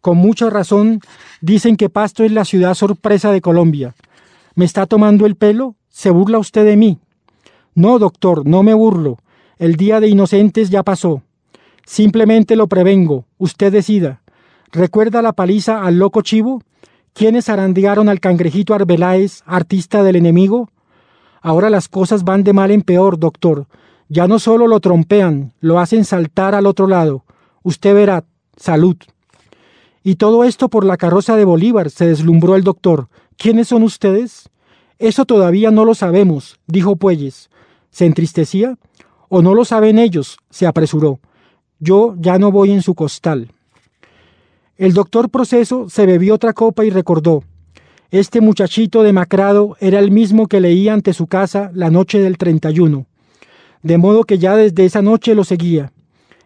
Con 0.00 0.18
mucha 0.18 0.48
razón 0.48 1.00
dicen 1.40 1.76
que 1.76 1.88
Pasto 1.88 2.22
es 2.22 2.30
la 2.30 2.44
ciudad 2.44 2.74
sorpresa 2.74 3.32
de 3.32 3.40
Colombia. 3.40 3.96
¿Me 4.54 4.64
está 4.64 4.86
tomando 4.86 5.26
el 5.26 5.34
pelo? 5.34 5.74
¿Se 5.96 6.10
burla 6.10 6.38
usted 6.38 6.66
de 6.66 6.76
mí? 6.76 6.98
No, 7.74 7.98
doctor, 7.98 8.46
no 8.46 8.62
me 8.62 8.74
burlo. 8.74 9.16
El 9.56 9.76
día 9.76 9.98
de 9.98 10.08
inocentes 10.08 10.68
ya 10.68 10.82
pasó. 10.82 11.22
Simplemente 11.86 12.54
lo 12.54 12.66
prevengo. 12.66 13.24
Usted 13.38 13.72
decida. 13.72 14.20
¿Recuerda 14.70 15.22
la 15.22 15.32
paliza 15.32 15.82
al 15.82 15.98
loco 15.98 16.20
chivo? 16.20 16.62
¿Quiénes 17.14 17.48
arandearon 17.48 18.10
al 18.10 18.20
cangrejito 18.20 18.74
Arbeláez, 18.74 19.42
artista 19.46 20.02
del 20.02 20.16
enemigo? 20.16 20.68
Ahora 21.40 21.70
las 21.70 21.88
cosas 21.88 22.24
van 22.24 22.44
de 22.44 22.52
mal 22.52 22.70
en 22.72 22.82
peor, 22.82 23.18
doctor. 23.18 23.66
Ya 24.10 24.28
no 24.28 24.38
solo 24.38 24.66
lo 24.66 24.80
trompean, 24.80 25.54
lo 25.60 25.80
hacen 25.80 26.04
saltar 26.04 26.54
al 26.54 26.66
otro 26.66 26.88
lado. 26.88 27.24
Usted 27.62 27.94
verá, 27.94 28.24
salud. 28.58 28.96
Y 30.04 30.16
todo 30.16 30.44
esto 30.44 30.68
por 30.68 30.84
la 30.84 30.98
carroza 30.98 31.36
de 31.36 31.46
Bolívar, 31.46 31.88
se 31.88 32.06
deslumbró 32.06 32.54
el 32.54 32.64
doctor. 32.64 33.08
¿Quiénes 33.38 33.68
son 33.68 33.82
ustedes? 33.82 34.50
Eso 34.98 35.26
todavía 35.26 35.70
no 35.70 35.84
lo 35.84 35.94
sabemos, 35.94 36.58
dijo 36.66 36.96
Puelles. 36.96 37.50
¿Se 37.90 38.06
entristecía? 38.06 38.78
¿O 39.28 39.42
no 39.42 39.54
lo 39.54 39.64
saben 39.64 39.98
ellos? 39.98 40.38
se 40.50 40.66
apresuró. 40.66 41.20
Yo 41.78 42.14
ya 42.18 42.38
no 42.38 42.50
voy 42.50 42.72
en 42.72 42.82
su 42.82 42.94
costal. 42.94 43.50
El 44.78 44.94
doctor 44.94 45.30
Proceso 45.30 45.88
se 45.88 46.06
bebió 46.06 46.34
otra 46.34 46.52
copa 46.52 46.84
y 46.84 46.90
recordó. 46.90 47.44
Este 48.10 48.40
muchachito 48.40 49.02
demacrado 49.02 49.76
era 49.80 49.98
el 49.98 50.10
mismo 50.10 50.46
que 50.46 50.60
leía 50.60 50.94
ante 50.94 51.12
su 51.12 51.26
casa 51.26 51.70
la 51.74 51.90
noche 51.90 52.20
del 52.20 52.38
31. 52.38 53.06
De 53.82 53.98
modo 53.98 54.24
que 54.24 54.38
ya 54.38 54.56
desde 54.56 54.84
esa 54.84 55.02
noche 55.02 55.34
lo 55.34 55.44
seguía. 55.44 55.92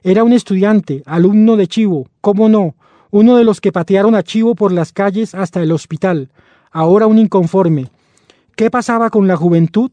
Era 0.02 0.24
un 0.24 0.32
estudiante, 0.32 1.02
alumno 1.06 1.56
de 1.56 1.66
Chivo, 1.66 2.08
cómo 2.20 2.48
no, 2.48 2.74
uno 3.10 3.36
de 3.36 3.44
los 3.44 3.60
que 3.60 3.72
patearon 3.72 4.14
a 4.14 4.22
Chivo 4.22 4.54
por 4.54 4.72
las 4.72 4.92
calles 4.92 5.34
hasta 5.34 5.62
el 5.62 5.72
hospital, 5.72 6.30
ahora 6.70 7.06
un 7.06 7.18
inconforme. 7.18 7.88
¿Qué 8.60 8.70
pasaba 8.70 9.08
con 9.08 9.26
la 9.26 9.38
juventud? 9.38 9.90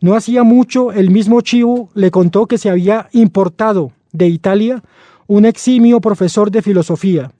No 0.00 0.14
hacía 0.14 0.44
mucho 0.44 0.92
el 0.92 1.10
mismo 1.10 1.40
Chivo 1.40 1.90
le 1.94 2.12
contó 2.12 2.46
que 2.46 2.56
se 2.56 2.70
había 2.70 3.08
importado 3.10 3.90
de 4.12 4.28
Italia 4.28 4.84
un 5.26 5.44
eximio 5.44 6.00
profesor 6.00 6.52
de 6.52 6.62
filosofía. 6.62 7.32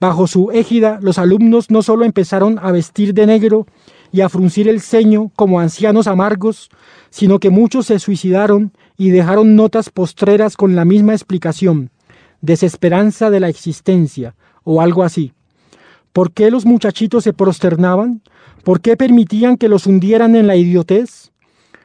Bajo 0.00 0.26
su 0.26 0.52
égida, 0.52 1.00
los 1.02 1.18
alumnos 1.18 1.70
no 1.70 1.82
solo 1.82 2.06
empezaron 2.06 2.58
a 2.62 2.72
vestir 2.72 3.12
de 3.12 3.26
negro 3.26 3.66
y 4.10 4.22
a 4.22 4.30
fruncir 4.30 4.68
el 4.68 4.80
ceño 4.80 5.32
como 5.36 5.60
ancianos 5.60 6.06
amargos, 6.06 6.70
sino 7.10 7.38
que 7.38 7.50
muchos 7.50 7.84
se 7.84 7.98
suicidaron 7.98 8.72
y 8.96 9.10
dejaron 9.10 9.54
notas 9.54 9.90
postreras 9.90 10.56
con 10.56 10.76
la 10.76 10.86
misma 10.86 11.12
explicación, 11.12 11.90
desesperanza 12.40 13.28
de 13.28 13.40
la 13.40 13.50
existencia, 13.50 14.34
o 14.64 14.80
algo 14.80 15.02
así. 15.02 15.34
¿Por 16.12 16.32
qué 16.32 16.50
los 16.50 16.66
muchachitos 16.66 17.24
se 17.24 17.32
prosternaban? 17.32 18.22
¿Por 18.64 18.80
qué 18.80 18.96
permitían 18.96 19.56
que 19.56 19.68
los 19.68 19.86
hundieran 19.86 20.34
en 20.34 20.48
la 20.48 20.56
idiotez? 20.56 21.30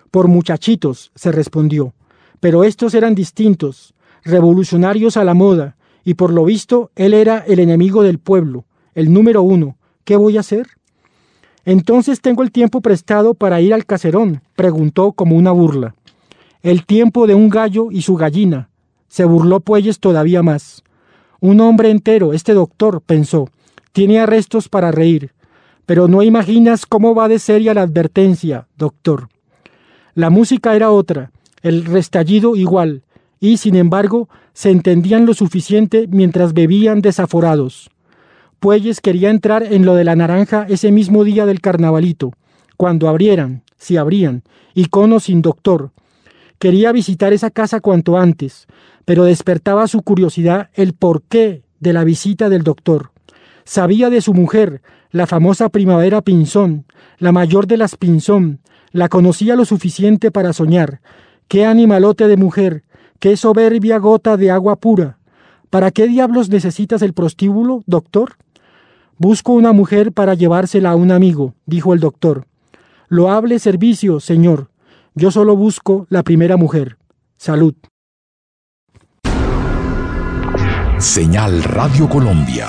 Por 0.09 0.27
muchachitos, 0.27 1.11
se 1.13 1.31
respondió, 1.31 1.93
pero 2.39 2.63
estos 2.63 2.95
eran 2.95 3.13
distintos, 3.13 3.93
revolucionarios 4.23 5.17
a 5.17 5.23
la 5.23 5.35
moda, 5.35 5.77
y 6.03 6.15
por 6.15 6.33
lo 6.33 6.45
visto 6.45 6.91
él 6.95 7.13
era 7.13 7.39
el 7.47 7.59
enemigo 7.59 8.01
del 8.01 8.17
pueblo, 8.17 8.65
el 8.95 9.13
número 9.13 9.43
uno. 9.43 9.77
¿Qué 10.03 10.15
voy 10.15 10.37
a 10.37 10.39
hacer? 10.39 10.67
Entonces 11.63 12.21
tengo 12.21 12.43
el 12.43 12.51
tiempo 12.51 12.81
prestado 12.81 13.33
para 13.33 13.61
ir 13.61 13.73
al 13.73 13.85
caserón, 13.85 14.41
preguntó 14.55 15.11
como 15.11 15.35
una 15.35 15.51
burla. 15.51 15.95
El 16.63 16.85
tiempo 16.85 17.27
de 17.27 17.35
un 17.35 17.49
gallo 17.49 17.91
y 17.91 18.01
su 18.01 18.15
gallina. 18.15 18.69
Se 19.07 19.25
burló 19.25 19.59
Puelles 19.59 19.99
todavía 19.99 20.41
más. 20.41 20.83
Un 21.39 21.59
hombre 21.61 21.91
entero, 21.91 22.33
este 22.33 22.53
doctor, 22.53 23.01
pensó, 23.01 23.49
tiene 23.95 24.19
arrestos 24.19 24.67
para 24.67 24.91
reír, 24.91 25.31
pero 25.85 26.09
no 26.09 26.21
imaginas 26.21 26.85
cómo 26.85 27.15
va 27.15 27.29
de 27.29 27.39
seria 27.39 27.73
la 27.73 27.83
advertencia, 27.83 28.67
doctor. 28.77 29.29
La 30.15 30.29
música 30.29 30.75
era 30.75 30.91
otra, 30.91 31.31
el 31.61 31.85
restallido 31.85 32.57
igual, 32.57 33.03
y 33.39 33.55
sin 33.55 33.75
embargo 33.75 34.27
se 34.51 34.69
entendían 34.69 35.25
lo 35.25 35.33
suficiente 35.33 36.09
mientras 36.11 36.51
bebían 36.51 36.99
desaforados. 36.99 37.89
Puelles 38.59 38.99
quería 38.99 39.29
entrar 39.29 39.63
en 39.63 39.85
lo 39.85 39.95
de 39.95 40.03
la 40.03 40.17
naranja 40.17 40.65
ese 40.67 40.91
mismo 40.91 41.23
día 41.23 41.45
del 41.45 41.61
carnavalito, 41.61 42.33
cuando 42.75 43.07
abrieran, 43.07 43.63
si 43.77 43.95
abrían, 43.95 44.43
icono 44.73 45.21
sin 45.21 45.41
doctor. 45.41 45.91
Quería 46.59 46.91
visitar 46.91 47.31
esa 47.31 47.49
casa 47.49 47.79
cuanto 47.79 48.17
antes, 48.17 48.67
pero 49.05 49.23
despertaba 49.23 49.87
su 49.87 50.01
curiosidad 50.01 50.69
el 50.73 50.91
porqué 50.91 51.63
de 51.79 51.93
la 51.93 52.03
visita 52.03 52.49
del 52.49 52.63
doctor. 52.63 53.14
Sabía 53.65 54.11
de 54.11 54.21
su 54.21 54.35
mujer, 54.35 54.83
la 55.09 55.25
famosa 55.25 55.69
primavera 55.69 56.21
Pinzón, 56.21 56.85
la 57.17 57.31
mayor 57.31 57.65
de 57.65 57.77
las 57.77 57.95
Pinzón, 57.95 58.59
la 58.91 59.09
conocía 59.09 59.55
lo 59.55 59.65
suficiente 59.65 60.29
para 60.29 60.53
soñar. 60.53 61.01
Qué 61.47 61.65
animalote 61.65 62.27
de 62.27 62.37
mujer, 62.37 62.83
qué 63.19 63.35
soberbia 63.35 63.97
gota 63.97 64.37
de 64.37 64.51
agua 64.51 64.75
pura. 64.75 65.17
¿Para 65.71 65.89
qué 65.89 66.07
diablos 66.07 66.49
necesitas 66.49 67.01
el 67.01 67.13
prostíbulo, 67.13 67.81
doctor? 67.87 68.33
Busco 69.17 69.53
una 69.53 69.73
mujer 69.73 70.11
para 70.13 70.35
llevársela 70.35 70.91
a 70.91 70.95
un 70.95 71.11
amigo, 71.11 71.55
dijo 71.65 71.93
el 71.93 71.99
doctor. 71.99 72.45
Loable 73.07 73.57
servicio, 73.57 74.19
señor. 74.19 74.69
Yo 75.15 75.31
solo 75.31 75.55
busco 75.55 76.05
la 76.09 76.21
primera 76.21 76.55
mujer. 76.55 76.97
Salud. 77.37 77.73
Señal 80.99 81.63
Radio 81.63 82.07
Colombia 82.07 82.67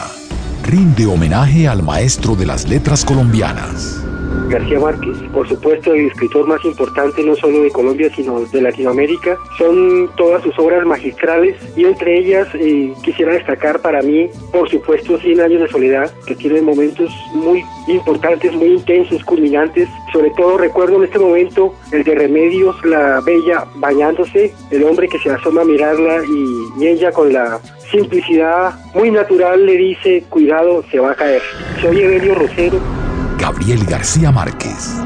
rinde 0.66 1.06
homenaje 1.06 1.68
al 1.68 1.82
maestro 1.84 2.34
de 2.34 2.44
las 2.44 2.68
letras 2.68 3.04
colombianas. 3.04 4.05
García 4.48 4.78
Márquez, 4.78 5.16
por 5.32 5.48
supuesto 5.48 5.92
el 5.92 6.06
escritor 6.06 6.46
más 6.46 6.64
importante 6.64 7.22
no 7.22 7.34
solo 7.34 7.62
de 7.62 7.70
Colombia 7.70 8.10
sino 8.14 8.40
de 8.40 8.62
Latinoamérica, 8.62 9.36
son 9.58 10.08
todas 10.16 10.42
sus 10.42 10.56
obras 10.58 10.86
magistrales 10.86 11.56
y 11.76 11.84
entre 11.84 12.18
ellas 12.18 12.48
eh, 12.54 12.92
quisiera 13.02 13.32
destacar 13.32 13.80
para 13.80 14.02
mí, 14.02 14.28
por 14.52 14.68
supuesto, 14.70 15.16
Cien 15.18 15.40
años 15.40 15.60
de 15.60 15.68
soledad, 15.68 16.10
que 16.26 16.34
tiene 16.34 16.60
momentos 16.60 17.10
muy 17.32 17.64
importantes, 17.88 18.52
muy 18.52 18.68
intensos, 18.68 19.24
culminantes. 19.24 19.88
Sobre 20.12 20.30
todo 20.30 20.58
recuerdo 20.58 20.96
en 20.96 21.04
este 21.04 21.18
momento 21.18 21.74
el 21.92 22.04
de 22.04 22.14
Remedios, 22.14 22.76
la 22.84 23.20
bella 23.20 23.64
bañándose, 23.76 24.52
el 24.70 24.84
hombre 24.84 25.08
que 25.08 25.18
se 25.18 25.30
asoma 25.30 25.62
a 25.62 25.64
mirarla 25.64 26.22
y, 26.24 26.82
y 26.82 26.88
ella 26.88 27.12
con 27.12 27.32
la 27.32 27.60
simplicidad 27.90 28.74
muy 28.94 29.10
natural 29.10 29.64
le 29.64 29.76
dice, 29.76 30.24
cuidado, 30.28 30.84
se 30.90 30.98
va 30.98 31.12
a 31.12 31.14
caer. 31.14 31.42
Soy 31.80 32.00
Evelio 32.00 32.34
Rosero. 32.34 33.05
Gabriel 33.38 33.84
García 33.84 34.32
Márquez, 34.32 34.96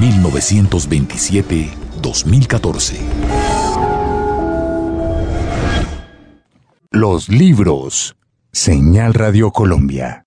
1927-2014. 0.00 2.98
Los 6.90 7.28
libros. 7.28 8.16
Señal 8.50 9.12
Radio 9.14 9.52
Colombia. 9.52 10.24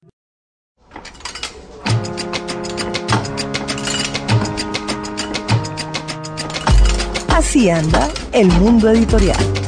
Así 7.27 7.69
anda 7.71 8.09
el 8.31 8.47
mundo 8.47 8.89
editorial. 8.89 9.60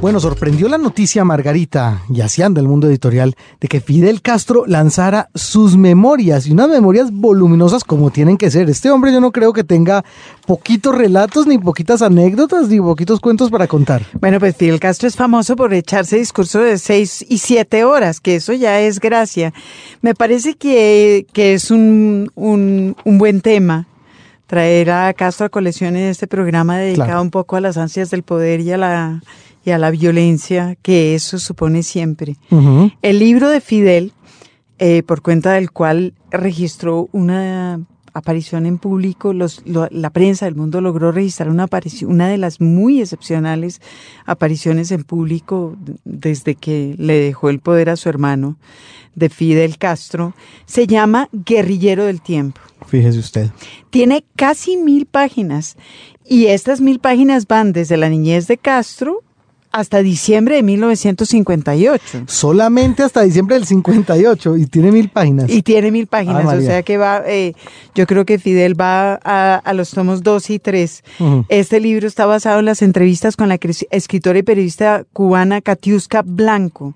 Bueno, 0.00 0.20
sorprendió 0.20 0.68
la 0.68 0.76
noticia 0.76 1.24
Margarita, 1.24 2.02
y 2.10 2.20
así 2.20 2.42
anda 2.42 2.60
el 2.60 2.68
mundo 2.68 2.88
editorial, 2.88 3.34
de 3.58 3.68
que 3.68 3.80
Fidel 3.80 4.20
Castro 4.20 4.64
lanzara 4.66 5.30
sus 5.34 5.78
memorias, 5.78 6.46
y 6.46 6.52
unas 6.52 6.68
memorias 6.68 7.10
voluminosas 7.10 7.84
como 7.84 8.10
tienen 8.10 8.36
que 8.36 8.50
ser. 8.50 8.68
Este 8.68 8.90
hombre 8.90 9.12
yo 9.12 9.22
no 9.22 9.32
creo 9.32 9.54
que 9.54 9.64
tenga 9.64 10.04
poquitos 10.46 10.94
relatos, 10.94 11.46
ni 11.46 11.56
poquitas 11.56 12.02
anécdotas, 12.02 12.68
ni 12.68 12.80
poquitos 12.80 13.18
cuentos 13.18 13.50
para 13.50 13.66
contar. 13.66 14.02
Bueno, 14.20 14.38
pues 14.38 14.54
Fidel 14.56 14.78
Castro 14.78 15.08
es 15.08 15.16
famoso 15.16 15.56
por 15.56 15.72
echarse 15.72 16.18
discurso 16.18 16.58
de 16.60 16.76
seis 16.76 17.24
y 17.26 17.38
siete 17.38 17.84
horas, 17.84 18.20
que 18.20 18.36
eso 18.36 18.52
ya 18.52 18.80
es 18.80 19.00
gracia. 19.00 19.54
Me 20.02 20.14
parece 20.14 20.54
que, 20.54 21.26
que 21.32 21.54
es 21.54 21.70
un, 21.70 22.30
un, 22.34 22.94
un 23.04 23.18
buen 23.18 23.40
tema 23.40 23.86
traer 24.54 24.90
a 24.92 25.12
Castro 25.14 25.46
a 25.46 25.48
colección 25.48 25.96
en 25.96 26.04
este 26.04 26.28
programa 26.28 26.78
dedicado 26.78 27.06
Claro. 27.08 27.22
un 27.22 27.30
poco 27.32 27.56
a 27.56 27.60
las 27.60 27.76
ansias 27.76 28.10
del 28.10 28.22
poder 28.22 28.60
y 28.60 28.70
a 28.70 28.76
la 28.78 29.20
y 29.64 29.70
a 29.70 29.78
la 29.78 29.90
violencia 29.90 30.76
que 30.82 31.14
eso 31.16 31.38
supone 31.40 31.82
siempre. 31.82 32.36
El 33.02 33.18
libro 33.18 33.48
de 33.48 33.60
Fidel, 33.60 34.12
eh, 34.78 35.02
por 35.02 35.22
cuenta 35.22 35.52
del 35.54 35.70
cual 35.72 36.12
registró 36.30 37.08
una 37.12 37.80
aparición 38.14 38.64
en 38.64 38.78
público, 38.78 39.32
los, 39.32 39.62
lo- 39.66 39.88
la 39.90 40.10
prensa 40.10 40.46
del 40.46 40.54
mundo 40.54 40.80
logró 40.80 41.12
registrar 41.12 41.50
una 41.50 41.64
aparición, 41.64 42.10
una 42.10 42.28
de 42.28 42.38
las 42.38 42.60
muy 42.60 43.00
excepcionales 43.00 43.80
apariciones 44.24 44.90
en 44.92 45.04
público 45.04 45.76
desde 46.04 46.54
que 46.54 46.94
le 46.98 47.18
dejó 47.18 47.50
el 47.50 47.58
poder 47.60 47.90
a 47.90 47.96
su 47.96 48.08
hermano, 48.08 48.56
de 49.14 49.28
Fidel 49.28 49.78
Castro, 49.78 50.34
se 50.66 50.86
llama 50.88 51.28
Guerrillero 51.32 52.04
del 52.04 52.20
Tiempo. 52.20 52.60
Fíjese 52.88 53.18
usted. 53.20 53.50
Tiene 53.90 54.24
casi 54.34 54.76
mil 54.76 55.06
páginas 55.06 55.76
y 56.28 56.46
estas 56.46 56.80
mil 56.80 56.98
páginas 56.98 57.46
van 57.46 57.72
desde 57.72 57.96
la 57.96 58.08
niñez 58.08 58.48
de 58.48 58.58
Castro 58.58 59.22
hasta 59.74 60.02
diciembre 60.02 60.54
de 60.54 60.62
1958. 60.62 62.24
Solamente 62.28 63.02
hasta 63.02 63.22
diciembre 63.22 63.56
del 63.56 63.66
58 63.66 64.56
y 64.56 64.66
tiene 64.66 64.92
mil 64.92 65.08
páginas. 65.08 65.50
Y 65.50 65.62
tiene 65.62 65.90
mil 65.90 66.06
páginas, 66.06 66.44
Ah, 66.46 66.54
o 66.56 66.60
sea 66.60 66.82
que 66.84 66.96
va, 66.96 67.24
eh, 67.26 67.54
yo 67.92 68.06
creo 68.06 68.24
que 68.24 68.38
Fidel 68.38 68.80
va 68.80 69.18
a, 69.24 69.56
a 69.56 69.74
los 69.74 69.90
tomos 69.90 70.22
2 70.22 70.50
y 70.50 70.58
3. 70.60 71.02
Ujú. 71.18 71.44
Este 71.48 71.80
libro 71.80 72.06
está 72.06 72.24
basado 72.24 72.60
en 72.60 72.66
las 72.66 72.82
entrevistas 72.82 73.36
con 73.36 73.48
la 73.48 73.58
escritora 73.90 74.38
y 74.38 74.42
periodista 74.44 75.04
cubana 75.12 75.60
Katiuska 75.60 76.22
Blanco, 76.24 76.94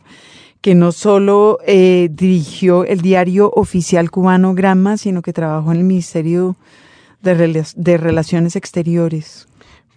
que 0.61 0.76
no 0.76 0.93
solo 0.93 1.59
eh, 1.66 2.09
dirigió 2.12 2.85
el 2.85 3.01
diario 3.01 3.51
oficial 3.57 4.12
cubano 4.12 4.55
Granma, 4.55 4.99
sino 4.99 5.20
que 5.22 5.33
trabajó 5.33 5.72
en 5.72 5.79
el 5.79 5.85
Ministerio 5.85 6.55
de 7.22 7.97
Relaciones 7.97 8.55
Exteriores. 8.55 9.47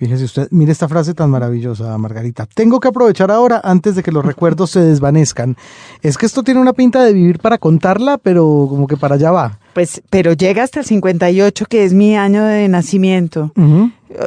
Fíjese 0.01 0.25
usted, 0.25 0.47
mire 0.49 0.71
esta 0.71 0.87
frase 0.87 1.13
tan 1.13 1.29
maravillosa, 1.29 1.95
Margarita. 1.99 2.47
Tengo 2.47 2.79
que 2.79 2.87
aprovechar 2.87 3.29
ahora 3.29 3.61
antes 3.63 3.93
de 3.93 4.01
que 4.01 4.11
los 4.11 4.25
recuerdos 4.31 4.71
se 4.71 4.79
desvanezcan. 4.79 5.55
Es 6.01 6.17
que 6.17 6.25
esto 6.25 6.41
tiene 6.41 6.59
una 6.59 6.73
pinta 6.73 7.03
de 7.03 7.13
vivir 7.13 7.37
para 7.37 7.59
contarla, 7.59 8.17
pero 8.17 8.65
como 8.67 8.87
que 8.87 8.97
para 8.97 9.13
allá 9.13 9.29
va. 9.29 9.59
Pues, 9.73 10.01
pero 10.09 10.33
llega 10.33 10.63
hasta 10.63 10.79
el 10.79 10.87
58, 10.87 11.67
que 11.69 11.83
es 11.83 11.93
mi 11.93 12.17
año 12.17 12.43
de 12.43 12.67
nacimiento. 12.67 13.51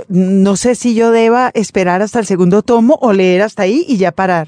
No 0.09 0.55
sé 0.55 0.77
si 0.77 0.95
yo 0.95 1.11
deba 1.11 1.51
esperar 1.55 2.03
hasta 2.03 2.21
el 2.21 2.27
segundo 2.27 2.63
tomo 2.63 2.97
o 3.01 3.13
leer 3.13 3.43
hasta 3.43 3.65
ahí 3.65 3.85
y 3.89 3.97
ya 3.97 4.13
parar. 4.13 4.47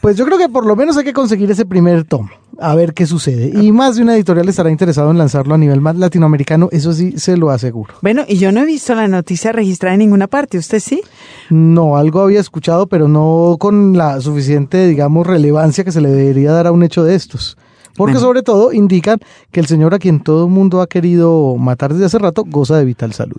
Pues 0.00 0.16
yo 0.16 0.24
creo 0.24 0.38
que 0.38 0.48
por 0.48 0.64
lo 0.64 0.74
menos 0.74 0.96
hay 0.96 1.04
que 1.04 1.12
conseguir 1.12 1.50
ese 1.50 1.66
primer 1.66 2.04
tomo, 2.04 2.30
a 2.60 2.74
ver 2.74 2.94
qué 2.94 3.06
sucede. 3.06 3.50
Y 3.60 3.72
más 3.72 3.96
de 3.96 4.02
una 4.02 4.14
editorial 4.14 4.48
estará 4.48 4.70
interesado 4.70 5.10
en 5.10 5.18
lanzarlo 5.18 5.54
a 5.54 5.58
nivel 5.58 5.80
más 5.80 5.96
latinoamericano, 5.96 6.68
eso 6.72 6.92
sí 6.92 7.12
se 7.16 7.36
lo 7.36 7.50
aseguro. 7.50 7.94
Bueno, 8.02 8.24
y 8.28 8.36
yo 8.36 8.52
no 8.52 8.60
he 8.60 8.66
visto 8.66 8.94
la 8.94 9.08
noticia 9.08 9.52
registrada 9.52 9.94
en 9.94 10.00
ninguna 10.00 10.26
parte. 10.26 10.58
¿Usted 10.58 10.80
sí? 10.80 11.00
No, 11.48 11.96
algo 11.96 12.20
había 12.20 12.40
escuchado, 12.40 12.86
pero 12.86 13.08
no 13.08 13.56
con 13.58 13.96
la 13.96 14.20
suficiente, 14.20 14.86
digamos, 14.86 15.26
relevancia 15.26 15.84
que 15.84 15.92
se 15.92 16.00
le 16.00 16.10
debería 16.10 16.52
dar 16.52 16.66
a 16.66 16.72
un 16.72 16.82
hecho 16.82 17.02
de 17.04 17.14
estos. 17.14 17.56
Porque 17.96 18.12
Bueno. 18.14 18.20
sobre 18.26 18.42
todo 18.42 18.72
indican 18.72 19.18
que 19.50 19.60
el 19.60 19.66
señor 19.66 19.94
a 19.94 19.98
quien 19.98 20.20
todo 20.20 20.46
el 20.46 20.50
mundo 20.52 20.80
ha 20.80 20.86
querido 20.86 21.56
matar 21.56 21.92
desde 21.92 22.06
hace 22.06 22.18
rato 22.18 22.44
goza 22.46 22.76
de 22.78 22.84
vital 22.84 23.12
salud. 23.12 23.36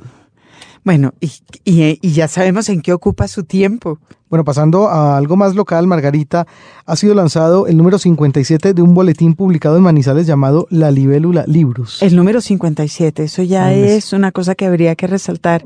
Bueno, 0.83 1.13
y, 1.19 1.31
y- 1.63 1.99
y 2.01 2.11
ya 2.13 2.27
sabemos 2.27 2.67
en 2.69 2.81
qué 2.81 2.91
ocupa 2.93 3.27
su 3.27 3.43
tiempo. 3.43 3.99
Bueno, 4.29 4.43
pasando 4.45 4.87
a 4.87 5.17
algo 5.17 5.35
más 5.35 5.55
local, 5.55 5.85
Margarita, 5.87 6.47
ha 6.85 6.95
sido 6.95 7.13
lanzado 7.13 7.67
el 7.67 7.77
número 7.77 7.99
57 7.99 8.73
de 8.73 8.81
un 8.81 8.93
boletín 8.93 9.35
publicado 9.35 9.77
en 9.77 9.83
Manizales 9.83 10.25
llamado 10.25 10.67
La 10.69 10.89
Libélula 10.89 11.43
Libros. 11.47 12.01
El 12.01 12.15
número 12.15 12.41
57, 12.41 13.23
eso 13.23 13.43
ya 13.43 13.73
es 13.73 14.13
una 14.13 14.31
cosa 14.31 14.55
que 14.55 14.65
habría 14.65 14.95
que 14.95 15.05
resaltar. 15.07 15.63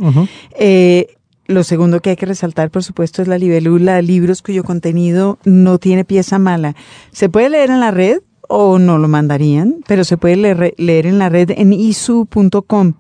Eh, 0.58 1.16
lo 1.48 1.64
segundo 1.64 2.02
que 2.02 2.10
hay 2.10 2.16
que 2.16 2.26
resaltar, 2.26 2.72
por 2.72 2.84
supuesto, 2.84 3.22
es 3.22 3.28
la 3.28 3.38
libélula, 3.38 4.02
libros 4.02 4.42
cuyo 4.42 4.64
contenido 4.64 5.38
no 5.46 5.78
tiene 5.78 6.04
pieza 6.04 6.40
mala. 6.40 6.76
Se 7.12 7.30
puede 7.30 7.52
leer 7.52 7.70
en 7.70 7.80
la 7.80 7.92
red 7.92 8.20
o 8.48 8.80
no 8.80 8.98
lo 8.98 9.08
mandarían, 9.08 9.78
pero 9.88 10.04
se 10.04 10.18
puede 10.18 10.36
leer, 10.36 10.74
leer 10.78 11.06
en 11.06 11.20
la 11.20 11.30
red 11.30 11.52
en 11.52 11.74
isu.com. 11.74 12.94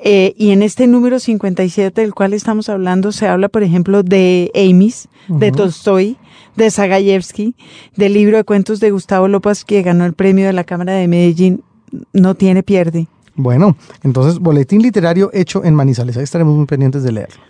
Eh, 0.00 0.34
y 0.36 0.50
en 0.50 0.62
este 0.62 0.86
número 0.86 1.18
57 1.18 2.00
del 2.00 2.14
cual 2.14 2.34
estamos 2.34 2.68
hablando 2.68 3.12
se 3.12 3.26
habla, 3.26 3.48
por 3.48 3.62
ejemplo, 3.62 4.02
de 4.02 4.50
Amis, 4.54 5.08
de. 5.28 5.50
Tolstoy, 5.50 6.18
de 6.56 6.70
Zagayevsky, 6.70 7.54
del 7.96 8.12
libro 8.12 8.36
de 8.36 8.44
cuentos 8.44 8.80
de 8.80 8.90
Gustavo 8.90 9.28
López 9.28 9.64
que 9.64 9.82
ganó 9.82 10.04
el 10.04 10.12
premio 10.12 10.46
de 10.46 10.52
la 10.52 10.64
Cámara 10.64 10.92
de 10.92 11.08
Medellín. 11.08 11.62
No 12.12 12.34
tiene 12.34 12.62
pierde. 12.62 13.06
Bueno, 13.36 13.76
entonces, 14.02 14.38
boletín 14.38 14.82
literario 14.82 15.30
hecho 15.32 15.64
en 15.64 15.74
Manizales. 15.74 16.16
Ahí 16.16 16.24
estaremos 16.24 16.54
muy 16.56 16.66
pendientes 16.66 17.02
de 17.02 17.12
leerlo. 17.12 17.42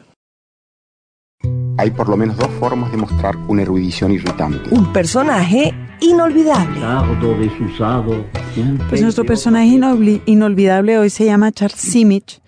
Hay 1.76 1.90
por 1.90 2.08
lo 2.08 2.16
menos 2.16 2.36
dos 2.36 2.48
formas 2.60 2.90
de 2.92 2.98
mostrar 2.98 3.36
una 3.48 3.62
erudición 3.62 4.12
irritante. 4.12 4.70
Un 4.70 4.92
personaje 4.92 5.74
inolvidable. 6.04 6.80
tardo, 6.80 7.34
desusado. 7.38 8.24
siempre 8.54 8.86
Pues 8.88 9.02
nuestro 9.02 9.24
personaje 9.24 9.78
inolvidable 10.26 10.98
hoy 10.98 11.10
se 11.10 11.24
llama 11.24 11.52
Charles 11.52 11.80
Simic 11.80 12.40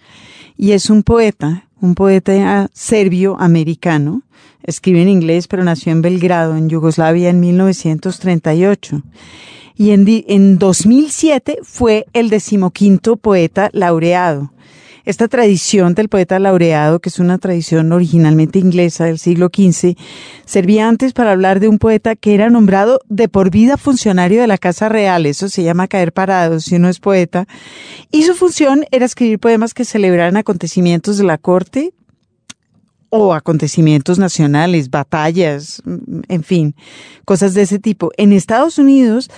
y 0.57 0.73
es 0.73 0.91
un 0.91 1.03
poeta, 1.03 1.69
un 1.81 1.95
poeta 1.95 2.69
serbio-americano. 2.73 4.23
Escribe 4.63 5.03
en 5.03 5.09
inglés, 5.09 5.47
pero 5.49 5.63
nació 5.63 5.93
en 5.93 6.03
Belgrado, 6.03 6.57
en 6.57 6.69
Yugoslavia, 6.69 7.31
en 7.31 7.41
1938. 7.41 9.03
Y 9.77 9.91
en 9.91 10.59
2007 10.59 11.59
fue 11.63 12.07
el 12.13 12.31
decimoquinto 12.31 13.17
poeta 13.17 13.69
laureado. 13.73 14.51
Esta 15.07 15.29
tradición 15.29 15.95
del 15.95 16.09
poeta 16.09 16.41
laureado, 16.41 16.99
que 16.99 17.11
es 17.11 17.21
una 17.21 17.39
tradición 17.39 17.93
originalmente 17.93 18.59
inglesa 18.59 19.05
del 19.05 19.21
siglo 19.21 19.51
XV, 19.55 19.97
servía 20.45 20.89
antes 20.89 21.13
para 21.13 21.31
hablar 21.31 21.61
de 21.61 21.69
un 21.69 21.79
poeta 21.79 22.17
que 22.17 22.35
era 22.35 22.51
nombrado 22.51 22.99
de 23.09 23.29
por 23.29 23.51
vida 23.51 23.77
funcionario 23.77 24.41
de 24.41 24.49
la 24.49 24.59
Casa 24.59 24.89
Real. 24.89 25.25
Eso 25.25 25.49
se 25.49 25.63
llama 25.63 25.87
caer 25.87 26.13
parado 26.13 26.59
si 26.59 26.75
uno 26.75 26.89
es 26.89 26.99
poeta. 26.99 27.47
Y 28.11 28.25
su 28.25 28.35
función 28.35 28.85
era 28.91 29.07
escribir 29.07 29.39
poemas 29.39 29.75
que 29.75 29.85
celebraran 29.85 30.37
acontecimientos 30.37 31.19
de 31.19 31.25
la 31.25 31.39
corte 31.39 31.95
o 33.09 33.33
acontecimientos 33.33 34.19
nacionales, 34.19 34.91
batallas, 34.91 35.85
en 36.27 36.43
fin, 36.43 36.75
cosas 37.25 37.55
de 37.55 37.63
ese 37.63 37.79
tipo. 37.79 38.11
En 38.17 38.33
Estados 38.33 38.77
Unidos, 38.77 39.31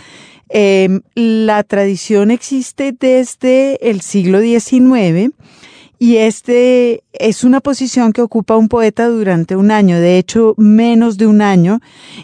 eh, 0.48 1.00
la 1.14 1.62
tradición 1.62 2.30
existe 2.30 2.96
desde 2.98 3.90
el 3.90 4.00
siglo 4.00 4.40
XIX 4.40 5.34
y 5.98 6.16
este 6.18 7.02
es 7.12 7.42
una 7.42 7.60
posición 7.60 8.12
que 8.12 8.22
ocupa 8.22 8.56
un 8.56 8.68
poeta 8.68 9.08
durante 9.08 9.56
un 9.56 9.72
año, 9.72 9.98
de 9.98 10.18
hecho 10.18 10.54
menos 10.56 11.18
de 11.18 11.26
un 11.26 11.42
año, 11.42 11.80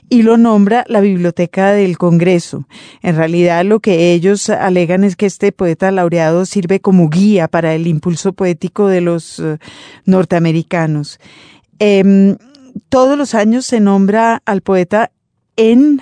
y 0.08 0.22
lo 0.22 0.36
nombra 0.36 0.84
la 0.88 1.00
Biblioteca 1.00 1.72
del 1.72 1.98
Congreso. 1.98 2.66
En 3.02 3.16
realidad 3.16 3.64
lo 3.64 3.80
que 3.80 4.12
ellos 4.12 4.48
alegan 4.48 5.02
es 5.02 5.16
que 5.16 5.26
este 5.26 5.50
poeta 5.50 5.90
laureado 5.90 6.46
sirve 6.46 6.80
como 6.80 7.08
guía 7.08 7.48
para 7.48 7.74
el 7.74 7.88
impulso 7.88 8.32
poético 8.32 8.86
de 8.86 9.00
los 9.00 9.40
eh, 9.40 9.58
norteamericanos. 10.04 11.18
Em, 11.80 12.36
todos 12.88 13.18
los 13.18 13.34
años 13.34 13.66
se 13.66 13.80
nombra 13.80 14.40
al 14.44 14.60
poeta 14.60 15.10
en 15.56 16.00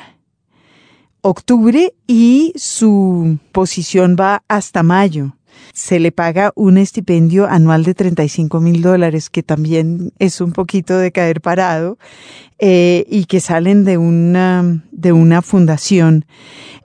octubre 1.22 1.94
y 2.06 2.52
su 2.56 3.38
posición 3.52 4.16
va 4.20 4.42
hasta 4.48 4.82
mayo. 4.82 5.36
Se 5.72 5.98
le 5.98 6.12
paga 6.12 6.52
un 6.54 6.78
estipendio 6.78 7.46
anual 7.46 7.84
de 7.84 7.94
35 7.94 8.60
mil 8.60 8.82
dólares, 8.82 9.30
que 9.30 9.42
también 9.42 10.12
es 10.18 10.40
un 10.40 10.52
poquito 10.52 10.98
de 10.98 11.12
caer 11.12 11.40
parado, 11.40 11.98
eh, 12.58 13.06
y 13.08 13.24
que 13.24 13.40
salen 13.40 13.84
de 13.84 13.98
una, 13.98 14.84
de 14.92 15.12
una 15.12 15.42
fundación. 15.42 16.26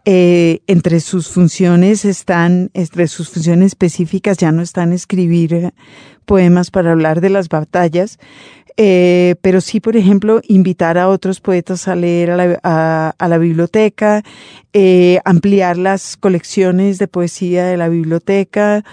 Eh, 0.05 0.61
entre 0.67 1.01
sus 1.01 1.27
funciones 1.27 2.05
están, 2.05 2.71
entre 2.73 3.07
sus 3.07 3.29
funciones 3.29 3.67
específicas 3.67 4.37
ya 4.37 4.53
no 4.53 4.61
están 4.61 4.93
escribir 4.93 5.73
poemas 6.25 6.71
para 6.71 6.91
hablar 6.91 7.19
de 7.21 7.29
las 7.29 7.49
batallas, 7.49 8.19
eh, 8.77 9.35
pero 9.41 9.59
sí, 9.61 9.79
por 9.79 9.97
ejemplo, 9.97 10.41
invitar 10.47 10.97
a 10.97 11.09
otros 11.09 11.41
poetas 11.41 11.87
a 11.87 11.95
leer 11.95 12.31
a 12.31 12.37
la, 12.37 12.59
a- 13.17 13.27
la 13.27 13.37
biblioteca, 13.39 14.23
eh, 14.73 15.19
ampliar 15.25 15.77
las 15.77 16.15
colecciones 16.17 16.99
de 16.99 17.07
poesía 17.07 17.65
de 17.65 17.77
la 17.77 17.89
biblioteca, 17.89 18.83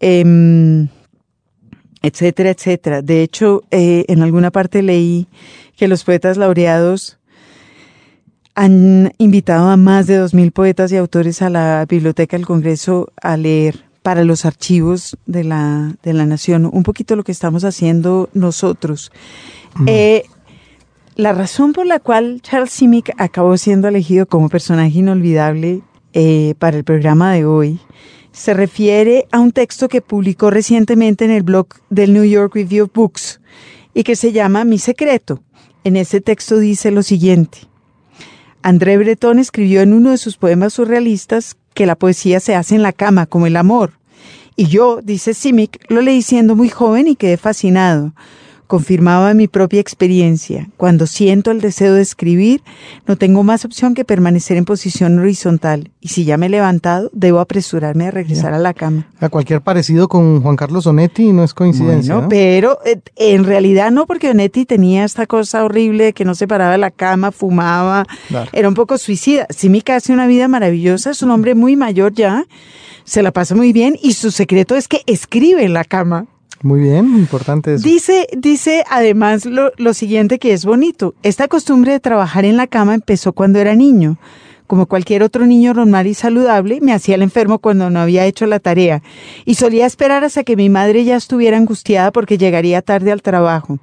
em, 0.00 0.88
etcétera, 2.02 2.50
etcétera. 2.50 3.02
De 3.02 3.22
hecho, 3.22 3.62
eh, 3.70 4.04
en 4.08 4.22
alguna 4.22 4.50
parte 4.50 4.82
leí 4.82 5.26
que 5.76 5.88
los 5.88 6.04
poetas 6.04 6.36
laureados 6.36 7.18
han 8.54 9.12
invitado 9.18 9.68
a 9.68 9.76
más 9.76 10.06
de 10.06 10.16
2.000 10.18 10.50
poetas 10.52 10.92
y 10.92 10.96
autores 10.96 11.40
a 11.40 11.50
la 11.50 11.86
Biblioteca 11.88 12.36
del 12.36 12.46
Congreso 12.46 13.12
a 13.22 13.36
leer 13.36 13.84
para 14.02 14.24
los 14.24 14.44
archivos 14.44 15.16
de 15.26 15.44
la, 15.44 15.94
de 16.02 16.12
la 16.12 16.26
nación, 16.26 16.68
un 16.72 16.82
poquito 16.82 17.16
lo 17.16 17.24
que 17.24 17.32
estamos 17.32 17.64
haciendo 17.64 18.28
nosotros. 18.32 19.12
Eh, 19.86 20.24
la 21.16 21.32
razón 21.32 21.72
por 21.72 21.86
la 21.86 22.00
cual 22.00 22.40
Charles 22.42 22.70
Simic 22.70 23.12
acabó 23.18 23.56
siendo 23.56 23.88
elegido 23.88 24.26
como 24.26 24.48
personaje 24.48 24.98
inolvidable 24.98 25.82
eh, 26.12 26.54
para 26.58 26.76
el 26.76 26.84
programa 26.84 27.32
de 27.32 27.44
hoy 27.44 27.80
se 28.32 28.54
refiere 28.54 29.26
a 29.32 29.40
un 29.40 29.52
texto 29.52 29.88
que 29.88 30.02
publicó 30.02 30.50
recientemente 30.50 31.24
en 31.24 31.30
el 31.30 31.42
blog 31.42 31.68
del 31.88 32.12
New 32.12 32.24
York 32.24 32.54
Review 32.54 32.84
of 32.84 32.92
Books 32.92 33.40
y 33.94 34.04
que 34.04 34.16
se 34.16 34.32
llama 34.32 34.64
Mi 34.64 34.78
Secreto. 34.78 35.42
En 35.84 35.96
ese 35.96 36.20
texto 36.20 36.58
dice 36.58 36.90
lo 36.90 37.02
siguiente. 37.02 37.58
André 38.62 38.98
Breton 38.98 39.38
escribió 39.38 39.80
en 39.80 39.94
uno 39.94 40.10
de 40.10 40.18
sus 40.18 40.36
poemas 40.36 40.74
surrealistas 40.74 41.56
que 41.72 41.86
la 41.86 41.96
poesía 41.96 42.40
se 42.40 42.54
hace 42.54 42.74
en 42.74 42.82
la 42.82 42.92
cama, 42.92 43.26
como 43.26 43.46
el 43.46 43.56
amor. 43.56 43.92
Y 44.54 44.66
yo, 44.66 45.00
dice 45.02 45.32
Simic, 45.32 45.80
lo 45.88 46.02
leí 46.02 46.20
siendo 46.20 46.56
muy 46.56 46.68
joven 46.68 47.06
y 47.06 47.16
quedé 47.16 47.38
fascinado. 47.38 48.12
Confirmaba 48.70 49.34
mi 49.34 49.48
propia 49.48 49.80
experiencia. 49.80 50.68
Cuando 50.76 51.08
siento 51.08 51.50
el 51.50 51.60
deseo 51.60 51.94
de 51.94 52.02
escribir, 52.02 52.62
no 53.04 53.16
tengo 53.16 53.42
más 53.42 53.64
opción 53.64 53.94
que 53.94 54.04
permanecer 54.04 54.56
en 54.56 54.64
posición 54.64 55.18
horizontal. 55.18 55.90
Y 56.00 56.10
si 56.10 56.24
ya 56.24 56.36
me 56.36 56.46
he 56.46 56.50
levantado, 56.50 57.10
debo 57.12 57.40
apresurarme 57.40 58.06
a 58.06 58.10
regresar 58.12 58.54
a 58.54 58.60
la 58.60 58.72
cama. 58.72 59.08
A 59.18 59.28
cualquier 59.28 59.60
parecido 59.60 60.06
con 60.06 60.40
Juan 60.40 60.54
Carlos 60.54 60.86
Onetti 60.86 61.32
no 61.32 61.42
es 61.42 61.52
coincidencia. 61.52 62.14
Bueno, 62.14 62.22
¿no? 62.22 62.28
pero 62.28 62.78
eh, 62.84 63.00
en 63.16 63.42
realidad 63.42 63.90
no, 63.90 64.06
porque 64.06 64.30
Onetti 64.30 64.66
tenía 64.66 65.04
esta 65.04 65.26
cosa 65.26 65.64
horrible 65.64 66.04
de 66.04 66.12
que 66.12 66.24
no 66.24 66.36
se 66.36 66.46
paraba 66.46 66.70
de 66.70 66.78
la 66.78 66.92
cama, 66.92 67.32
fumaba, 67.32 68.06
Claro. 68.28 68.50
era 68.52 68.68
un 68.68 68.74
poco 68.74 68.98
suicida. 68.98 69.48
Simica 69.50 69.96
hace 69.96 70.12
una 70.12 70.28
vida 70.28 70.46
maravillosa, 70.46 71.10
es 71.10 71.22
un 71.22 71.32
hombre 71.32 71.56
muy 71.56 71.74
mayor 71.74 72.12
ya, 72.14 72.44
se 73.02 73.20
la 73.24 73.32
pasa 73.32 73.56
muy 73.56 73.72
bien 73.72 73.98
y 74.00 74.12
su 74.12 74.30
secreto 74.30 74.76
es 74.76 74.86
que 74.86 75.02
escribe 75.06 75.64
en 75.64 75.72
la 75.72 75.82
cama. 75.82 76.26
Muy 76.62 76.80
bien, 76.80 77.06
importante 77.16 77.74
eso. 77.74 77.84
Dice, 77.84 78.26
dice 78.36 78.84
además 78.90 79.46
lo, 79.46 79.72
lo 79.78 79.94
siguiente 79.94 80.38
que 80.38 80.52
es 80.52 80.64
bonito. 80.64 81.14
Esta 81.22 81.48
costumbre 81.48 81.92
de 81.92 82.00
trabajar 82.00 82.44
en 82.44 82.56
la 82.56 82.66
cama 82.66 82.94
empezó 82.94 83.32
cuando 83.32 83.58
era 83.58 83.74
niño. 83.74 84.18
Como 84.66 84.86
cualquier 84.86 85.22
otro 85.24 85.46
niño 85.46 85.74
normal 85.74 86.06
y 86.06 86.14
saludable, 86.14 86.80
me 86.80 86.92
hacía 86.92 87.16
el 87.16 87.22
enfermo 87.22 87.58
cuando 87.58 87.90
no 87.90 87.98
había 87.98 88.26
hecho 88.26 88.46
la 88.46 88.60
tarea 88.60 89.02
y 89.44 89.54
solía 89.54 89.84
esperar 89.84 90.22
hasta 90.22 90.44
que 90.44 90.54
mi 90.54 90.68
madre 90.68 91.04
ya 91.04 91.16
estuviera 91.16 91.56
angustiada 91.56 92.12
porque 92.12 92.38
llegaría 92.38 92.80
tarde 92.80 93.10
al 93.10 93.20
trabajo. 93.20 93.80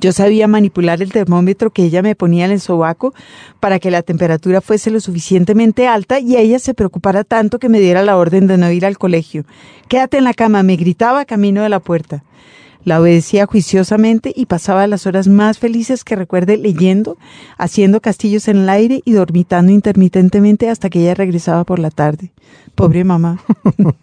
Yo 0.00 0.12
sabía 0.12 0.48
manipular 0.48 1.00
el 1.02 1.12
termómetro 1.12 1.70
que 1.70 1.84
ella 1.84 2.02
me 2.02 2.14
ponía 2.14 2.44
en 2.44 2.50
el 2.50 2.60
sobaco 2.60 3.14
para 3.60 3.78
que 3.78 3.90
la 3.90 4.02
temperatura 4.02 4.60
fuese 4.60 4.90
lo 4.90 5.00
suficientemente 5.00 5.86
alta 5.88 6.20
y 6.20 6.36
ella 6.36 6.58
se 6.58 6.74
preocupara 6.74 7.24
tanto 7.24 7.58
que 7.58 7.68
me 7.68 7.80
diera 7.80 8.02
la 8.02 8.16
orden 8.16 8.46
de 8.46 8.58
no 8.58 8.70
ir 8.70 8.84
al 8.84 8.98
colegio. 8.98 9.44
Quédate 9.88 10.18
en 10.18 10.24
la 10.24 10.34
cama, 10.34 10.62
me 10.62 10.76
gritaba 10.76 11.24
camino 11.24 11.62
de 11.62 11.68
la 11.68 11.80
puerta. 11.80 12.24
La 12.84 13.00
obedecía 13.00 13.46
juiciosamente 13.46 14.32
y 14.36 14.44
pasaba 14.44 14.86
las 14.86 15.06
horas 15.06 15.26
más 15.26 15.58
felices 15.58 16.04
que 16.04 16.16
recuerde 16.16 16.58
leyendo, 16.58 17.16
haciendo 17.56 18.02
castillos 18.02 18.46
en 18.48 18.58
el 18.58 18.68
aire 18.68 19.00
y 19.06 19.12
dormitando 19.12 19.72
intermitentemente 19.72 20.68
hasta 20.68 20.90
que 20.90 21.00
ella 21.00 21.14
regresaba 21.14 21.64
por 21.64 21.78
la 21.78 21.90
tarde. 21.90 22.30
Pobre 22.74 23.04
mamá. 23.04 23.38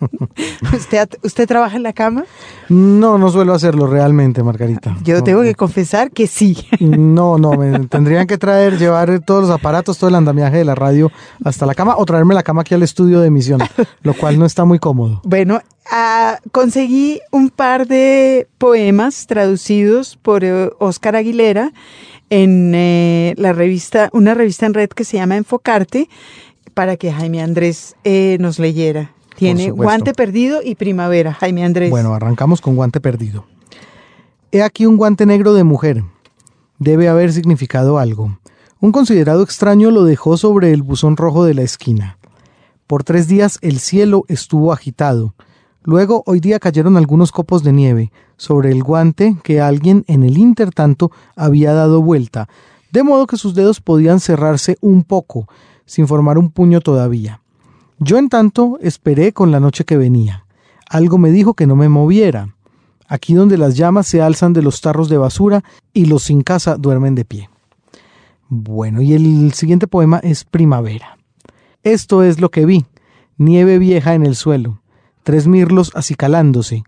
¿Usted, 0.73 1.09
¿Usted 1.23 1.47
trabaja 1.47 1.75
en 1.75 1.83
la 1.83 1.93
cama? 1.93 2.23
No, 2.69 3.17
no 3.17 3.29
suelo 3.29 3.53
hacerlo 3.53 3.87
realmente, 3.87 4.43
Margarita. 4.43 4.97
Yo 5.03 5.17
No, 5.17 5.23
tengo 5.23 5.41
que 5.41 5.55
confesar 5.55 6.11
que 6.11 6.27
sí. 6.27 6.57
No, 6.79 7.37
no, 7.37 7.51
me 7.53 7.79
tendrían 7.89 8.27
que 8.27 8.37
traer, 8.37 8.77
llevar 8.77 9.19
todos 9.25 9.41
los 9.41 9.51
aparatos, 9.51 9.97
todo 9.97 10.09
el 10.09 10.15
andamiaje 10.15 10.57
de 10.57 10.65
la 10.65 10.75
radio 10.75 11.11
hasta 11.43 11.65
la 11.65 11.75
cama 11.75 11.95
o 11.97 12.05
traerme 12.05 12.33
la 12.33 12.43
cama 12.43 12.61
aquí 12.61 12.73
al 12.73 12.83
estudio 12.83 13.19
de 13.19 13.27
emisión, 13.27 13.61
lo 14.01 14.13
cual 14.13 14.39
no 14.39 14.45
está 14.45 14.63
muy 14.65 14.79
cómodo. 14.79 15.21
Bueno, 15.23 15.61
ah, 15.91 16.37
conseguí 16.51 17.19
un 17.31 17.49
par 17.49 17.87
de 17.87 18.47
poemas 18.57 19.27
traducidos 19.27 20.17
por 20.21 20.43
eh, 20.43 20.69
Oscar 20.79 21.15
Aguilera 21.15 21.71
en 22.29 22.73
eh, 22.73 23.33
la 23.37 23.51
revista, 23.51 24.09
una 24.13 24.33
revista 24.33 24.65
en 24.65 24.73
red 24.73 24.89
que 24.89 25.03
se 25.03 25.17
llama 25.17 25.35
Enfocarte, 25.35 26.07
para 26.73 26.97
que 26.97 27.11
Jaime 27.11 27.41
Andrés 27.41 27.95
eh, 28.03 28.37
nos 28.39 28.59
leyera. 28.59 29.11
Tiene. 29.35 29.71
Guante 29.71 30.13
Perdido 30.13 30.61
y 30.63 30.75
Primavera, 30.75 31.33
Jaime 31.33 31.63
Andrés. 31.63 31.89
Bueno, 31.89 32.13
arrancamos 32.13 32.61
con 32.61 32.75
guante 32.75 32.99
perdido. 32.99 33.45
He 34.51 34.61
aquí 34.61 34.85
un 34.85 34.97
guante 34.97 35.25
negro 35.25 35.53
de 35.53 35.63
mujer. 35.63 36.03
Debe 36.77 37.07
haber 37.07 37.31
significado 37.31 37.97
algo. 37.97 38.37
Un 38.79 38.91
considerado 38.91 39.43
extraño 39.43 39.91
lo 39.91 40.03
dejó 40.03 40.37
sobre 40.37 40.73
el 40.73 40.81
buzón 40.81 41.15
rojo 41.15 41.45
de 41.45 41.53
la 41.53 41.61
esquina. 41.61 42.17
Por 42.87 43.03
tres 43.03 43.27
días 43.27 43.59
el 43.61 43.79
cielo 43.79 44.25
estuvo 44.27 44.73
agitado. 44.73 45.33
Luego 45.83 46.23
hoy 46.25 46.39
día 46.39 46.59
cayeron 46.59 46.97
algunos 46.97 47.31
copos 47.31 47.63
de 47.63 47.71
nieve 47.71 48.11
sobre 48.37 48.71
el 48.71 48.83
guante 48.83 49.37
que 49.43 49.61
alguien 49.61 50.03
en 50.07 50.23
el 50.23 50.37
intertanto 50.37 51.11
había 51.35 51.73
dado 51.73 52.01
vuelta, 52.01 52.49
de 52.91 53.03
modo 53.03 53.27
que 53.27 53.37
sus 53.37 53.55
dedos 53.55 53.79
podían 53.81 54.19
cerrarse 54.19 54.77
un 54.81 55.03
poco, 55.03 55.47
sin 55.85 56.07
formar 56.07 56.37
un 56.37 56.49
puño 56.49 56.81
todavía. 56.81 57.41
Yo 57.99 58.17
en 58.17 58.29
tanto 58.29 58.79
esperé 58.81 59.31
con 59.33 59.51
la 59.51 59.59
noche 59.59 59.85
que 59.85 59.97
venía. 59.97 60.45
Algo 60.89 61.17
me 61.17 61.31
dijo 61.31 61.53
que 61.53 61.67
no 61.67 61.75
me 61.75 61.89
moviera. 61.89 62.55
Aquí 63.07 63.33
donde 63.33 63.57
las 63.57 63.75
llamas 63.75 64.07
se 64.07 64.21
alzan 64.21 64.53
de 64.53 64.61
los 64.61 64.81
tarros 64.81 65.09
de 65.09 65.17
basura 65.17 65.63
y 65.93 66.05
los 66.05 66.23
sin 66.23 66.41
casa 66.41 66.77
duermen 66.77 67.15
de 67.15 67.25
pie. 67.25 67.49
Bueno, 68.49 69.01
y 69.01 69.13
el 69.13 69.53
siguiente 69.53 69.87
poema 69.87 70.19
es 70.19 70.43
Primavera. 70.43 71.17
Esto 71.83 72.23
es 72.23 72.41
lo 72.41 72.51
que 72.51 72.65
vi, 72.65 72.85
nieve 73.37 73.79
vieja 73.79 74.13
en 74.13 74.25
el 74.25 74.35
suelo, 74.35 74.81
tres 75.23 75.47
mirlos 75.47 75.91
acicalándose, 75.95 76.83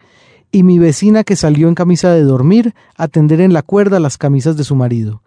y 0.52 0.64
mi 0.64 0.78
vecina 0.78 1.24
que 1.24 1.36
salió 1.36 1.68
en 1.68 1.76
camisa 1.76 2.12
de 2.12 2.24
dormir 2.24 2.76
a 2.96 3.08
tender 3.08 3.42
en 3.42 3.54
la 3.54 3.62
cuerda 3.62 4.00
las 4.00 4.18
camisas 4.18 4.56
de 4.56 4.64
su 4.64 4.76
marido. 4.76 5.22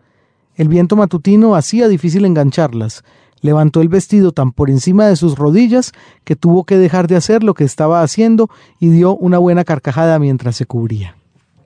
El 0.55 0.69
viento 0.69 0.95
matutino 0.95 1.57
hacía 1.57 1.89
difícil 1.89 2.25
engancharlas, 2.25 3.03
levantó 3.41 3.81
el 3.81 3.89
vestido 3.89 4.33
tan 4.33 4.53
por 4.53 4.71
encima 4.71 5.07
de 5.07 5.17
sus 5.17 5.37
rodillas 5.37 5.93
que 6.25 6.37
tuvo 6.37 6.65
que 6.65 6.77
dejar 6.79 7.07
de 7.07 7.17
hacer 7.17 7.43
lo 7.43 7.55
que 7.55 7.65
estaba 7.65 8.03
haciendo 8.03 8.49
y 8.81 8.89
dio 8.89 9.17
una 9.17 9.39
buena 9.39 9.65
carcajada 9.65 10.19
mientras 10.19 10.57
se 10.57 10.67
cubría. 10.67 11.17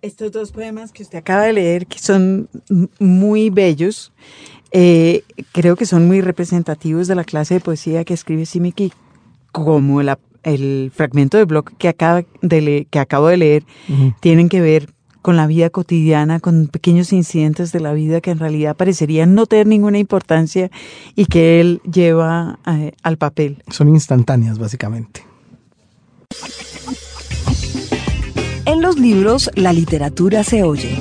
Estos 0.02 0.32
dos 0.32 0.50
poemas 0.52 0.92
que 0.92 1.02
usted 1.02 1.18
acaba 1.18 1.42
de 1.42 1.52
leer, 1.52 1.86
que 1.86 1.98
son 1.98 2.48
muy 2.98 3.50
bellos, 3.50 4.12
eh, 4.72 5.22
creo 5.52 5.76
que 5.76 5.84
son 5.84 6.06
muy 6.06 6.20
representativos 6.20 7.06
de 7.08 7.14
la 7.14 7.24
clase 7.24 7.54
de 7.54 7.60
poesía 7.60 8.04
que 8.04 8.14
escribe 8.14 8.46
Simiki, 8.46 8.92
como 9.52 10.02
la- 10.02 10.18
el 10.42 10.90
fragmento 10.94 11.36
de 11.36 11.44
blog 11.44 11.76
que, 11.76 11.88
acaba 11.88 12.22
de 12.40 12.60
le- 12.62 12.84
que 12.86 12.98
acabo 12.98 13.26
de 13.26 13.36
leer, 13.36 13.64
tienen 14.20 14.48
que 14.48 14.60
ver 14.62 14.88
con 15.22 15.36
la 15.36 15.46
vida 15.46 15.70
cotidiana, 15.70 16.40
con 16.40 16.68
pequeños 16.68 17.12
incidentes 17.12 17.72
de 17.72 17.80
la 17.80 17.92
vida 17.92 18.20
que 18.20 18.30
en 18.30 18.38
realidad 18.38 18.76
parecerían 18.76 19.34
no 19.34 19.46
tener 19.46 19.66
ninguna 19.66 19.98
importancia 19.98 20.70
y 21.14 21.26
que 21.26 21.60
él 21.60 21.80
lleva 21.90 22.58
eh, 22.66 22.92
al 23.02 23.16
papel. 23.16 23.62
Son 23.68 23.88
instantáneas, 23.88 24.58
básicamente. 24.58 25.24
En 28.66 28.82
los 28.82 28.98
libros, 28.98 29.50
la 29.56 29.72
literatura 29.72 30.44
se 30.44 30.62
oye. 30.62 31.00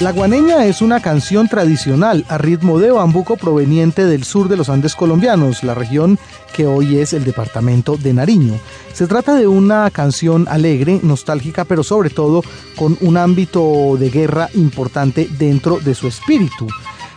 La 0.00 0.12
guaneña 0.12 0.64
es 0.64 0.80
una 0.80 1.00
canción 1.00 1.48
tradicional 1.48 2.24
a 2.28 2.38
ritmo 2.38 2.78
de 2.78 2.92
bambuco 2.92 3.36
proveniente 3.36 4.06
del 4.06 4.22
sur 4.22 4.48
de 4.48 4.56
los 4.56 4.68
Andes 4.68 4.94
colombianos, 4.94 5.64
la 5.64 5.74
región 5.74 6.20
que 6.54 6.68
hoy 6.68 6.98
es 6.98 7.12
el 7.14 7.24
departamento 7.24 7.96
de 7.96 8.12
Nariño. 8.12 8.60
Se 8.92 9.08
trata 9.08 9.34
de 9.34 9.48
una 9.48 9.90
canción 9.90 10.46
alegre, 10.48 11.00
nostálgica, 11.02 11.64
pero 11.64 11.82
sobre 11.82 12.10
todo 12.10 12.44
con 12.76 12.96
un 13.00 13.16
ámbito 13.16 13.96
de 13.98 14.08
guerra 14.10 14.48
importante 14.54 15.28
dentro 15.36 15.80
de 15.80 15.96
su 15.96 16.06
espíritu. 16.06 16.68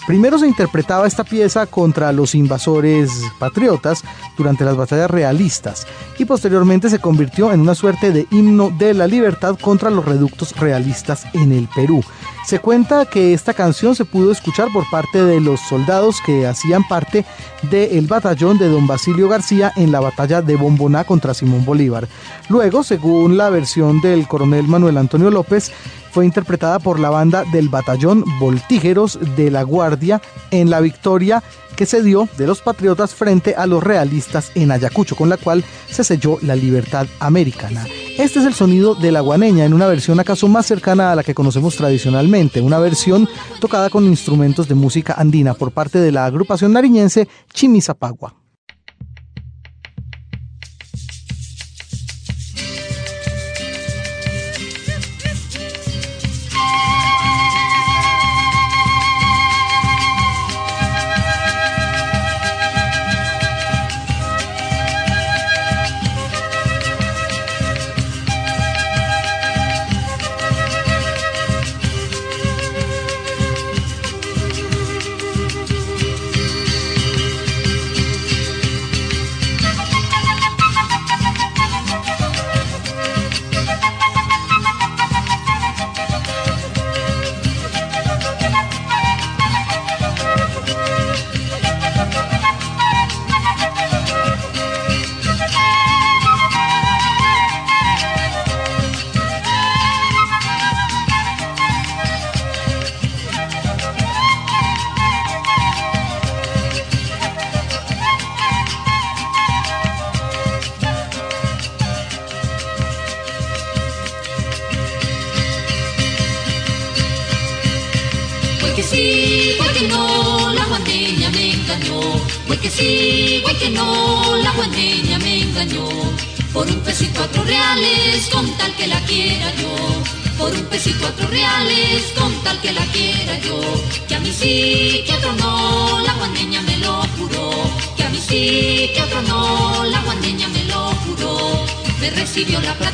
Primero 0.08 0.40
se 0.40 0.48
interpretaba 0.48 1.06
esta 1.06 1.24
pieza 1.24 1.68
contra 1.68 2.12
los 2.12 2.34
invasores 2.34 3.12
patriotas 3.38 4.04
durante 4.36 4.66
las 4.66 4.76
batallas 4.76 5.12
realistas 5.12 5.86
y 6.18 6.26
posteriormente 6.26 6.90
se 6.90 6.98
convirtió 6.98 7.52
en 7.52 7.62
una 7.62 7.76
suerte 7.76 8.12
de 8.12 8.26
himno 8.32 8.72
de 8.72 8.96
la 8.96 9.06
libertad 9.06 9.56
contra 9.62 9.92
los 9.92 10.04
reductos 10.04 10.56
realistas 10.58 11.28
en 11.34 11.52
el 11.52 11.68
Perú. 11.76 12.04
Se 12.52 12.60
cuenta 12.60 13.06
que 13.06 13.34
esta 13.34 13.54
canción 13.54 13.96
se 13.96 14.04
pudo 14.04 14.30
escuchar 14.30 14.68
por 14.74 14.84
parte 14.90 15.24
de 15.24 15.40
los 15.40 15.62
soldados 15.62 16.18
que 16.26 16.46
hacían 16.46 16.86
parte 16.86 17.24
del 17.70 18.08
batallón 18.08 18.58
de 18.58 18.68
don 18.68 18.88
Basilio 18.88 19.30
García 19.30 19.72
en 19.78 19.90
la 19.90 20.02
batalla 20.02 20.42
de 20.42 20.58
Bomboná 20.58 21.06
contra 21.06 21.34
Simón 21.34 21.64
Bolívar. 21.64 22.10
Luego, 22.50 22.84
según 22.84 23.38
la 23.38 23.50
versión 23.50 24.02
del 24.02 24.28
coronel 24.28 24.68
Manuel 24.68 24.98
Antonio 24.98 25.32
López, 25.32 25.72
fue 26.12 26.26
interpretada 26.26 26.80
por 26.80 27.00
la 27.00 27.10
banda 27.10 27.44
del 27.52 27.70
batallón 27.70 28.24
Voltígeros 28.40 29.20
de 29.36 29.50
la 29.50 29.64
Guardia 29.64 30.22
en 30.52 30.70
la 30.70 30.82
victoria 30.82 31.42
que 31.76 31.86
se 31.86 32.04
dio 32.04 32.28
de 32.38 32.46
los 32.46 32.62
patriotas 32.62 33.16
frente 33.16 33.56
a 33.56 33.66
los 33.66 33.84
realistas 33.84 34.52
en 34.56 34.72
Ayacucho, 34.72 35.16
con 35.16 35.30
la 35.30 35.38
cual 35.38 35.64
se 35.90 36.04
selló 36.04 36.38
la 36.42 36.56
libertad 36.56 37.08
americana. 37.20 37.86
Este 38.18 38.40
es 38.40 38.46
el 38.46 38.54
sonido 38.54 38.94
de 38.94 39.12
la 39.12 39.22
guaneña 39.22 39.66
en 39.66 39.74
una 39.74 39.88
versión 39.88 40.20
acaso 40.20 40.48
más 40.48 40.66
cercana 40.66 41.12
a 41.12 41.16
la 41.16 41.24
que 41.24 41.34
conocemos 41.34 41.76
tradicionalmente, 41.76 42.62
una 42.62 42.78
versión 42.78 43.28
tocada 43.60 43.90
con 43.90 44.06
instrumentos 44.06 44.68
de 44.68 44.76
música 44.76 45.16
andina 45.18 45.54
por 45.54 45.72
parte 45.72 46.00
de 46.00 46.12
la 46.12 46.26
agrupación 46.26 46.74
nariñense 46.74 47.28
Chimisapagua. 47.54 48.41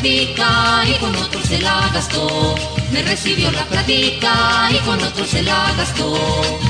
y 0.10 0.94
con 1.00 1.14
otro 1.16 1.42
se 1.42 1.60
la 1.60 1.90
gastó. 1.94 2.56
Me 2.92 3.02
recibió 3.02 3.52
la 3.52 3.66
platica 3.66 4.70
y 4.72 4.78
con 4.86 5.02
otro 5.02 5.26
se 5.26 5.42
la 5.42 5.74
gastó. 5.78 6.67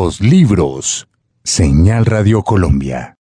los 0.00 0.22
libros. 0.22 1.08
Señal 1.44 2.06
Radio 2.06 2.42
Colombia. 2.42 3.19